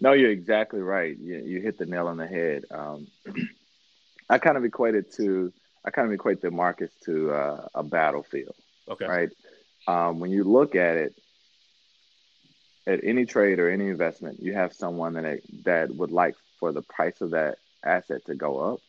No, 0.00 0.12
you're 0.12 0.30
exactly 0.30 0.80
right. 0.80 1.16
You, 1.18 1.36
you 1.36 1.60
hit 1.60 1.76
the 1.78 1.86
nail 1.86 2.08
on 2.08 2.16
the 2.16 2.26
head. 2.26 2.64
Um, 2.70 3.08
I 4.30 4.38
kind 4.38 4.56
of 4.56 4.64
equate 4.64 4.94
it 4.94 5.12
to, 5.16 5.52
I 5.84 5.90
kind 5.90 6.08
of 6.08 6.14
equate 6.14 6.40
the 6.40 6.50
markets 6.50 6.94
to 7.04 7.30
uh, 7.30 7.68
a 7.74 7.82
battlefield. 7.82 8.54
Okay. 8.88 9.06
Right. 9.06 9.28
Um, 9.86 10.20
when 10.20 10.30
you 10.30 10.44
look 10.44 10.74
at 10.74 10.96
it, 10.96 11.14
at 12.86 13.00
any 13.02 13.24
trade 13.24 13.58
or 13.58 13.70
any 13.70 13.88
investment, 13.88 14.40
you 14.40 14.54
have 14.54 14.72
someone 14.72 15.14
that 15.14 15.40
that 15.64 15.94
would 15.94 16.10
like 16.10 16.34
for 16.58 16.72
the 16.72 16.82
price 16.82 17.20
of 17.20 17.30
that 17.30 17.58
asset 17.82 18.24
to 18.26 18.34
go 18.34 18.60
up, 18.60 18.80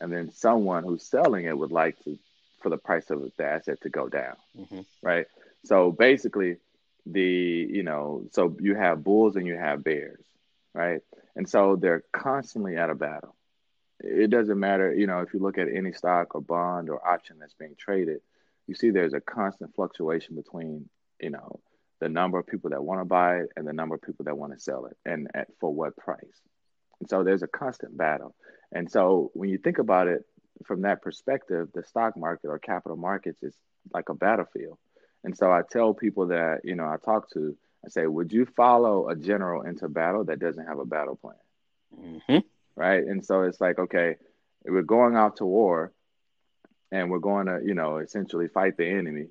and 0.00 0.12
then 0.12 0.32
someone 0.32 0.84
who's 0.84 1.04
selling 1.04 1.44
it 1.44 1.56
would 1.56 1.72
like 1.72 2.02
to 2.04 2.18
for 2.62 2.70
the 2.70 2.78
price 2.78 3.10
of 3.10 3.30
the 3.36 3.44
asset 3.44 3.80
to 3.82 3.90
go 3.90 4.08
down, 4.08 4.36
mm-hmm. 4.58 4.80
right? 5.02 5.26
So 5.64 5.92
basically, 5.92 6.56
the 7.06 7.22
you 7.70 7.82
know, 7.82 8.24
so 8.32 8.56
you 8.60 8.74
have 8.74 9.04
bulls 9.04 9.36
and 9.36 9.46
you 9.46 9.56
have 9.56 9.84
bears, 9.84 10.24
right? 10.72 11.00
And 11.36 11.48
so 11.48 11.76
they're 11.76 12.02
constantly 12.12 12.76
at 12.76 12.90
a 12.90 12.94
battle. 12.94 13.34
It 14.00 14.30
doesn't 14.30 14.58
matter, 14.58 14.92
you 14.92 15.06
know, 15.06 15.20
if 15.20 15.32
you 15.32 15.40
look 15.40 15.58
at 15.58 15.68
any 15.68 15.92
stock 15.92 16.34
or 16.34 16.40
bond 16.40 16.90
or 16.90 17.06
option 17.06 17.36
that's 17.38 17.54
being 17.54 17.76
traded, 17.78 18.20
you 18.66 18.74
see 18.74 18.90
there's 18.90 19.14
a 19.14 19.20
constant 19.20 19.74
fluctuation 19.74 20.36
between, 20.36 20.88
you 21.20 21.30
know, 21.30 21.60
the 22.00 22.08
number 22.08 22.38
of 22.38 22.46
people 22.46 22.70
that 22.70 22.82
want 22.82 23.00
to 23.00 23.04
buy 23.04 23.36
it 23.36 23.48
and 23.56 23.66
the 23.66 23.72
number 23.72 23.94
of 23.94 24.02
people 24.02 24.24
that 24.24 24.36
want 24.36 24.52
to 24.52 24.60
sell 24.60 24.86
it 24.86 24.96
and 25.04 25.28
at 25.34 25.48
for 25.60 25.72
what 25.72 25.96
price. 25.96 26.40
And 27.00 27.08
so 27.08 27.24
there's 27.24 27.42
a 27.42 27.48
constant 27.48 27.96
battle. 27.96 28.34
And 28.72 28.90
so 28.90 29.30
when 29.34 29.48
you 29.48 29.58
think 29.58 29.78
about 29.78 30.08
it, 30.08 30.24
from 30.64 30.82
that 30.82 31.02
perspective, 31.02 31.68
the 31.74 31.82
stock 31.82 32.16
market 32.16 32.48
or 32.48 32.58
capital 32.58 32.96
markets 32.96 33.42
is 33.42 33.54
like 33.92 34.08
a 34.08 34.14
battlefield. 34.14 34.78
And 35.24 35.36
so 35.36 35.50
I 35.50 35.62
tell 35.68 35.94
people 35.94 36.28
that, 36.28 36.60
you 36.64 36.74
know, 36.74 36.84
I 36.84 36.96
talk 37.02 37.30
to, 37.32 37.56
I 37.84 37.88
say, 37.88 38.06
would 38.06 38.32
you 38.32 38.46
follow 38.56 39.08
a 39.08 39.16
general 39.16 39.62
into 39.62 39.88
battle 39.88 40.24
that 40.24 40.38
doesn't 40.38 40.66
have 40.66 40.78
a 40.78 40.84
battle 40.84 41.16
plan? 41.16 41.34
Mm-hmm. 41.98 42.38
Right. 42.76 43.04
And 43.04 43.24
so 43.24 43.42
it's 43.42 43.60
like, 43.60 43.78
okay, 43.78 44.16
we're 44.64 44.82
going 44.82 45.16
out 45.16 45.36
to 45.36 45.44
war 45.44 45.92
and 46.94 47.10
we're 47.10 47.18
going 47.18 47.46
to, 47.46 47.60
you 47.64 47.74
know, 47.74 47.98
essentially 47.98 48.48
fight 48.48 48.76
the 48.76 48.86
enemy, 48.86 49.26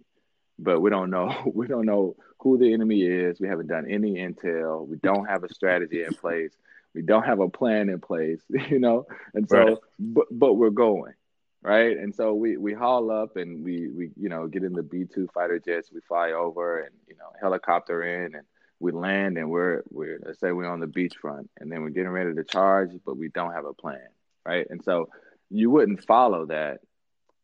but 0.59 0.79
we 0.81 0.89
don't 0.89 1.09
know, 1.09 1.51
we 1.53 1.67
don't 1.67 1.85
know 1.85 2.15
who 2.39 2.57
the 2.57 2.73
enemy 2.73 3.01
is. 3.03 3.39
We 3.39 3.47
haven't 3.47 3.67
done 3.67 3.89
any 3.89 4.15
intel. 4.15 4.87
We 4.87 4.97
don't 4.97 5.25
have 5.25 5.43
a 5.43 5.53
strategy 5.53 6.03
in 6.03 6.13
place 6.13 6.51
we 6.93 7.01
don't 7.01 7.23
have 7.23 7.39
a 7.39 7.49
plan 7.49 7.89
in 7.89 7.99
place, 7.99 8.41
you 8.69 8.79
know, 8.79 9.05
and 9.33 9.47
so 9.49 9.57
right. 9.57 9.77
but 9.99 10.25
but 10.31 10.53
we're 10.53 10.69
going 10.69 11.13
right, 11.61 11.97
and 11.97 12.13
so 12.13 12.33
we 12.33 12.57
we 12.57 12.73
haul 12.73 13.11
up 13.11 13.35
and 13.35 13.63
we 13.63 13.89
we 13.89 14.11
you 14.19 14.29
know 14.29 14.47
get 14.47 14.63
in 14.63 14.73
the 14.73 14.83
B 14.83 15.05
two 15.05 15.27
fighter 15.33 15.59
jets, 15.59 15.91
we 15.91 16.01
fly 16.01 16.31
over 16.31 16.79
and 16.79 16.91
you 17.07 17.15
know 17.15 17.31
helicopter 17.41 18.03
in 18.03 18.35
and 18.35 18.45
we 18.79 18.91
land 18.91 19.37
and 19.37 19.49
we're 19.49 19.83
we're 19.89 20.19
let's 20.25 20.39
say 20.39 20.51
we're 20.51 20.69
on 20.69 20.79
the 20.79 20.87
beachfront 20.87 21.47
and 21.59 21.71
then 21.71 21.81
we're 21.81 21.89
getting 21.89 22.09
ready 22.09 22.33
to 22.33 22.43
charge, 22.43 22.91
but 23.05 23.17
we 23.17 23.29
don't 23.29 23.53
have 23.53 23.65
a 23.65 23.73
plan, 23.73 24.07
right, 24.45 24.67
and 24.69 24.83
so 24.83 25.09
you 25.49 25.69
wouldn't 25.69 26.05
follow 26.05 26.45
that 26.47 26.79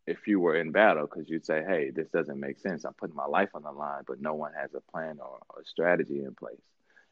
if 0.10 0.28
you 0.28 0.40
were 0.40 0.56
in 0.56 0.72
battle 0.72 1.06
because 1.06 1.30
you'd 1.30 1.46
say, 1.46 1.64
hey, 1.68 1.92
this 1.92 2.10
doesn't 2.10 2.40
make 2.40 2.60
sense. 2.60 2.84
I'm 2.84 2.94
putting 2.94 3.16
my 3.16 3.28
life 3.28 3.50
on 3.54 3.64
the 3.64 3.72
line, 3.72 4.04
but 4.08 4.20
no 4.20 4.34
one 4.34 4.54
has 4.60 4.74
a 4.74 4.82
plan 4.92 5.20
or, 5.20 5.40
or 5.50 5.62
a 5.62 5.66
strategy 5.66 6.24
in 6.24 6.34
place. 6.34 6.62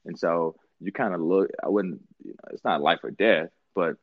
And 0.05 0.17
so 0.17 0.55
you 0.79 0.91
kind 0.91 1.13
of 1.13 1.21
look. 1.21 1.51
I 1.63 1.69
wouldn't. 1.69 2.01
You 2.23 2.31
know, 2.31 2.49
it's 2.51 2.63
not 2.63 2.81
life 2.81 2.99
or 3.03 3.11
death, 3.11 3.49
but 3.75 3.97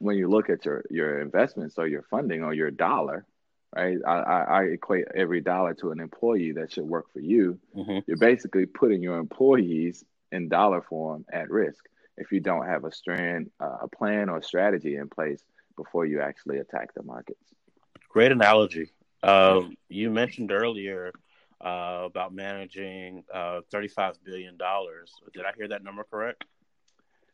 when 0.00 0.16
you 0.16 0.28
look 0.28 0.50
at 0.50 0.64
your 0.64 0.84
your 0.90 1.20
investments 1.20 1.78
or 1.78 1.86
your 1.86 2.02
funding 2.02 2.44
or 2.44 2.54
your 2.54 2.70
dollar, 2.70 3.26
right? 3.74 3.98
I, 4.06 4.12
I, 4.12 4.42
I 4.42 4.62
equate 4.64 5.06
every 5.14 5.40
dollar 5.40 5.74
to 5.74 5.90
an 5.90 6.00
employee 6.00 6.52
that 6.52 6.72
should 6.72 6.84
work 6.84 7.12
for 7.12 7.20
you. 7.20 7.58
Mm-hmm. 7.76 7.98
You're 8.06 8.18
basically 8.18 8.66
putting 8.66 9.02
your 9.02 9.18
employees 9.18 10.04
in 10.30 10.48
dollar 10.48 10.82
form 10.82 11.24
at 11.32 11.50
risk 11.50 11.84
if 12.16 12.30
you 12.30 12.40
don't 12.40 12.66
have 12.66 12.84
a 12.84 12.92
strand, 12.92 13.50
uh, 13.58 13.78
a 13.82 13.88
plan 13.88 14.28
or 14.28 14.42
strategy 14.42 14.96
in 14.96 15.08
place 15.08 15.42
before 15.76 16.04
you 16.04 16.20
actually 16.20 16.58
attack 16.58 16.94
the 16.94 17.02
markets. 17.02 17.54
Great 18.12 18.30
analogy. 18.30 18.90
Uh, 19.22 19.62
you 19.88 20.10
mentioned 20.10 20.52
earlier 20.52 21.12
uh, 21.64 22.02
about 22.04 22.34
managing 22.34 23.24
uh, 23.32 23.60
$35 23.72 24.16
billion. 24.22 24.58
Did 25.32 25.44
I 25.46 25.52
hear 25.56 25.68
that 25.68 25.82
number 25.82 26.04
correct? 26.04 26.44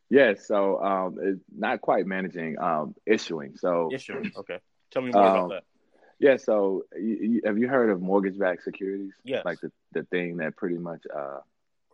Yeah, 0.09 0.33
so 0.41 0.81
um, 0.81 1.17
it's 1.21 1.43
not 1.55 1.81
quite 1.81 2.05
managing, 2.05 2.57
um, 2.59 2.95
issuing. 3.05 3.57
So 3.57 3.89
issuing. 3.93 4.31
Okay, 4.37 4.59
tell 4.91 5.01
me 5.01 5.11
more 5.11 5.25
um, 5.25 5.35
about 5.35 5.49
that. 5.49 5.63
Yeah, 6.19 6.37
so 6.37 6.85
you, 6.95 7.17
you, 7.21 7.41
have 7.45 7.57
you 7.57 7.67
heard 7.67 7.89
of 7.89 8.01
mortgage-backed 8.01 8.63
securities? 8.63 9.13
Yes. 9.23 9.43
Like 9.45 9.59
the, 9.59 9.71
the 9.93 10.03
thing 10.03 10.37
that 10.37 10.55
pretty 10.55 10.77
much 10.77 11.01
uh, 11.13 11.39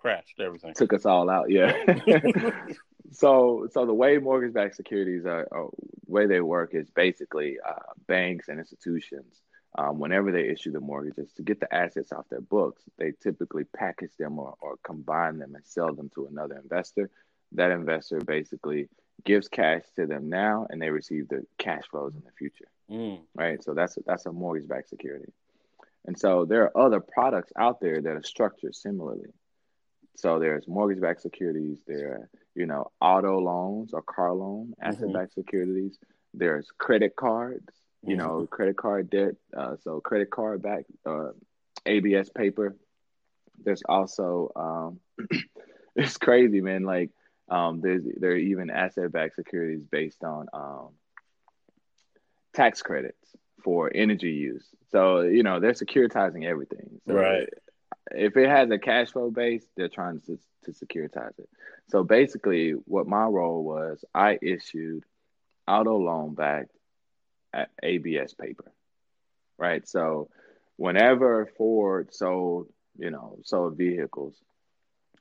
crashed 0.06 0.40
everything, 0.40 0.74
took 0.74 0.94
us 0.94 1.06
all 1.06 1.30
out. 1.30 1.50
Yeah. 1.50 1.74
so 3.12 3.68
so 3.72 3.86
the 3.86 3.94
way 3.94 4.18
mortgage-backed 4.18 4.76
securities 4.76 5.26
are, 5.26 5.48
are 5.52 5.70
way 6.08 6.28
they 6.28 6.42
work 6.42 6.74
is 6.74 6.90
basically 6.90 7.58
uh, 7.68 7.94
banks 8.08 8.48
and 8.48 8.60
institutions. 8.60 9.42
Um, 9.78 10.00
whenever 10.00 10.32
they 10.32 10.48
issue 10.48 10.72
the 10.72 10.80
mortgages 10.80 11.34
to 11.34 11.44
get 11.44 11.60
the 11.60 11.74
assets 11.74 12.14
off 12.14 12.30
their 12.30 12.40
books, 12.40 12.82
they 12.98 13.12
typically 13.22 13.66
package 13.66 14.16
them 14.18 14.40
or, 14.40 14.56
or 14.62 14.76
combine 14.84 15.38
them 15.38 15.54
and 15.54 15.66
sell 15.66 15.94
them 15.94 16.10
to 16.16 16.28
another 16.28 16.56
investor 16.56 17.10
that 17.56 17.72
investor 17.72 18.20
basically 18.20 18.88
gives 19.24 19.48
cash 19.48 19.84
to 19.96 20.06
them 20.06 20.30
now 20.30 20.68
and 20.70 20.82
they 20.82 20.90
receive 20.90 21.28
the 21.30 21.46
cash 21.58 21.84
flows 21.90 22.14
in 22.16 22.22
the 22.26 22.32
future. 22.38 22.68
Mm. 22.92 23.20
Right. 23.34 23.64
So 23.64 23.74
that's 23.74 23.98
a, 23.98 24.02
that's 24.06 24.26
a 24.26 24.32
mortgage 24.32 24.68
backed 24.68 24.90
security. 24.90 25.32
And 26.06 26.18
so 26.18 26.46
there 26.46 26.64
are 26.64 26.86
other 26.86 27.00
products 27.00 27.52
out 27.58 27.80
there 27.80 28.02
that 28.02 28.16
are 28.16 28.24
structured 28.24 28.76
similarly. 28.76 29.34
So 30.16 30.40
there's 30.40 30.68
mortgage 30.68 31.02
backed 31.02 31.22
securities, 31.22 31.80
there 31.86 32.12
are, 32.12 32.30
you 32.56 32.66
know, 32.66 32.92
auto 33.02 33.40
loans 33.40 33.94
or 33.94 34.02
car 34.02 34.34
loan, 34.34 34.74
asset 34.82 35.12
backed 35.14 35.32
mm-hmm. 35.32 35.42
securities. 35.42 35.98
There's 36.34 36.70
credit 36.78 37.16
cards, 37.16 37.68
you 38.02 38.16
mm-hmm. 38.16 38.26
know, 38.26 38.48
credit 38.48 38.78
card 38.78 39.10
debt. 39.10 39.36
Uh, 39.56 39.76
so 39.84 40.00
credit 40.00 40.32
card 40.32 40.62
back, 40.62 40.86
uh, 41.06 41.30
ABS 41.86 42.30
paper. 42.30 42.76
There's 43.64 43.84
also, 43.88 44.52
um, 44.56 45.00
it's 45.96 46.18
crazy, 46.18 46.62
man. 46.62 46.84
Like 46.84 47.12
um, 47.50 47.82
there's 47.82 48.04
there 48.18 48.32
are 48.32 48.38
even 48.38 48.70
asset-backed 48.70 49.36
securities 49.36 49.84
based 49.90 50.24
on 50.24 50.48
um, 50.54 50.90
tax 52.54 52.82
credits 52.82 53.36
for 53.64 53.92
energy 53.94 54.32
use. 54.32 54.66
So 54.92 55.22
you 55.22 55.44
know 55.44 55.60
they're 55.60 55.74
securitizing 55.74 56.46
everything. 56.46 57.02
So 57.08 57.14
right. 57.14 57.50
If 58.12 58.38
it 58.38 58.50
has 58.50 58.70
a 58.70 58.78
cash 58.78 59.12
flow 59.12 59.32
base, 59.32 59.66
they're 59.76 59.90
trying 59.90 60.22
to 60.22 60.38
to 60.66 60.72
securitize 60.72 61.38
it. 61.40 61.50
So 61.90 62.04
basically, 62.04 62.72
what 62.72 63.08
my 63.08 63.26
role 63.26 63.64
was, 63.64 64.04
I 64.14 64.38
issued 64.42 65.04
auto 65.68 65.98
loan 65.98 66.34
backed 66.34 66.72
ABS 67.82 68.34
paper. 68.34 68.72
Right. 69.58 69.88
So 69.88 70.30
whenever 70.76 71.46
Ford 71.58 72.14
sold, 72.14 72.68
you 72.98 73.12
know, 73.12 73.40
sold 73.44 73.78
vehicles, 73.78 74.36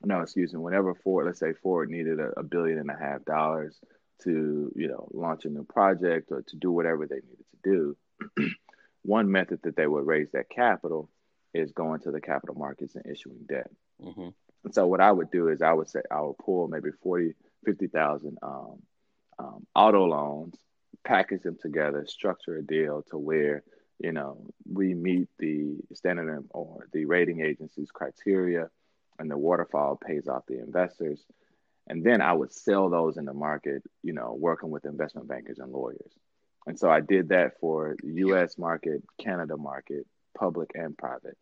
no, 0.03 0.21
excuse 0.21 0.53
me, 0.53 0.59
whenever 0.59 0.93
Ford, 0.93 1.25
let's 1.25 1.39
say 1.39 1.53
Ford 1.53 1.89
needed 1.89 2.19
a, 2.19 2.39
a, 2.39 2.43
billion 2.43 2.79
and 2.79 2.91
a 2.91 2.97
half 2.97 3.23
dollars 3.23 3.79
to, 4.23 4.71
you 4.75 4.87
know, 4.87 5.07
launch 5.13 5.45
a 5.45 5.49
new 5.49 5.63
project 5.63 6.31
or 6.31 6.41
to 6.41 6.55
do 6.57 6.71
whatever 6.71 7.07
they 7.07 7.15
needed 7.15 7.45
to 7.63 7.95
do, 8.37 8.49
one 9.03 9.31
method 9.31 9.61
that 9.63 9.75
they 9.75 9.87
would 9.87 10.05
raise 10.05 10.29
that 10.31 10.49
capital 10.49 11.09
is 11.55 11.71
going 11.71 12.01
to 12.01 12.11
the 12.11 12.21
capital 12.21 12.55
markets 12.55 12.95
and 12.95 13.05
issuing 13.05 13.45
debt. 13.47 13.69
Mm-hmm. 14.01 14.29
And 14.63 14.73
so 14.73 14.87
what 14.87 15.01
I 15.01 15.11
would 15.11 15.31
do 15.31 15.49
is 15.49 15.61
I 15.61 15.73
would 15.73 15.89
say 15.89 16.01
I 16.11 16.21
would 16.21 16.37
pull 16.37 16.67
maybe 16.67 16.89
40, 17.03 17.33
50,000 17.65 18.37
um, 18.41 18.79
um, 19.37 19.67
auto 19.75 20.05
loans, 20.05 20.55
package 21.03 21.43
them 21.43 21.57
together, 21.61 22.05
structure 22.07 22.57
a 22.57 22.63
deal 22.63 23.03
to 23.11 23.17
where, 23.17 23.63
you 23.99 24.11
know, 24.11 24.45
we 24.71 24.93
meet 24.93 25.27
the 25.39 25.77
standard 25.93 26.45
or 26.49 26.87
the 26.93 27.05
rating 27.05 27.41
agency's 27.41 27.91
criteria– 27.91 28.69
and 29.19 29.29
the 29.29 29.37
waterfall 29.37 29.95
pays 29.95 30.27
off 30.27 30.45
the 30.47 30.59
investors. 30.59 31.23
And 31.87 32.03
then 32.03 32.21
I 32.21 32.33
would 32.33 32.51
sell 32.51 32.89
those 32.89 33.17
in 33.17 33.25
the 33.25 33.33
market, 33.33 33.83
you 34.01 34.13
know, 34.13 34.35
working 34.37 34.71
with 34.71 34.85
investment 34.85 35.27
bankers 35.27 35.59
and 35.59 35.71
lawyers. 35.71 36.11
And 36.65 36.79
so 36.79 36.89
I 36.89 36.99
did 36.99 37.29
that 37.29 37.59
for 37.59 37.95
the 38.01 38.13
US 38.27 38.57
market, 38.57 39.03
Canada 39.19 39.55
market, 39.55 40.07
public 40.37 40.71
and 40.73 40.97
private. 40.97 41.37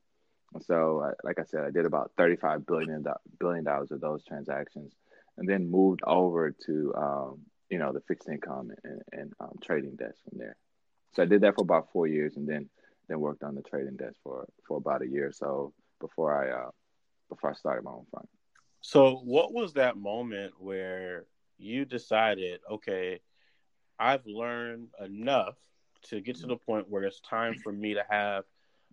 So, 0.61 0.99
uh, 0.99 1.11
like 1.23 1.39
I 1.39 1.43
said, 1.43 1.63
I 1.63 1.71
did 1.71 1.85
about 1.85 2.11
$35 2.17 2.65
billion, 2.65 3.03
billion 3.39 3.63
dollars 3.63 3.91
of 3.91 4.01
those 4.01 4.23
transactions 4.23 4.93
and 5.37 5.47
then 5.47 5.69
moved 5.69 6.01
over 6.05 6.51
to, 6.65 6.93
um, 6.95 7.39
you 7.69 7.79
know, 7.79 7.91
the 7.91 8.01
fixed 8.01 8.29
income 8.29 8.71
and, 8.83 9.01
and 9.11 9.33
um, 9.39 9.57
trading 9.63 9.95
desk 9.95 10.15
from 10.29 10.37
there. 10.37 10.55
So 11.15 11.23
I 11.23 11.25
did 11.25 11.41
that 11.41 11.55
for 11.55 11.61
about 11.61 11.91
four 11.91 12.07
years 12.07 12.35
and 12.37 12.47
then, 12.47 12.69
then 13.07 13.19
worked 13.19 13.43
on 13.43 13.55
the 13.55 13.61
trading 13.63 13.97
desk 13.97 14.15
for, 14.23 14.47
for 14.67 14.77
about 14.77 15.01
a 15.01 15.07
year 15.07 15.27
or 15.27 15.33
so 15.33 15.73
before 15.99 16.33
I 16.33 16.65
uh, 16.67 16.69
before 17.29 17.51
I 17.51 17.53
started 17.53 17.83
my 17.83 17.91
own 17.91 18.05
firm. 18.13 18.27
So, 18.81 19.15
what 19.23 19.53
was 19.53 19.73
that 19.73 19.97
moment 19.97 20.53
where 20.59 21.25
you 21.57 21.85
decided, 21.85 22.59
okay, 22.69 23.21
I've 23.97 24.25
learned 24.25 24.89
enough 25.03 25.55
to 26.09 26.19
get 26.19 26.35
to 26.37 26.47
the 26.47 26.57
point 26.57 26.89
where 26.89 27.03
it's 27.03 27.21
time 27.21 27.55
for 27.63 27.71
me 27.71 27.93
to 27.93 28.03
have 28.09 28.43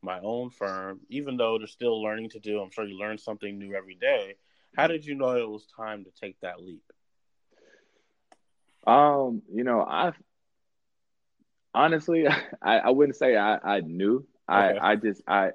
my 0.02 0.20
own 0.20 0.50
firm, 0.50 1.00
even 1.08 1.36
though 1.36 1.58
they're 1.58 1.66
still 1.66 2.02
learning 2.02 2.30
to 2.30 2.40
do. 2.40 2.60
I'm 2.60 2.70
sure 2.70 2.86
you 2.86 2.98
learn 2.98 3.18
something 3.18 3.58
new 3.58 3.74
every 3.74 3.94
day. 3.94 4.36
How 4.76 4.86
did 4.86 5.04
you 5.04 5.14
know 5.14 5.36
it 5.36 5.48
was 5.48 5.66
time 5.76 6.04
to 6.04 6.10
take 6.20 6.40
that 6.40 6.60
leap? 6.60 6.82
Um, 8.86 9.42
you 9.52 9.64
know, 9.64 9.82
I 9.82 10.12
honestly, 11.74 12.26
I, 12.62 12.78
I 12.78 12.90
wouldn't 12.90 13.16
say 13.16 13.36
I, 13.36 13.56
I 13.56 13.80
knew. 13.80 14.26
Okay. 14.50 14.78
I, 14.78 14.92
I 14.92 14.96
just 14.96 15.22
I 15.26 15.50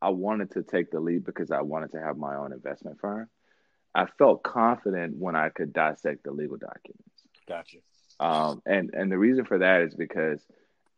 I 0.00 0.10
wanted 0.10 0.52
to 0.52 0.62
take 0.62 0.90
the 0.90 1.00
lead 1.00 1.24
because 1.24 1.50
I 1.50 1.62
wanted 1.62 1.92
to 1.92 2.00
have 2.00 2.16
my 2.16 2.36
own 2.36 2.52
investment 2.52 2.98
firm. 3.00 3.28
I 3.94 4.06
felt 4.18 4.42
confident 4.42 5.16
when 5.16 5.34
I 5.34 5.48
could 5.48 5.72
dissect 5.72 6.24
the 6.24 6.30
legal 6.30 6.56
documents. 6.56 7.24
Gotcha. 7.48 7.78
Um, 8.20 8.62
and 8.64 8.90
and 8.94 9.10
the 9.10 9.18
reason 9.18 9.44
for 9.44 9.58
that 9.58 9.82
is 9.82 9.94
because 9.94 10.44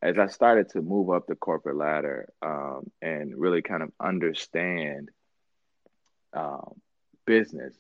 as 0.03 0.19
I 0.19 0.29
started 0.29 0.71
to 0.71 0.83
move 0.83 1.11
up 1.11 1.27
the 1.27 1.35
corporate 1.35 1.77
ladder 1.77 2.33
um, 2.43 2.91
and 3.03 3.37
really 3.37 3.63
kind 3.63 3.83
of 3.83 3.93
understand 4.01 5.11
um, 6.33 6.81
business, 7.27 7.75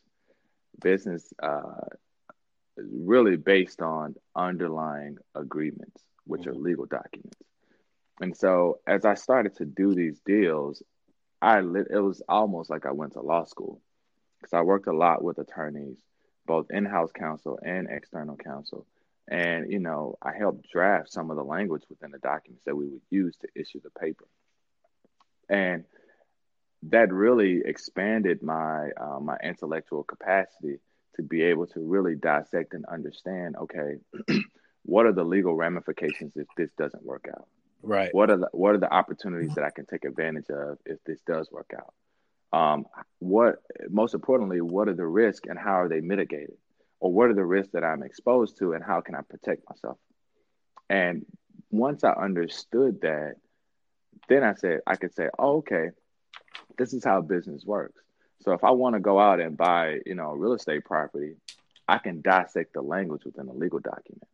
business 0.81 1.33
uh, 1.43 1.87
really 2.77 3.37
based 3.37 3.81
on 3.81 4.15
underlying 4.37 5.17
agreements, 5.35 6.03
which 6.25 6.43
mm-hmm. 6.43 6.51
are 6.51 6.55
legal 6.55 6.87
documents. 6.87 7.37
And 8.21 8.37
so 8.37 8.81
as 8.87 9.05
I 9.07 9.15
started 9.15 9.57
to 9.57 9.65
do 9.65 9.95
these 9.95 10.21
deals, 10.27 10.83
I 11.41 11.61
lit, 11.61 11.87
it 11.91 12.01
was 12.01 12.23
almost 12.29 12.69
like 12.69 12.85
I 12.85 12.93
went 12.93 13.15
to 13.15 13.23
law 13.23 13.45
school 13.45 13.81
because 14.39 14.53
I 14.53 14.61
worked 14.61 14.89
a 14.89 14.93
lot 14.93 15.25
with 15.25 15.39
attorneys, 15.39 15.97
both 16.47 16.71
in-house 16.71 17.13
counsel 17.13 17.59
and 17.65 17.89
external 17.91 18.37
counsel. 18.37 18.87
And 19.31 19.71
you 19.71 19.79
know, 19.79 20.17
I 20.21 20.33
helped 20.37 20.69
draft 20.71 21.13
some 21.13 21.31
of 21.31 21.37
the 21.37 21.45
language 21.45 21.85
within 21.89 22.11
the 22.11 22.19
documents 22.19 22.65
that 22.67 22.77
we 22.77 22.89
would 22.89 23.03
use 23.11 23.37
to 23.37 23.49
issue 23.55 23.81
the 23.81 23.91
paper. 23.91 24.27
And 25.49 25.85
that 26.85 27.13
really 27.13 27.63
expanded 27.65 28.43
my 28.43 28.91
uh, 29.01 29.21
my 29.21 29.37
intellectual 29.43 30.03
capacity 30.03 30.81
to 31.17 31.23
be 31.23 31.43
able 31.43 31.67
to 31.69 31.81
really 31.81 32.17
dissect 32.17 32.75
and 32.75 32.85
understand. 32.87 33.57
Okay, 33.57 33.99
what 34.83 35.07
are 35.07 35.13
the 35.13 35.25
legal 35.25 35.55
ramifications 35.55 36.33
if 36.37 36.47
this 36.57 36.71
doesn't 36.77 37.05
work 37.05 37.27
out? 37.31 37.47
Right. 37.83 38.13
What 38.13 38.31
are 38.31 38.39
the 38.39 38.49
what 38.53 38.75
are 38.75 38.79
the 38.79 38.93
opportunities 38.93 39.55
that 39.55 39.65
I 39.65 39.71
can 39.71 39.87
take 39.87 40.05
advantage 40.05 40.51
of 40.51 40.79
if 40.85 40.99
this 41.05 41.21
does 41.27 41.49
work 41.53 41.71
out? 41.77 41.95
Um, 42.53 42.87
what 43.21 43.57
most 43.89 44.15
importantly, 44.15 44.61
what 44.61 44.89
are 44.89 44.95
the 44.95 45.07
risks 45.07 45.49
and 45.49 45.59
how 45.59 45.81
are 45.81 45.89
they 45.89 46.01
mitigated? 46.01 46.57
Or 47.01 47.13
what 47.13 47.31
are 47.31 47.35
the 47.35 47.45
risks 47.45 47.73
that 47.73 47.83
I'm 47.83 48.03
exposed 48.03 48.59
to 48.59 48.75
and 48.75 48.85
how 48.85 49.01
can 49.01 49.15
I 49.15 49.23
protect 49.23 49.69
myself? 49.69 49.99
And 50.89 51.25
once 51.71 52.05
I 52.05 52.13
understood 52.13 53.01
that, 53.03 53.37
then 54.29 54.45
I 54.45 54.55
said 54.55 54.81
I 54.87 54.97
could 54.97 55.15
say, 55.15 55.29
oh, 55.39 55.59
okay, 55.59 55.91
this 56.77 56.93
is 56.93 57.05
how 57.05 57.21
business 57.23 57.65
works. 57.65 58.01
So 58.43 58.53
if 58.53 58.65
I 58.65 58.71
want 58.71 58.95
to 58.95 59.01
go 59.01 59.19
out 59.19 59.41
and 59.41 59.57
buy, 59.57 60.01
you 60.07 60.15
know, 60.15 60.33
real 60.33 60.55
estate 60.55 60.85
property, 60.85 61.35
I 61.89 61.99
can 61.99 62.23
dissect 62.23 62.75
the 62.75 62.83
language 62.83 63.25
within 63.25 63.49
a 63.49 63.53
legal 63.53 63.81
document. 63.81 64.25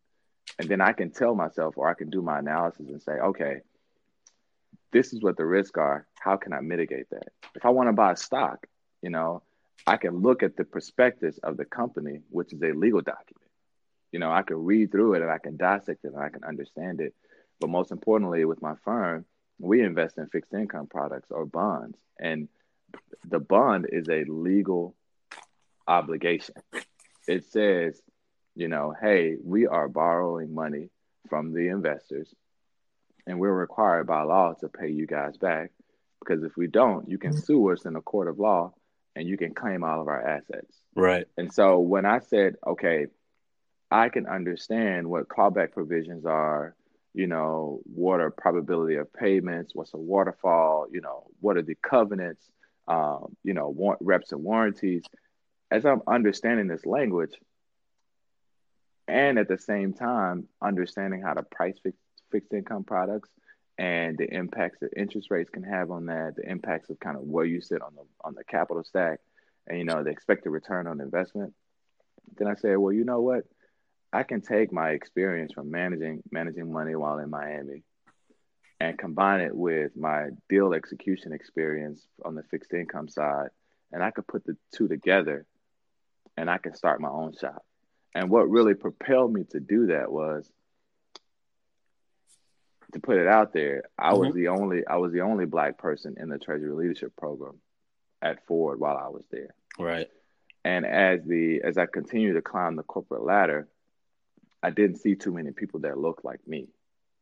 And 0.59 0.69
then 0.69 0.81
I 0.81 0.93
can 0.93 1.11
tell 1.11 1.35
myself, 1.35 1.77
or 1.77 1.89
I 1.89 1.93
can 1.93 2.09
do 2.09 2.21
my 2.21 2.39
analysis 2.39 2.87
and 2.87 3.01
say, 3.01 3.13
okay, 3.13 3.61
this 4.91 5.13
is 5.13 5.21
what 5.21 5.37
the 5.37 5.45
risks 5.45 5.77
are. 5.77 6.07
How 6.19 6.37
can 6.37 6.53
I 6.53 6.61
mitigate 6.61 7.09
that? 7.09 7.29
If 7.55 7.65
I 7.65 7.69
want 7.69 7.89
to 7.89 7.93
buy 7.93 8.13
a 8.13 8.17
stock, 8.17 8.65
you 9.01 9.09
know, 9.09 9.43
I 9.87 9.97
can 9.97 10.21
look 10.21 10.43
at 10.43 10.57
the 10.57 10.65
prospectus 10.65 11.39
of 11.43 11.57
the 11.57 11.65
company, 11.65 12.19
which 12.29 12.53
is 12.53 12.61
a 12.61 12.73
legal 12.73 13.01
document. 13.01 13.49
You 14.11 14.19
know, 14.19 14.31
I 14.31 14.41
can 14.41 14.57
read 14.57 14.91
through 14.91 15.15
it 15.15 15.21
and 15.21 15.31
I 15.31 15.37
can 15.37 15.57
dissect 15.57 16.03
it 16.03 16.13
and 16.13 16.21
I 16.21 16.29
can 16.29 16.43
understand 16.43 17.01
it. 17.01 17.13
But 17.59 17.69
most 17.69 17.91
importantly, 17.91 18.45
with 18.45 18.61
my 18.61 18.75
firm, 18.83 19.25
we 19.59 19.81
invest 19.81 20.17
in 20.17 20.27
fixed 20.27 20.53
income 20.53 20.87
products 20.87 21.31
or 21.31 21.45
bonds. 21.45 21.97
And 22.19 22.49
the 23.27 23.39
bond 23.39 23.87
is 23.91 24.07
a 24.09 24.23
legal 24.25 24.95
obligation. 25.87 26.55
It 27.27 27.45
says 27.45 28.01
you 28.57 28.67
know, 28.67 28.91
hey, 28.99 29.37
we 29.41 29.67
are 29.67 29.87
borrowing 29.87 30.53
money 30.53 30.89
from 31.29 31.53
the 31.53 31.67
investors 31.67 32.33
and 33.27 33.39
we're 33.39 33.53
required 33.53 34.07
by 34.07 34.23
law 34.23 34.53
to 34.53 34.67
pay 34.67 34.89
you 34.89 35.05
guys 35.05 35.37
back 35.37 35.71
because 36.19 36.43
if 36.43 36.57
we 36.57 36.65
don't, 36.65 37.07
you 37.07 37.19
can 37.19 37.31
mm-hmm. 37.31 37.39
sue 37.39 37.71
us 37.71 37.85
in 37.85 37.95
a 37.95 38.01
court 38.01 38.27
of 38.27 38.39
law 38.39 38.73
and 39.17 39.27
you 39.27 39.35
can 39.35 39.53
claim 39.53 39.83
all 39.83 39.99
of 39.99 40.07
our 40.07 40.21
assets. 40.21 40.73
Right. 40.95 41.25
And 41.37 41.51
so 41.51 41.79
when 41.79 42.05
I 42.05 42.19
said, 42.19 42.55
okay, 42.65 43.07
I 43.89 44.09
can 44.09 44.27
understand 44.27 45.09
what 45.09 45.27
clawback 45.27 45.71
provisions 45.71 46.25
are, 46.25 46.75
you 47.13 47.25
know, 47.25 47.81
what 47.83 48.19
are 48.19 48.29
probability 48.29 48.95
of 48.95 49.11
payments, 49.11 49.73
what's 49.73 49.93
a 49.95 49.97
waterfall, 49.97 50.85
you 50.91 51.01
know, 51.01 51.25
what 51.39 51.57
are 51.57 51.63
the 51.63 51.75
covenants, 51.81 52.47
um, 52.87 53.35
you 53.43 53.53
know, 53.53 53.69
war- 53.69 53.97
reps 53.99 54.31
and 54.33 54.43
warranties. 54.43 55.03
As 55.71 55.83
I'm 55.83 56.01
understanding 56.07 56.67
this 56.67 56.85
language, 56.85 57.33
and 59.07 59.39
at 59.39 59.47
the 59.47 59.57
same 59.57 59.93
time 59.93 60.47
understanding 60.61 61.21
how 61.21 61.33
to 61.33 61.43
price 61.43 61.77
fixed, 61.81 61.99
fixed 62.31 62.53
income 62.53 62.83
products 62.83 63.29
and 63.77 64.17
the 64.17 64.33
impacts 64.33 64.79
that 64.79 64.89
interest 64.97 65.29
rates 65.29 65.49
can 65.49 65.63
have 65.63 65.91
on 65.91 66.07
that, 66.07 66.35
the 66.35 66.49
impacts 66.49 66.89
of 66.89 66.99
kind 66.99 67.15
of 67.15 67.23
where 67.23 67.45
you 67.45 67.61
sit 67.61 67.81
on 67.81 67.93
the 67.95 68.03
on 68.21 68.33
the 68.33 68.43
capital 68.43 68.83
stack, 68.83 69.19
and 69.67 69.77
you 69.77 69.85
know 69.85 70.03
the 70.03 70.09
expected 70.09 70.49
return 70.49 70.87
on 70.87 71.01
investment. 71.01 71.53
Then 72.37 72.47
I 72.47 72.55
said, 72.55 72.77
well, 72.77 72.93
you 72.93 73.03
know 73.03 73.21
what? 73.21 73.43
I 74.11 74.23
can 74.23 74.41
take 74.41 74.71
my 74.71 74.91
experience 74.91 75.53
from 75.53 75.69
managing 75.69 76.23
managing 76.31 76.71
money 76.71 76.95
while 76.95 77.19
in 77.19 77.29
Miami 77.29 77.83
and 78.79 78.97
combine 78.97 79.41
it 79.41 79.55
with 79.55 79.95
my 79.95 80.29
deal 80.49 80.73
execution 80.73 81.33
experience 81.33 82.05
on 82.23 82.35
the 82.35 82.43
fixed 82.43 82.73
income 82.73 83.09
side, 83.09 83.49
and 83.91 84.03
I 84.03 84.11
could 84.11 84.27
put 84.27 84.45
the 84.45 84.55
two 84.73 84.87
together, 84.87 85.45
and 86.35 86.49
I 86.49 86.57
can 86.57 86.75
start 86.75 87.01
my 87.01 87.09
own 87.09 87.33
shop. 87.39 87.63
And 88.13 88.29
what 88.29 88.49
really 88.49 88.73
propelled 88.73 89.33
me 89.33 89.43
to 89.51 89.59
do 89.59 89.87
that 89.87 90.11
was 90.11 90.51
to 92.93 92.99
put 92.99 93.17
it 93.17 93.27
out 93.27 93.53
there. 93.53 93.83
I 93.97 94.11
mm-hmm. 94.11 94.19
was 94.19 94.33
the 94.33 94.47
only 94.49 94.85
I 94.87 94.97
was 94.97 95.11
the 95.11 95.21
only 95.21 95.45
black 95.45 95.77
person 95.77 96.15
in 96.17 96.29
the 96.29 96.37
Treasury 96.37 96.71
Leadership 96.71 97.15
Program 97.15 97.59
at 98.21 98.45
Ford 98.45 98.79
while 98.79 98.97
I 98.97 99.09
was 99.09 99.25
there. 99.31 99.53
Right. 99.77 100.07
And 100.63 100.85
as 100.85 101.23
the 101.25 101.61
as 101.63 101.77
I 101.77 101.85
continued 101.85 102.33
to 102.33 102.41
climb 102.41 102.75
the 102.75 102.83
corporate 102.83 103.23
ladder, 103.23 103.67
I 104.63 104.69
didn't 104.69 104.97
see 104.97 105.15
too 105.15 105.31
many 105.31 105.51
people 105.51 105.81
that 105.81 105.97
looked 105.97 106.25
like 106.25 106.45
me. 106.47 106.67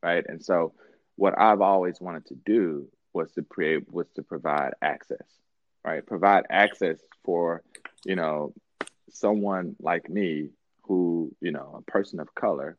Right. 0.01 0.25
And 0.27 0.43
so 0.43 0.73
what 1.15 1.39
I've 1.39 1.61
always 1.61 1.99
wanted 1.99 2.27
to 2.27 2.35
do 2.35 2.87
was 3.13 3.31
to 3.33 3.43
create 3.43 3.91
was 3.91 4.07
to 4.15 4.23
provide 4.23 4.73
access. 4.81 5.27
Right. 5.83 6.05
Provide 6.05 6.45
access 6.49 6.97
for, 7.23 7.63
you 8.05 8.15
know, 8.15 8.53
someone 9.11 9.75
like 9.79 10.09
me 10.09 10.49
who, 10.83 11.35
you 11.41 11.51
know, 11.51 11.75
a 11.79 11.91
person 11.91 12.19
of 12.19 12.33
color 12.35 12.77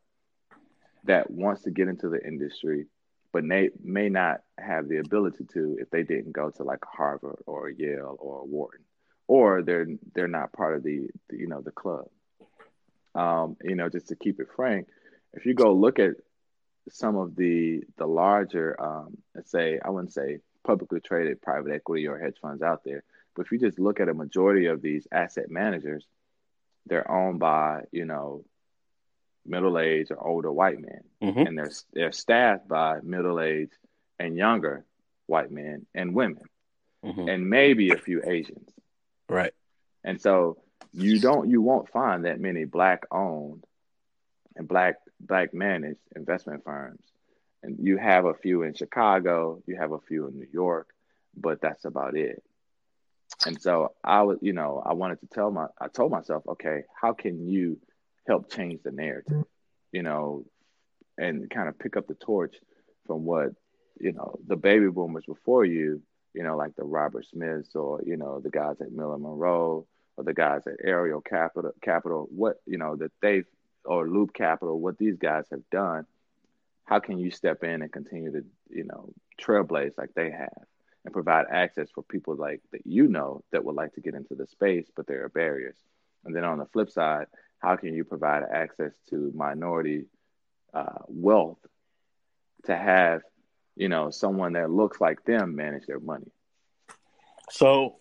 that 1.05 1.29
wants 1.31 1.63
to 1.63 1.71
get 1.71 1.87
into 1.87 2.09
the 2.09 2.25
industry, 2.25 2.87
but 3.31 3.43
may 3.43 3.69
may 3.83 4.09
not 4.09 4.41
have 4.57 4.87
the 4.87 4.97
ability 4.97 5.45
to 5.53 5.77
if 5.79 5.89
they 5.89 6.03
didn't 6.03 6.31
go 6.31 6.49
to 6.51 6.63
like 6.63 6.83
Harvard 6.85 7.39
or 7.45 7.69
Yale 7.69 8.17
or 8.19 8.45
Wharton, 8.45 8.85
or 9.27 9.61
they're 9.61 9.87
they're 10.13 10.27
not 10.27 10.53
part 10.53 10.75
of 10.75 10.83
the, 10.83 11.09
the 11.29 11.37
you 11.37 11.47
know 11.47 11.61
the 11.61 11.71
club. 11.71 12.07
Um, 13.15 13.57
you 13.63 13.75
know, 13.75 13.89
just 13.89 14.09
to 14.09 14.15
keep 14.15 14.39
it 14.39 14.47
frank, 14.55 14.87
if 15.33 15.45
you 15.45 15.53
go 15.53 15.73
look 15.73 15.99
at 15.99 16.15
some 16.89 17.17
of 17.17 17.35
the 17.35 17.83
the 17.97 18.07
larger, 18.07 18.79
um, 18.81 19.17
let's 19.35 19.51
say 19.51 19.79
I 19.83 19.89
wouldn't 19.89 20.13
say 20.13 20.39
publicly 20.63 20.99
traded 20.99 21.41
private 21.41 21.73
equity 21.73 22.07
or 22.07 22.19
hedge 22.19 22.37
funds 22.41 22.61
out 22.61 22.83
there, 22.83 23.03
but 23.35 23.45
if 23.45 23.51
you 23.51 23.59
just 23.59 23.79
look 23.79 23.99
at 23.99 24.09
a 24.09 24.13
majority 24.13 24.65
of 24.65 24.81
these 24.81 25.07
asset 25.11 25.49
managers, 25.49 26.05
they're 26.85 27.09
owned 27.09 27.39
by 27.39 27.83
you 27.91 28.05
know 28.05 28.43
middle-aged 29.47 30.11
or 30.11 30.27
older 30.27 30.51
white 30.51 30.79
men, 30.79 31.03
mm-hmm. 31.21 31.39
and 31.39 31.57
they're 31.57 31.71
they're 31.93 32.11
staffed 32.11 32.67
by 32.67 32.99
middle-aged 33.01 33.73
and 34.19 34.35
younger 34.35 34.85
white 35.25 35.51
men 35.51 35.85
and 35.93 36.13
women, 36.13 36.43
mm-hmm. 37.05 37.27
and 37.27 37.49
maybe 37.49 37.91
a 37.91 37.97
few 37.97 38.21
Asians. 38.25 38.69
Right. 39.29 39.53
And 40.03 40.21
so 40.21 40.57
you 40.93 41.19
don't 41.19 41.49
you 41.49 41.61
won't 41.61 41.89
find 41.89 42.25
that 42.25 42.39
many 42.39 42.65
black-owned 42.65 43.63
and 44.55 44.67
black 44.67 44.95
black 45.19 45.53
managed 45.53 45.99
investment 46.15 46.63
firms, 46.63 47.01
and 47.63 47.77
you 47.79 47.97
have 47.97 48.25
a 48.25 48.33
few 48.33 48.63
in 48.63 48.73
Chicago, 48.73 49.61
you 49.65 49.75
have 49.77 49.91
a 49.91 49.99
few 49.99 50.27
in 50.27 50.35
New 50.35 50.47
York, 50.51 50.89
but 51.35 51.61
that's 51.61 51.85
about 51.85 52.15
it. 52.15 52.41
And 53.45 53.61
so 53.61 53.93
I 54.03 54.21
was, 54.21 54.37
you 54.41 54.53
know, 54.53 54.81
I 54.83 54.93
wanted 54.93 55.19
to 55.19 55.27
tell 55.27 55.51
my, 55.51 55.67
I 55.79 55.89
told 55.89 56.11
myself, 56.11 56.43
okay, 56.47 56.83
how 56.99 57.13
can 57.13 57.49
you 57.49 57.77
help 58.27 58.51
change 58.51 58.81
the 58.83 58.91
narrative, 58.91 59.43
you 59.91 60.03
know, 60.03 60.45
and 61.17 61.49
kind 61.49 61.69
of 61.69 61.79
pick 61.79 61.97
up 61.97 62.07
the 62.07 62.15
torch 62.15 62.55
from 63.05 63.25
what, 63.25 63.49
you 63.99 64.11
know, 64.11 64.37
the 64.45 64.55
baby 64.55 64.89
boomers 64.89 65.25
before 65.25 65.65
you, 65.65 66.01
you 66.33 66.43
know, 66.43 66.55
like 66.55 66.75
the 66.75 66.83
Robert 66.83 67.25
Smiths 67.25 67.75
or, 67.75 68.01
you 68.05 68.17
know, 68.17 68.39
the 68.39 68.49
guys 68.49 68.75
at 68.81 68.91
Muller 68.91 69.17
Monroe 69.17 69.87
or 70.17 70.23
the 70.23 70.33
guys 70.33 70.61
at 70.67 70.75
Ariel 70.83 71.21
Capital, 71.21 71.71
Capital, 71.81 72.27
what, 72.29 72.57
you 72.65 72.77
know, 72.77 72.95
that 72.95 73.11
they've, 73.21 73.45
or 73.85 74.07
Loop 74.07 74.33
Capital, 74.33 74.79
what 74.79 74.97
these 74.97 75.17
guys 75.17 75.45
have 75.51 75.67
done, 75.71 76.05
how 76.85 76.99
can 76.99 77.17
you 77.17 77.31
step 77.31 77.63
in 77.63 77.81
and 77.81 77.91
continue 77.91 78.31
to, 78.31 78.43
you 78.69 78.83
know, 78.83 79.13
trailblaze 79.41 79.97
like 79.97 80.13
they 80.13 80.29
have? 80.31 80.65
and 81.07 81.13
provide 81.13 81.45
access 81.49 81.87
for 81.95 82.03
people 82.03 82.35
like 82.35 82.59
that 82.73 82.85
you 82.85 83.07
know 83.07 83.41
that 83.53 83.63
would 83.63 83.75
like 83.75 83.93
to 83.93 84.01
get 84.01 84.13
into 84.13 84.35
the 84.35 84.45
space, 84.45 84.87
but 84.93 85.07
there 85.07 85.23
are 85.23 85.29
barriers. 85.29 85.77
And 86.25 86.35
then 86.35 86.43
on 86.43 86.57
the 86.57 86.65
flip 86.65 86.91
side, 86.91 87.27
how 87.59 87.75
can 87.75 87.93
you 87.93 88.03
provide 88.03 88.43
access 88.51 88.91
to 89.09 89.31
minority 89.35 90.05
uh, 90.73 90.99
wealth 91.07 91.59
to 92.65 92.75
have, 92.75 93.21
you 93.75 93.89
know, 93.89 94.09
someone 94.09 94.53
that 94.53 94.69
looks 94.69 94.99
like 95.01 95.23
them 95.25 95.55
manage 95.55 95.85
their 95.85 95.99
money? 95.99 96.31
So, 97.49 97.97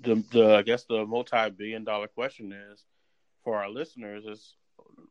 the 0.00 0.16
the 0.32 0.56
I 0.56 0.62
guess 0.62 0.84
the 0.84 1.06
multi-billion 1.06 1.84
dollar 1.84 2.08
question 2.08 2.52
is 2.52 2.84
for 3.44 3.56
our 3.56 3.70
listeners 3.70 4.24
is 4.26 4.54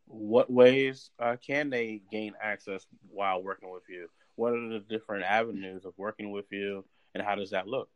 what 0.06 0.52
ways 0.52 1.10
uh, 1.20 1.38
can 1.46 1.70
they 1.70 2.02
gain 2.12 2.34
access 2.42 2.86
while 3.10 3.42
working 3.42 3.72
with 3.72 3.84
you? 3.90 4.08
What 4.36 4.54
are 4.54 4.70
the 4.70 4.80
different 4.80 5.24
avenues 5.24 5.86
of 5.86 5.94
working 5.98 6.32
with 6.32 6.46
you? 6.52 6.84
and 7.16 7.24
how 7.24 7.34
does 7.34 7.52
that 7.52 7.68
look? 7.68 7.90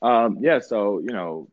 Um, 0.00 0.38
yeah, 0.40 0.60
so 0.60 1.00
you 1.00 1.12
know, 1.12 1.50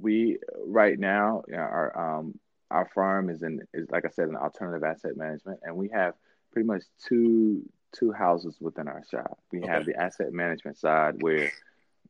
we 0.00 0.38
right 0.64 0.98
now 0.98 1.42
our 1.52 2.18
um, 2.18 2.38
our 2.70 2.88
firm 2.94 3.30
is 3.30 3.42
in 3.42 3.62
is 3.72 3.90
like 3.90 4.04
I 4.04 4.10
said 4.10 4.28
an 4.28 4.36
alternative 4.36 4.84
asset 4.84 5.16
management, 5.16 5.60
and 5.62 5.76
we 5.76 5.88
have 5.90 6.14
pretty 6.52 6.66
much 6.66 6.82
two 7.06 7.62
two 7.92 8.12
houses 8.12 8.56
within 8.60 8.88
our 8.88 9.02
shop. 9.10 9.38
We 9.52 9.60
okay. 9.60 9.68
have 9.68 9.86
the 9.86 9.96
asset 9.96 10.32
management 10.32 10.78
side 10.78 11.22
where 11.22 11.52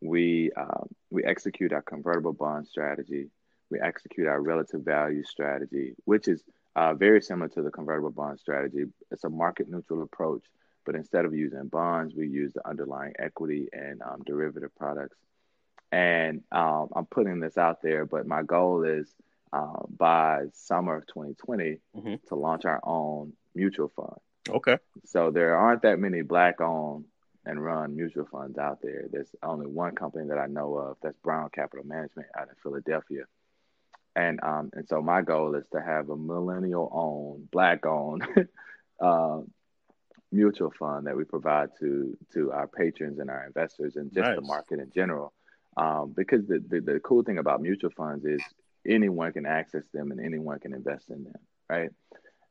we 0.00 0.50
um, 0.56 0.88
we 1.10 1.24
execute 1.24 1.72
our 1.72 1.82
convertible 1.82 2.32
bond 2.32 2.66
strategy. 2.66 3.28
We 3.70 3.80
execute 3.80 4.28
our 4.28 4.40
relative 4.40 4.82
value 4.82 5.24
strategy, 5.24 5.94
which 6.04 6.28
is 6.28 6.42
uh, 6.76 6.94
very 6.94 7.20
similar 7.20 7.48
to 7.48 7.62
the 7.62 7.70
convertible 7.70 8.10
bond 8.10 8.38
strategy. 8.38 8.84
It's 9.10 9.24
a 9.24 9.30
market 9.30 9.68
neutral 9.68 10.02
approach 10.02 10.44
but 10.86 10.94
instead 10.94 11.24
of 11.24 11.34
using 11.34 11.66
bonds, 11.66 12.14
we 12.14 12.28
use 12.28 12.52
the 12.54 12.66
underlying 12.66 13.12
equity 13.18 13.68
and 13.72 14.00
um, 14.00 14.22
derivative 14.24 14.74
products. 14.76 15.16
And 15.96 16.42
um, 16.52 16.90
I'm 16.94 17.06
putting 17.06 17.40
this 17.40 17.56
out 17.56 17.80
there, 17.80 18.04
but 18.04 18.26
my 18.26 18.42
goal 18.42 18.84
is 18.84 19.08
uh, 19.50 19.80
by 19.88 20.42
summer 20.52 20.96
of 20.96 21.06
2020 21.06 21.78
mm-hmm. 21.96 22.14
to 22.28 22.34
launch 22.34 22.66
our 22.66 22.80
own 22.84 23.32
mutual 23.54 23.90
fund. 23.96 24.18
Okay. 24.46 24.76
So 25.06 25.30
there 25.30 25.56
aren't 25.56 25.80
that 25.82 25.98
many 25.98 26.20
black 26.20 26.60
owned 26.60 27.06
and 27.46 27.64
run 27.64 27.96
mutual 27.96 28.26
funds 28.30 28.58
out 28.58 28.82
there. 28.82 29.06
There's 29.10 29.34
only 29.42 29.66
one 29.68 29.94
company 29.94 30.28
that 30.28 30.36
I 30.36 30.48
know 30.48 30.74
of 30.74 30.98
that's 31.02 31.16
Brown 31.24 31.48
Capital 31.48 31.86
Management 31.86 32.28
out 32.38 32.50
of 32.50 32.58
Philadelphia. 32.62 33.24
And 34.14 34.38
um, 34.42 34.68
and 34.74 34.86
so 34.86 35.00
my 35.00 35.22
goal 35.22 35.54
is 35.54 35.64
to 35.72 35.80
have 35.80 36.10
a 36.10 36.16
millennial 36.16 36.90
owned, 36.92 37.50
black 37.50 37.86
owned 37.86 38.26
uh, 39.00 39.40
mutual 40.30 40.74
fund 40.78 41.06
that 41.06 41.16
we 41.16 41.24
provide 41.24 41.70
to 41.80 42.18
to 42.34 42.52
our 42.52 42.66
patrons 42.66 43.18
and 43.18 43.30
our 43.30 43.46
investors 43.46 43.96
and 43.96 44.12
just 44.12 44.26
nice. 44.26 44.36
the 44.36 44.42
market 44.42 44.78
in 44.78 44.92
general. 44.94 45.32
Um, 45.76 46.14
because 46.16 46.46
the, 46.46 46.62
the, 46.66 46.80
the 46.80 47.00
cool 47.00 47.22
thing 47.22 47.38
about 47.38 47.60
mutual 47.60 47.90
funds 47.90 48.24
is 48.24 48.40
anyone 48.86 49.32
can 49.32 49.46
access 49.46 49.82
them 49.92 50.10
and 50.10 50.20
anyone 50.20 50.58
can 50.58 50.72
invest 50.72 51.10
in 51.10 51.24
them, 51.24 51.34
right? 51.68 51.90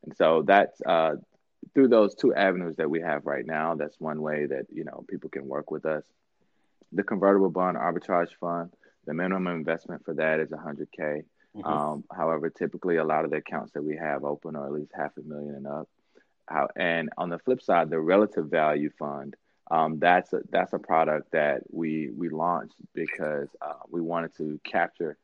And 0.04 0.16
so 0.16 0.44
that's 0.46 0.80
uh, 0.82 1.16
through 1.74 1.88
those 1.88 2.16
two 2.16 2.34
avenues 2.34 2.76
that 2.78 2.90
we 2.90 3.02
have 3.02 3.26
right 3.26 3.46
now. 3.46 3.76
That's 3.76 4.00
one 4.00 4.22
way 4.22 4.46
that 4.46 4.68
you 4.72 4.84
know 4.84 5.06
people 5.10 5.30
can 5.30 5.48
work 5.48 5.72
with 5.72 5.86
us. 5.86 6.04
The 6.92 7.04
convertible 7.04 7.50
bond 7.50 7.78
arbitrage 7.78 8.36
fund, 8.40 8.72
the 9.06 9.14
minimum 9.14 9.56
investment 9.56 10.06
for 10.06 10.14
that 10.16 10.40
is 10.40 10.50
100k. 10.50 11.24
Mm-hmm. 11.56 11.66
Um, 11.66 12.04
however, 12.16 12.50
typically 12.50 12.98
a 12.98 13.04
lot 13.04 13.26
of 13.26 13.32
the 13.32 13.38
accounts 13.38 13.74
that 13.74 13.84
we 13.84 13.98
have 13.98 14.24
open 14.24 14.56
are 14.56 14.66
at 14.66 14.74
least 14.74 14.92
half 14.96 15.12
a 15.18 15.22
million 15.22 15.56
and 15.56 15.68
up. 15.68 15.90
How, 16.48 16.68
and 16.76 17.10
on 17.18 17.30
the 17.30 17.40
flip 17.40 17.62
side, 17.62 17.90
the 17.90 18.00
relative 18.00 18.48
value 18.48 18.92
fund, 19.00 19.36
um, 19.72 20.00
that's 20.00 20.32
a, 20.34 20.42
that's 20.50 20.74
a 20.74 20.80
product 20.80 21.32
that 21.32 21.64
we 21.72 22.10
we 22.16 22.30
launched 22.30 22.76
because 22.94 23.50
uh, 23.62 23.74
we 23.90 24.02
wanted 24.02 24.36
to 24.38 24.60
capture, 24.64 25.18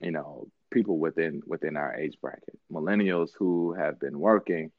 you 0.00 0.10
know, 0.10 0.48
people 0.70 0.98
within 0.98 1.42
within 1.46 1.76
our 1.76 1.94
age 1.94 2.16
bracket, 2.20 2.58
millennials 2.72 3.30
who 3.36 3.72
have 3.72 3.98
been 3.98 4.18
working, 4.18 4.70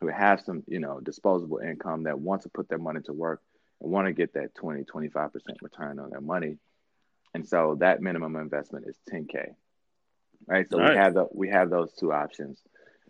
who 0.00 0.08
have 0.08 0.40
some 0.40 0.62
you 0.66 0.80
know 0.80 1.00
disposable 1.00 1.58
income 1.58 2.04
that 2.04 2.18
want 2.18 2.42
to 2.42 2.48
put 2.48 2.68
their 2.68 2.78
money 2.78 3.00
to 3.02 3.12
work 3.12 3.40
and 3.80 3.90
want 3.90 4.06
to 4.06 4.12
get 4.12 4.34
that 4.34 4.54
20 4.54 4.84
25% 4.84 5.30
return 5.62 5.98
on 5.98 6.10
their 6.10 6.20
money. 6.20 6.58
And 7.34 7.46
so 7.46 7.76
that 7.80 8.00
minimum 8.00 8.36
investment 8.36 8.86
is 8.88 8.96
10k 9.12 9.54
right? 10.46 10.68
So 10.70 10.78
we 10.78 10.96
have 10.96 11.14
the 11.14 11.26
we 11.32 11.48
have 11.50 11.70
those 11.70 11.92
two 11.92 12.12
options. 12.12 12.60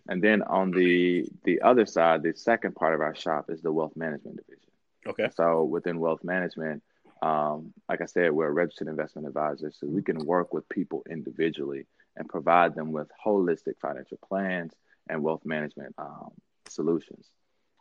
And 0.09 0.23
then 0.23 0.43
on 0.43 0.71
the 0.71 1.27
the 1.45 1.63
other 1.63 1.87
side, 1.87 2.23
the 2.23 2.35
second 2.35 2.75
part 2.75 2.95
of 2.95 3.01
our 3.01 3.15
shop 3.15 3.47
is 3.51 3.63
the 3.63 3.73
wealth 3.73 3.97
management 3.97 4.37
division. 4.37 4.56
Okay. 5.07 5.29
So 5.35 5.65
within 5.65 6.01
wealth 6.01 6.25
management, 6.25 6.83
um, 7.23 7.73
like 7.89 8.01
I 8.01 8.07
said, 8.07 8.33
we're 8.33 8.49
a 8.49 8.53
registered 8.53 8.89
investment 8.89 9.27
advisor, 9.27 9.71
so 9.73 9.87
we 9.87 10.03
can 10.03 10.19
work 10.25 10.53
with 10.53 10.69
people 10.69 11.03
individually 11.09 11.87
and 12.17 12.29
provide 12.29 12.75
them 12.75 12.93
with 12.93 13.09
holistic 13.25 13.79
financial 13.81 14.19
plans 14.27 14.73
and 15.09 15.23
wealth 15.23 15.45
management 15.45 15.95
um, 15.99 16.31
solutions. 16.69 17.31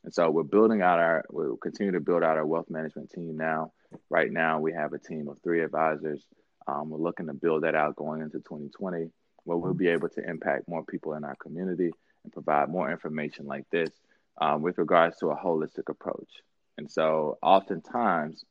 And 0.04 0.14
so 0.14 0.30
we're 0.30 0.44
building 0.44 0.82
out 0.82 1.00
our, 1.00 1.26
we'll 1.32 1.58
continue 1.58 1.92
to 1.94 2.00
build 2.00 2.24
out 2.24 2.38
our 2.38 2.46
wealth 2.46 2.70
management 2.70 3.10
team 3.10 3.38
now. 3.38 3.72
Right 4.10 4.32
now, 4.32 4.60
we 4.60 4.72
have 4.74 4.94
a 4.94 5.00
team 5.00 5.28
of 5.28 5.40
three 5.44 5.64
advisors. 5.64 6.24
Um, 6.68 6.90
we're 6.90 7.00
looking 7.00 7.28
to 7.28 7.34
build 7.34 7.64
that 7.64 7.76
out 7.76 7.96
going 7.96 8.22
into 8.22 8.38
2020, 8.38 9.10
where 9.44 9.58
we'll 9.58 9.74
be 9.74 9.88
able 9.88 10.10
to 10.10 10.30
impact 10.30 10.68
more 10.68 10.84
people 10.84 11.14
in 11.16 11.24
our 11.24 11.36
community 11.36 11.92
and 12.24 12.32
provide 12.32 12.70
more 12.70 12.92
information 12.92 13.48
like 13.48 13.66
this 13.72 13.90
um, 14.40 14.62
with 14.62 14.78
regards 14.78 15.18
to 15.18 15.32
a 15.32 15.36
holistic 15.36 15.90
approach. 15.90 16.30
And 16.78 16.92
so, 16.92 17.38
oftentimes, 17.42 18.44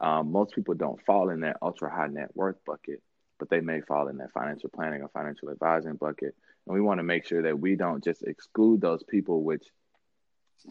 um, 0.00 0.32
most 0.32 0.54
people 0.54 0.74
don't 0.74 1.02
fall 1.04 1.30
in 1.30 1.40
that 1.40 1.58
ultra 1.62 1.90
high 1.90 2.08
net 2.08 2.30
worth 2.34 2.56
bucket, 2.64 3.02
but 3.38 3.50
they 3.50 3.60
may 3.60 3.80
fall 3.80 4.08
in 4.08 4.18
that 4.18 4.32
financial 4.32 4.70
planning 4.70 5.02
or 5.02 5.08
financial 5.08 5.50
advising 5.50 5.94
bucket. 5.94 6.34
And 6.66 6.74
we 6.74 6.80
want 6.80 6.98
to 6.98 7.04
make 7.04 7.26
sure 7.26 7.42
that 7.42 7.58
we 7.58 7.76
don't 7.76 8.02
just 8.02 8.22
exclude 8.22 8.80
those 8.80 9.02
people, 9.02 9.42
which 9.42 9.64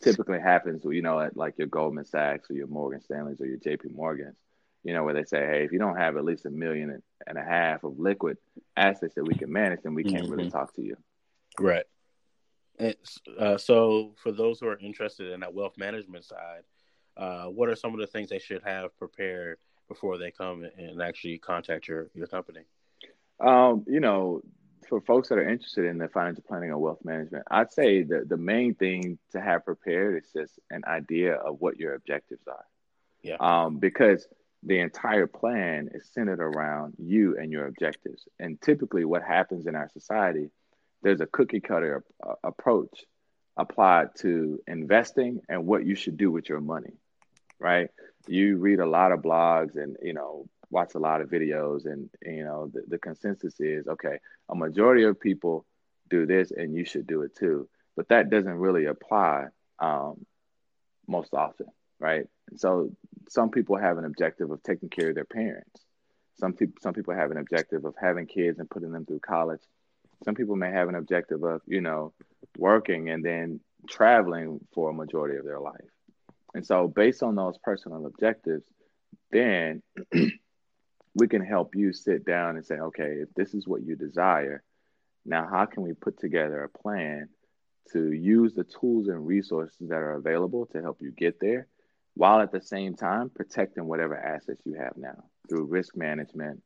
typically 0.01 0.39
happens, 0.39 0.83
you 0.85 1.01
know, 1.01 1.19
at 1.19 1.37
like 1.37 1.55
your 1.57 1.67
Goldman 1.67 2.05
Sachs 2.05 2.49
or 2.49 2.53
your 2.53 2.67
Morgan 2.67 3.01
Stanleys 3.01 3.41
or 3.41 3.45
your 3.45 3.59
JP 3.59 3.93
Morgans, 3.93 4.37
you 4.83 4.93
know, 4.93 5.03
where 5.03 5.13
they 5.13 5.23
say, 5.23 5.39
hey, 5.45 5.63
if 5.63 5.71
you 5.71 5.79
don't 5.79 5.97
have 5.97 6.17
at 6.17 6.25
least 6.25 6.45
a 6.45 6.49
million 6.49 7.01
and 7.27 7.37
a 7.37 7.43
half 7.43 7.83
of 7.83 7.99
liquid 7.99 8.37
assets 8.75 9.15
that 9.15 9.25
we 9.25 9.35
can 9.35 9.51
manage, 9.51 9.81
then 9.83 9.93
we 9.93 10.03
can't 10.03 10.23
mm-hmm. 10.23 10.33
really 10.33 10.49
talk 10.49 10.73
to 10.75 10.81
you. 10.81 10.97
Right. 11.59 11.85
And, 12.79 12.95
uh, 13.39 13.57
so, 13.57 14.15
for 14.17 14.31
those 14.31 14.59
who 14.59 14.67
are 14.67 14.79
interested 14.79 15.31
in 15.31 15.41
that 15.41 15.53
wealth 15.53 15.77
management 15.77 16.25
side, 16.25 16.63
uh, 17.17 17.45
what 17.45 17.69
are 17.69 17.75
some 17.75 17.93
of 17.93 17.99
the 17.99 18.07
things 18.07 18.29
they 18.29 18.39
should 18.39 18.61
have 18.63 18.97
prepared 18.97 19.57
before 19.87 20.17
they 20.17 20.31
come 20.31 20.65
and 20.77 21.01
actually 21.01 21.37
contact 21.37 21.87
your 21.87 22.09
your 22.13 22.27
company? 22.27 22.61
Um, 23.39 23.83
you 23.87 23.99
know, 23.99 24.41
for 24.87 25.01
folks 25.01 25.29
that 25.29 25.37
are 25.37 25.47
interested 25.47 25.85
in 25.85 25.97
the 25.97 26.07
financial 26.07 26.43
planning 26.47 26.71
or 26.71 26.77
wealth 26.77 27.03
management, 27.03 27.45
I'd 27.49 27.73
say 27.73 28.03
the 28.03 28.23
the 28.27 28.37
main 28.37 28.75
thing 28.75 29.17
to 29.31 29.41
have 29.41 29.65
prepared 29.65 30.23
is 30.23 30.31
just 30.33 30.59
an 30.69 30.83
idea 30.87 31.35
of 31.35 31.59
what 31.59 31.77
your 31.77 31.95
objectives 31.95 32.47
are. 32.47 32.65
Yeah. 33.21 33.37
Um, 33.39 33.77
because 33.79 34.27
the 34.65 34.79
entire 34.79 35.27
plan 35.27 35.89
is 35.93 36.09
centered 36.13 36.39
around 36.39 36.93
you 36.97 37.37
and 37.37 37.51
your 37.51 37.67
objectives. 37.67 38.27
And 38.39 38.59
typically, 38.61 39.05
what 39.05 39.23
happens 39.23 39.67
in 39.67 39.75
our 39.75 39.89
society, 39.89 40.49
there's 41.01 41.21
a 41.21 41.25
cookie 41.25 41.59
cutter 41.59 42.03
uh, 42.25 42.35
approach 42.43 43.05
applied 43.57 44.15
to 44.15 44.59
investing 44.67 45.41
and 45.49 45.65
what 45.65 45.85
you 45.85 45.95
should 45.95 46.17
do 46.17 46.31
with 46.31 46.49
your 46.49 46.61
money, 46.61 46.93
right? 47.63 47.89
You 48.27 48.57
read 48.57 48.79
a 48.79 48.85
lot 48.85 49.13
of 49.13 49.21
blogs 49.21 49.75
and 49.75 49.95
you 50.03 50.13
know 50.13 50.47
watch 50.69 50.95
a 50.95 50.99
lot 50.99 51.21
of 51.21 51.29
videos, 51.29 51.85
and 51.85 52.09
you 52.21 52.43
know 52.43 52.69
the, 52.71 52.83
the 52.87 52.97
consensus 52.99 53.59
is 53.59 53.87
okay. 53.87 54.19
A 54.49 54.55
majority 54.55 55.03
of 55.03 55.19
people 55.19 55.65
do 56.09 56.25
this, 56.27 56.51
and 56.51 56.75
you 56.75 56.85
should 56.85 57.07
do 57.07 57.21
it 57.23 57.35
too. 57.35 57.67
But 57.95 58.09
that 58.09 58.29
doesn't 58.29 58.53
really 58.53 58.85
apply 58.85 59.45
um, 59.79 60.25
most 61.07 61.33
often, 61.33 61.67
right? 61.99 62.25
And 62.49 62.59
so 62.59 62.91
some 63.29 63.49
people 63.49 63.77
have 63.77 63.97
an 63.97 64.05
objective 64.05 64.51
of 64.51 64.61
taking 64.61 64.89
care 64.89 65.09
of 65.09 65.15
their 65.15 65.25
parents. 65.25 65.81
Some 66.39 66.53
people 66.53 66.75
some 66.81 66.93
people 66.93 67.15
have 67.15 67.31
an 67.31 67.37
objective 67.37 67.85
of 67.85 67.95
having 67.99 68.27
kids 68.27 68.59
and 68.59 68.69
putting 68.69 68.91
them 68.91 69.05
through 69.05 69.19
college. 69.19 69.61
Some 70.25 70.35
people 70.35 70.55
may 70.55 70.71
have 70.71 70.89
an 70.89 70.95
objective 70.95 71.43
of, 71.43 71.61
you 71.67 71.81
know, 71.81 72.13
working 72.57 73.09
and 73.09 73.23
then 73.23 73.59
traveling 73.89 74.59
for 74.73 74.89
a 74.89 74.93
majority 74.93 75.37
of 75.37 75.45
their 75.45 75.59
life. 75.59 75.92
And 76.53 76.65
so 76.65 76.87
based 76.87 77.23
on 77.23 77.35
those 77.35 77.57
personal 77.63 78.05
objectives, 78.05 78.65
then 79.31 79.81
we 81.15 81.27
can 81.27 81.43
help 81.43 81.75
you 81.75 81.93
sit 81.93 82.25
down 82.25 82.55
and 82.55 82.65
say, 82.65 82.75
okay, 82.75 83.17
if 83.21 83.33
this 83.35 83.53
is 83.53 83.67
what 83.67 83.83
you 83.83 83.95
desire, 83.95 84.63
now 85.25 85.47
how 85.49 85.65
can 85.65 85.83
we 85.83 85.93
put 85.93 86.19
together 86.19 86.63
a 86.63 86.69
plan 86.69 87.29
to 87.91 88.11
use 88.11 88.53
the 88.53 88.63
tools 88.63 89.07
and 89.07 89.25
resources 89.25 89.89
that 89.89 89.95
are 89.95 90.13
available 90.13 90.65
to 90.67 90.81
help 90.81 90.97
you 91.01 91.11
get 91.11 91.39
there 91.39 91.67
while 92.15 92.39
at 92.39 92.51
the 92.51 92.61
same 92.61 92.95
time 92.95 93.29
protecting 93.29 93.85
whatever 93.85 94.15
assets 94.15 94.61
you 94.65 94.75
have 94.75 94.93
now 94.95 95.23
through 95.49 95.65
risk 95.65 95.95
management, 95.95 96.61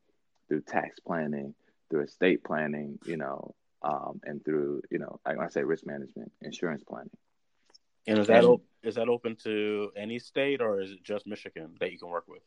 through 0.48 0.62
tax 0.62 1.00
planning, 1.00 1.54
through 1.90 2.04
estate 2.04 2.44
planning, 2.44 3.00
you 3.06 3.18
know, 3.18 3.56
um, 3.82 4.20
and 4.24 4.44
through, 4.44 4.82
you 4.92 5.00
know, 5.00 5.20
I, 5.26 5.36
when 5.36 5.46
I 5.46 5.50
say 5.50 5.64
risk 5.64 5.86
management, 5.86 6.32
insurance 6.42 6.84
planning. 6.88 7.10
And 8.08 8.20
is 8.20 8.28
that 8.28 8.45
op- 8.45 8.64
is 8.84 8.95
that 8.95 9.10
open 9.10 9.36
to 9.43 9.91
any 9.95 10.18
state 10.20 10.62
or 10.62 10.82
is 10.82 10.91
it 10.91 11.03
just 11.03 11.28
Michigan 11.28 11.76
that 11.80 11.91
you 11.91 11.99
can 11.99 12.10
work 12.10 12.28
with? 12.28 12.41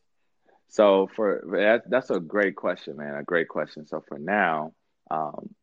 So 0.69 1.09
for 1.15 1.43
that, 1.53 1.89
that's 1.89 2.09
a 2.09 2.19
great 2.19 2.55
question, 2.55 2.97
man. 2.97 3.15
A 3.15 3.23
great 3.23 3.47
question. 3.47 3.85
So 3.85 4.03
for 4.07 4.17
now, 4.17 4.73
um, 5.11 5.53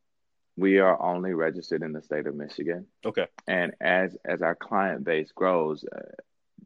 we 0.56 0.78
are 0.78 1.00
only 1.00 1.32
registered 1.34 1.82
in 1.82 1.92
the 1.92 2.02
state 2.02 2.26
of 2.26 2.34
Michigan. 2.34 2.86
Okay. 3.04 3.26
And 3.46 3.72
as 3.80 4.16
as 4.24 4.42
our 4.42 4.54
client 4.54 5.04
base 5.04 5.32
grows, 5.32 5.84
uh, 5.84 6.00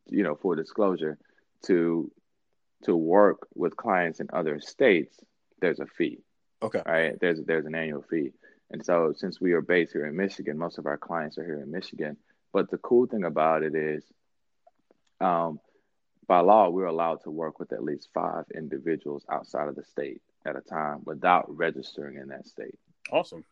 you 0.09 0.25
know, 0.25 0.35
for 0.35 0.57
disclosure, 0.57 1.19
to 1.67 2.11
to 2.85 2.97
work 2.97 3.47
with 3.55 3.77
clients 3.77 4.21
in 4.21 4.29
other 4.33 4.61
states, 4.61 5.17
there's 5.61 5.81
a 5.81 5.87
fee. 5.87 6.19
Okay. 6.63 6.83
Right. 6.85 7.21
There's 7.21 7.41
there's 7.45 7.67
an 7.67 7.75
annual 7.75 8.03
fee. 8.03 8.33
And 8.71 8.85
so 8.85 9.13
since 9.17 9.41
we 9.41 9.53
are 9.53 9.61
based 9.61 9.93
here 9.93 10.07
in 10.07 10.17
Michigan, 10.17 10.59
most 10.59 10.79
of 10.79 10.87
our 10.87 10.99
clients 10.99 11.39
are 11.39 11.45
here 11.45 11.61
in 11.61 11.71
Michigan. 11.71 12.17
But 12.53 12.71
the 12.71 12.79
cool 12.79 13.07
thing 13.07 13.25
about 13.25 13.63
it 13.63 13.75
is, 13.75 14.05
um, 15.21 15.61
by 16.27 16.41
law, 16.41 16.69
we're 16.69 16.87
allowed 16.87 17.23
to 17.23 17.31
work 17.31 17.59
with 17.59 17.73
at 17.73 17.83
least 17.83 18.09
five 18.15 18.45
individuals 18.55 19.25
outside 19.31 19.69
of 19.69 19.75
the 19.75 19.85
state 19.85 20.21
at 20.45 20.57
a 20.57 20.61
time 20.61 21.01
without 21.05 21.47
registering 21.49 22.17
in 22.17 22.29
that 22.29 22.47
state. 22.47 22.79
Awesome. 23.11 23.45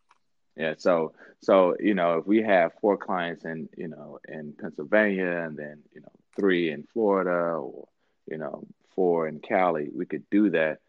Yeah, 0.57 0.75
so 0.77 1.13
so 1.41 1.77
you 1.79 1.95
know, 1.95 2.19
if 2.19 2.27
we 2.27 2.43
have 2.43 2.73
four 2.81 2.97
clients 2.97 3.45
in 3.45 3.69
you 3.77 3.89
know 3.89 4.19
in 4.29 4.53
Pennsylvania 4.61 5.45
and 5.47 5.57
then 5.57 5.83
you 5.95 6.01
know 6.01 6.13
three 6.37 6.71
in 6.71 6.85
Florida 6.93 7.31
or 7.31 7.89
you 8.31 8.39
know 8.39 8.65
four 8.95 9.29
in 9.29 9.41
Cali, 9.41 9.89
we 9.95 10.07
could 10.07 10.29
do 10.31 10.51
that. 10.51 10.81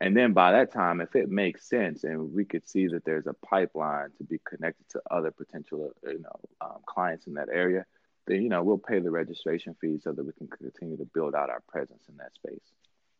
And 0.00 0.16
then 0.16 0.32
by 0.32 0.52
that 0.52 0.72
time, 0.72 1.00
if 1.00 1.16
it 1.16 1.28
makes 1.28 1.68
sense 1.68 2.04
and 2.04 2.32
we 2.32 2.44
could 2.44 2.68
see 2.68 2.86
that 2.88 3.04
there's 3.04 3.26
a 3.26 3.34
pipeline 3.34 4.10
to 4.18 4.24
be 4.24 4.38
connected 4.48 4.88
to 4.90 5.02
other 5.10 5.32
potential 5.32 5.92
you 6.04 6.20
know 6.20 6.40
um, 6.60 6.78
clients 6.86 7.26
in 7.26 7.34
that 7.34 7.48
area, 7.52 7.84
then 8.26 8.42
you 8.42 8.48
know 8.48 8.62
we'll 8.62 8.78
pay 8.78 9.00
the 9.00 9.10
registration 9.10 9.74
fee 9.80 9.98
so 10.02 10.12
that 10.12 10.24
we 10.24 10.32
can 10.32 10.46
continue 10.46 10.96
to 10.96 11.08
build 11.14 11.34
out 11.34 11.50
our 11.50 11.62
presence 11.68 12.04
in 12.08 12.16
that 12.18 12.34
space. 12.34 12.72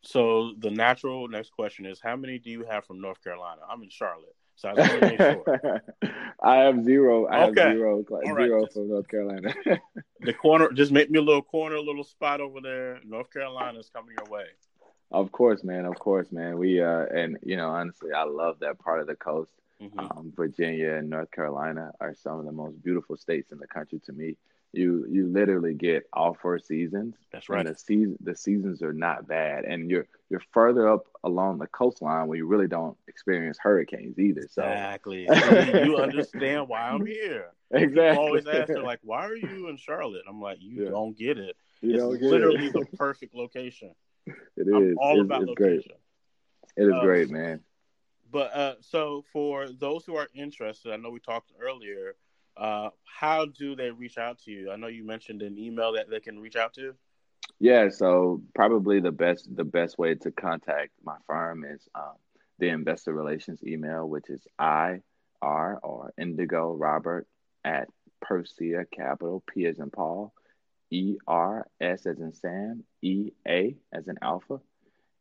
So 0.02 0.52
the 0.58 0.70
natural 0.70 1.26
next 1.26 1.50
question 1.50 1.84
is, 1.84 2.00
how 2.00 2.14
many 2.14 2.38
do 2.38 2.50
you 2.50 2.64
have 2.64 2.84
from 2.84 3.00
North 3.00 3.22
Carolina? 3.22 3.62
I'm 3.68 3.82
in 3.82 3.90
Charlotte. 3.90 4.36
So 4.54 4.68
I 4.68 4.72
want 4.72 4.90
to 4.90 5.00
make 5.00 5.18
sure. 5.18 5.82
I 6.42 6.56
have 6.56 6.84
zero. 6.84 7.26
I 7.26 7.44
okay. 7.46 7.60
have 7.60 7.72
zero. 7.72 8.04
Zero 8.24 8.60
right. 8.60 8.72
from 8.72 8.88
North 8.88 9.08
Carolina. 9.08 9.54
the 10.20 10.32
corner, 10.32 10.70
just 10.72 10.92
make 10.92 11.10
me 11.10 11.18
a 11.18 11.22
little 11.22 11.42
corner, 11.42 11.76
a 11.76 11.82
little 11.82 12.04
spot 12.04 12.40
over 12.40 12.60
there. 12.60 13.00
North 13.04 13.32
Carolina 13.32 13.78
is 13.78 13.88
coming 13.88 14.16
your 14.18 14.30
way. 14.30 14.46
Of 15.10 15.32
course, 15.32 15.64
man. 15.64 15.84
Of 15.86 15.98
course, 15.98 16.30
man. 16.30 16.58
We 16.58 16.82
uh, 16.82 17.06
and 17.06 17.38
you 17.42 17.56
know, 17.56 17.70
honestly, 17.70 18.12
I 18.12 18.24
love 18.24 18.58
that 18.60 18.78
part 18.78 19.00
of 19.00 19.06
the 19.06 19.16
coast. 19.16 19.52
Mm-hmm. 19.80 19.98
Um, 20.00 20.32
Virginia 20.36 20.94
and 20.94 21.08
North 21.08 21.30
Carolina 21.30 21.92
are 22.00 22.14
some 22.14 22.40
of 22.40 22.44
the 22.44 22.52
most 22.52 22.82
beautiful 22.82 23.16
states 23.16 23.52
in 23.52 23.58
the 23.58 23.66
country 23.66 24.00
to 24.06 24.12
me 24.12 24.36
you 24.72 25.06
you 25.10 25.26
literally 25.26 25.74
get 25.74 26.06
all 26.12 26.34
four 26.34 26.58
seasons. 26.58 27.14
That's 27.32 27.48
right. 27.48 27.66
the 27.66 27.74
season 27.74 28.16
the 28.20 28.34
seasons 28.34 28.82
are 28.82 28.92
not 28.92 29.26
bad, 29.26 29.64
and 29.64 29.90
you're 29.90 30.06
you're 30.28 30.42
further 30.52 30.88
up 30.88 31.06
along 31.24 31.58
the 31.58 31.66
coastline 31.68 32.26
where 32.26 32.36
you 32.36 32.46
really 32.46 32.68
don't 32.68 32.96
experience 33.06 33.58
hurricanes 33.60 34.18
either. 34.18 34.46
So. 34.50 34.62
Exactly. 34.62 35.22
you 35.84 35.96
understand 35.96 36.68
why 36.68 36.82
I'm 36.82 37.06
here. 37.06 37.52
Exactly. 37.70 38.10
People 38.10 38.24
always 38.24 38.46
ask 38.46 38.68
her 38.68 38.82
like, 38.82 39.00
"Why 39.02 39.26
are 39.26 39.36
you 39.36 39.68
in 39.68 39.78
Charlotte?" 39.78 40.22
I'm 40.28 40.40
like, 40.40 40.58
"You 40.60 40.84
yeah. 40.84 40.90
don't 40.90 41.16
get 41.16 41.38
it. 41.38 41.56
You 41.80 42.12
it's 42.12 42.22
literally 42.22 42.66
it. 42.66 42.72
the 42.72 42.84
perfect 42.96 43.34
location. 43.34 43.94
It 44.56 44.68
is. 44.68 44.74
I'm 44.74 44.98
all 44.98 45.20
it's, 45.20 45.24
about 45.24 45.42
it's 45.42 45.48
location. 45.48 45.92
Great. 46.76 46.86
It 46.86 46.88
is 46.88 46.94
uh, 46.94 47.00
great, 47.00 47.30
man. 47.30 47.60
But 48.30 48.54
uh, 48.54 48.74
so 48.80 49.24
for 49.32 49.68
those 49.68 50.04
who 50.04 50.16
are 50.16 50.28
interested, 50.34 50.92
I 50.92 50.96
know 50.96 51.10
we 51.10 51.20
talked 51.20 51.52
earlier 51.60 52.14
uh, 52.58 52.90
how 53.04 53.46
do 53.46 53.76
they 53.76 53.90
reach 53.90 54.18
out 54.18 54.40
to 54.40 54.50
you? 54.50 54.70
I 54.70 54.76
know 54.76 54.88
you 54.88 55.04
mentioned 55.04 55.42
an 55.42 55.56
email 55.56 55.92
that 55.92 56.10
they 56.10 56.20
can 56.20 56.40
reach 56.40 56.56
out 56.56 56.74
to. 56.74 56.94
Yeah, 57.60 57.88
so 57.88 58.42
probably 58.54 59.00
the 59.00 59.12
best 59.12 59.48
the 59.54 59.64
best 59.64 59.98
way 59.98 60.14
to 60.16 60.30
contact 60.30 60.90
my 61.02 61.16
firm 61.26 61.64
is 61.64 61.88
um, 61.94 62.14
the 62.58 62.68
investor 62.68 63.12
relations 63.12 63.60
email, 63.64 64.08
which 64.08 64.28
is 64.28 64.46
I 64.58 65.00
R 65.40 65.78
or 65.82 66.12
Indigo 66.18 66.74
Robert 66.74 67.26
at 67.64 67.88
Persea 68.24 68.84
Capital, 68.90 69.42
P 69.48 69.66
as 69.66 69.78
in 69.78 69.90
Paul, 69.90 70.32
E 70.90 71.16
R 71.26 71.66
S 71.80 72.06
as 72.06 72.18
in 72.18 72.32
Sam, 72.32 72.84
E 73.02 73.32
A 73.46 73.76
as 73.92 74.08
in 74.08 74.16
Alpha, 74.22 74.60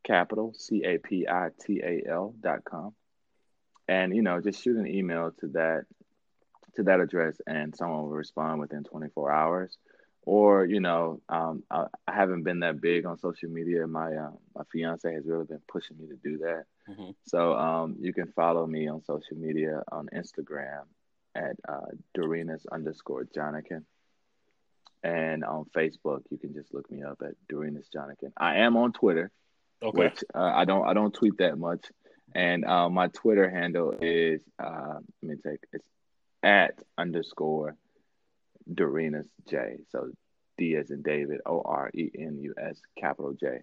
Capital 0.03 0.53
C 0.57 0.83
A 0.83 0.97
P 0.97 1.27
I 1.27 1.49
T 1.59 1.81
A 1.83 2.03
L 2.09 2.33
dot 2.39 2.63
com. 2.63 2.93
And 3.87 4.15
you 4.15 4.21
know, 4.21 4.41
just 4.41 4.63
shoot 4.63 4.77
an 4.77 4.87
email 4.87 5.31
to 5.39 5.47
that 5.49 5.85
to 6.75 6.83
that 6.83 6.99
address, 6.99 7.37
and 7.45 7.75
someone 7.75 8.03
will 8.03 8.11
respond 8.11 8.59
within 8.59 8.83
24 8.83 9.31
hours. 9.31 9.77
Or 10.23 10.65
you 10.65 10.81
know, 10.81 11.21
um, 11.29 11.63
I, 11.71 11.85
I, 12.05 12.13
haven't 12.13 12.43
been 12.43 12.59
that 12.59 12.81
big 12.81 13.05
on 13.05 13.17
social 13.17 13.49
media. 13.49 13.87
My 13.87 14.13
uh, 14.13 14.31
my 14.55 14.63
fiance 14.71 15.11
has 15.13 15.25
really 15.25 15.45
been 15.45 15.61
pushing 15.69 15.97
me 15.97 16.07
to 16.07 16.15
do 16.15 16.39
that. 16.39 16.65
Mm-hmm. 16.89 17.11
So 17.25 17.53
um, 17.53 17.95
you 17.99 18.13
can 18.13 18.27
follow 18.33 18.67
me 18.67 18.89
on 18.89 19.01
social 19.05 19.37
media 19.37 19.83
on 19.89 20.09
Instagram 20.13 20.83
at 21.33 21.55
uh, 21.67 21.91
Dorenus 22.15 22.65
underscore 22.71 23.25
Jonikin. 23.25 23.83
And 25.03 25.43
on 25.43 25.65
Facebook, 25.75 26.21
you 26.29 26.37
can 26.37 26.53
just 26.53 26.73
look 26.73 26.89
me 26.91 27.03
up 27.03 27.21
at 27.23 27.35
Dorenus 27.49 27.87
Jonikin. 27.95 28.31
I 28.35 28.57
am 28.57 28.75
on 28.77 28.93
Twitter, 28.93 29.31
okay. 29.81 29.97
which 29.97 30.23
uh, 30.33 30.39
I 30.39 30.65
don't 30.65 30.87
I 30.87 30.93
don't 30.93 31.13
tweet 31.13 31.37
that 31.37 31.57
much. 31.57 31.85
And 32.35 32.65
uh, 32.65 32.89
my 32.89 33.07
Twitter 33.07 33.49
handle 33.49 33.93
is 34.01 34.41
uh, 34.61 34.95
let 35.21 35.29
me 35.29 35.35
take 35.35 35.59
it's 35.71 35.87
at 36.43 36.81
underscore 36.97 37.75
Dorenus 38.71 39.27
J. 39.47 39.77
So 39.91 40.11
D 40.57 40.75
as 40.75 40.89
in 40.89 41.03
David, 41.03 41.41
O 41.45 41.61
R 41.61 41.89
E 41.93 42.09
N 42.17 42.39
U 42.41 42.55
S, 42.59 42.79
capital 42.97 43.33
J. 43.33 43.59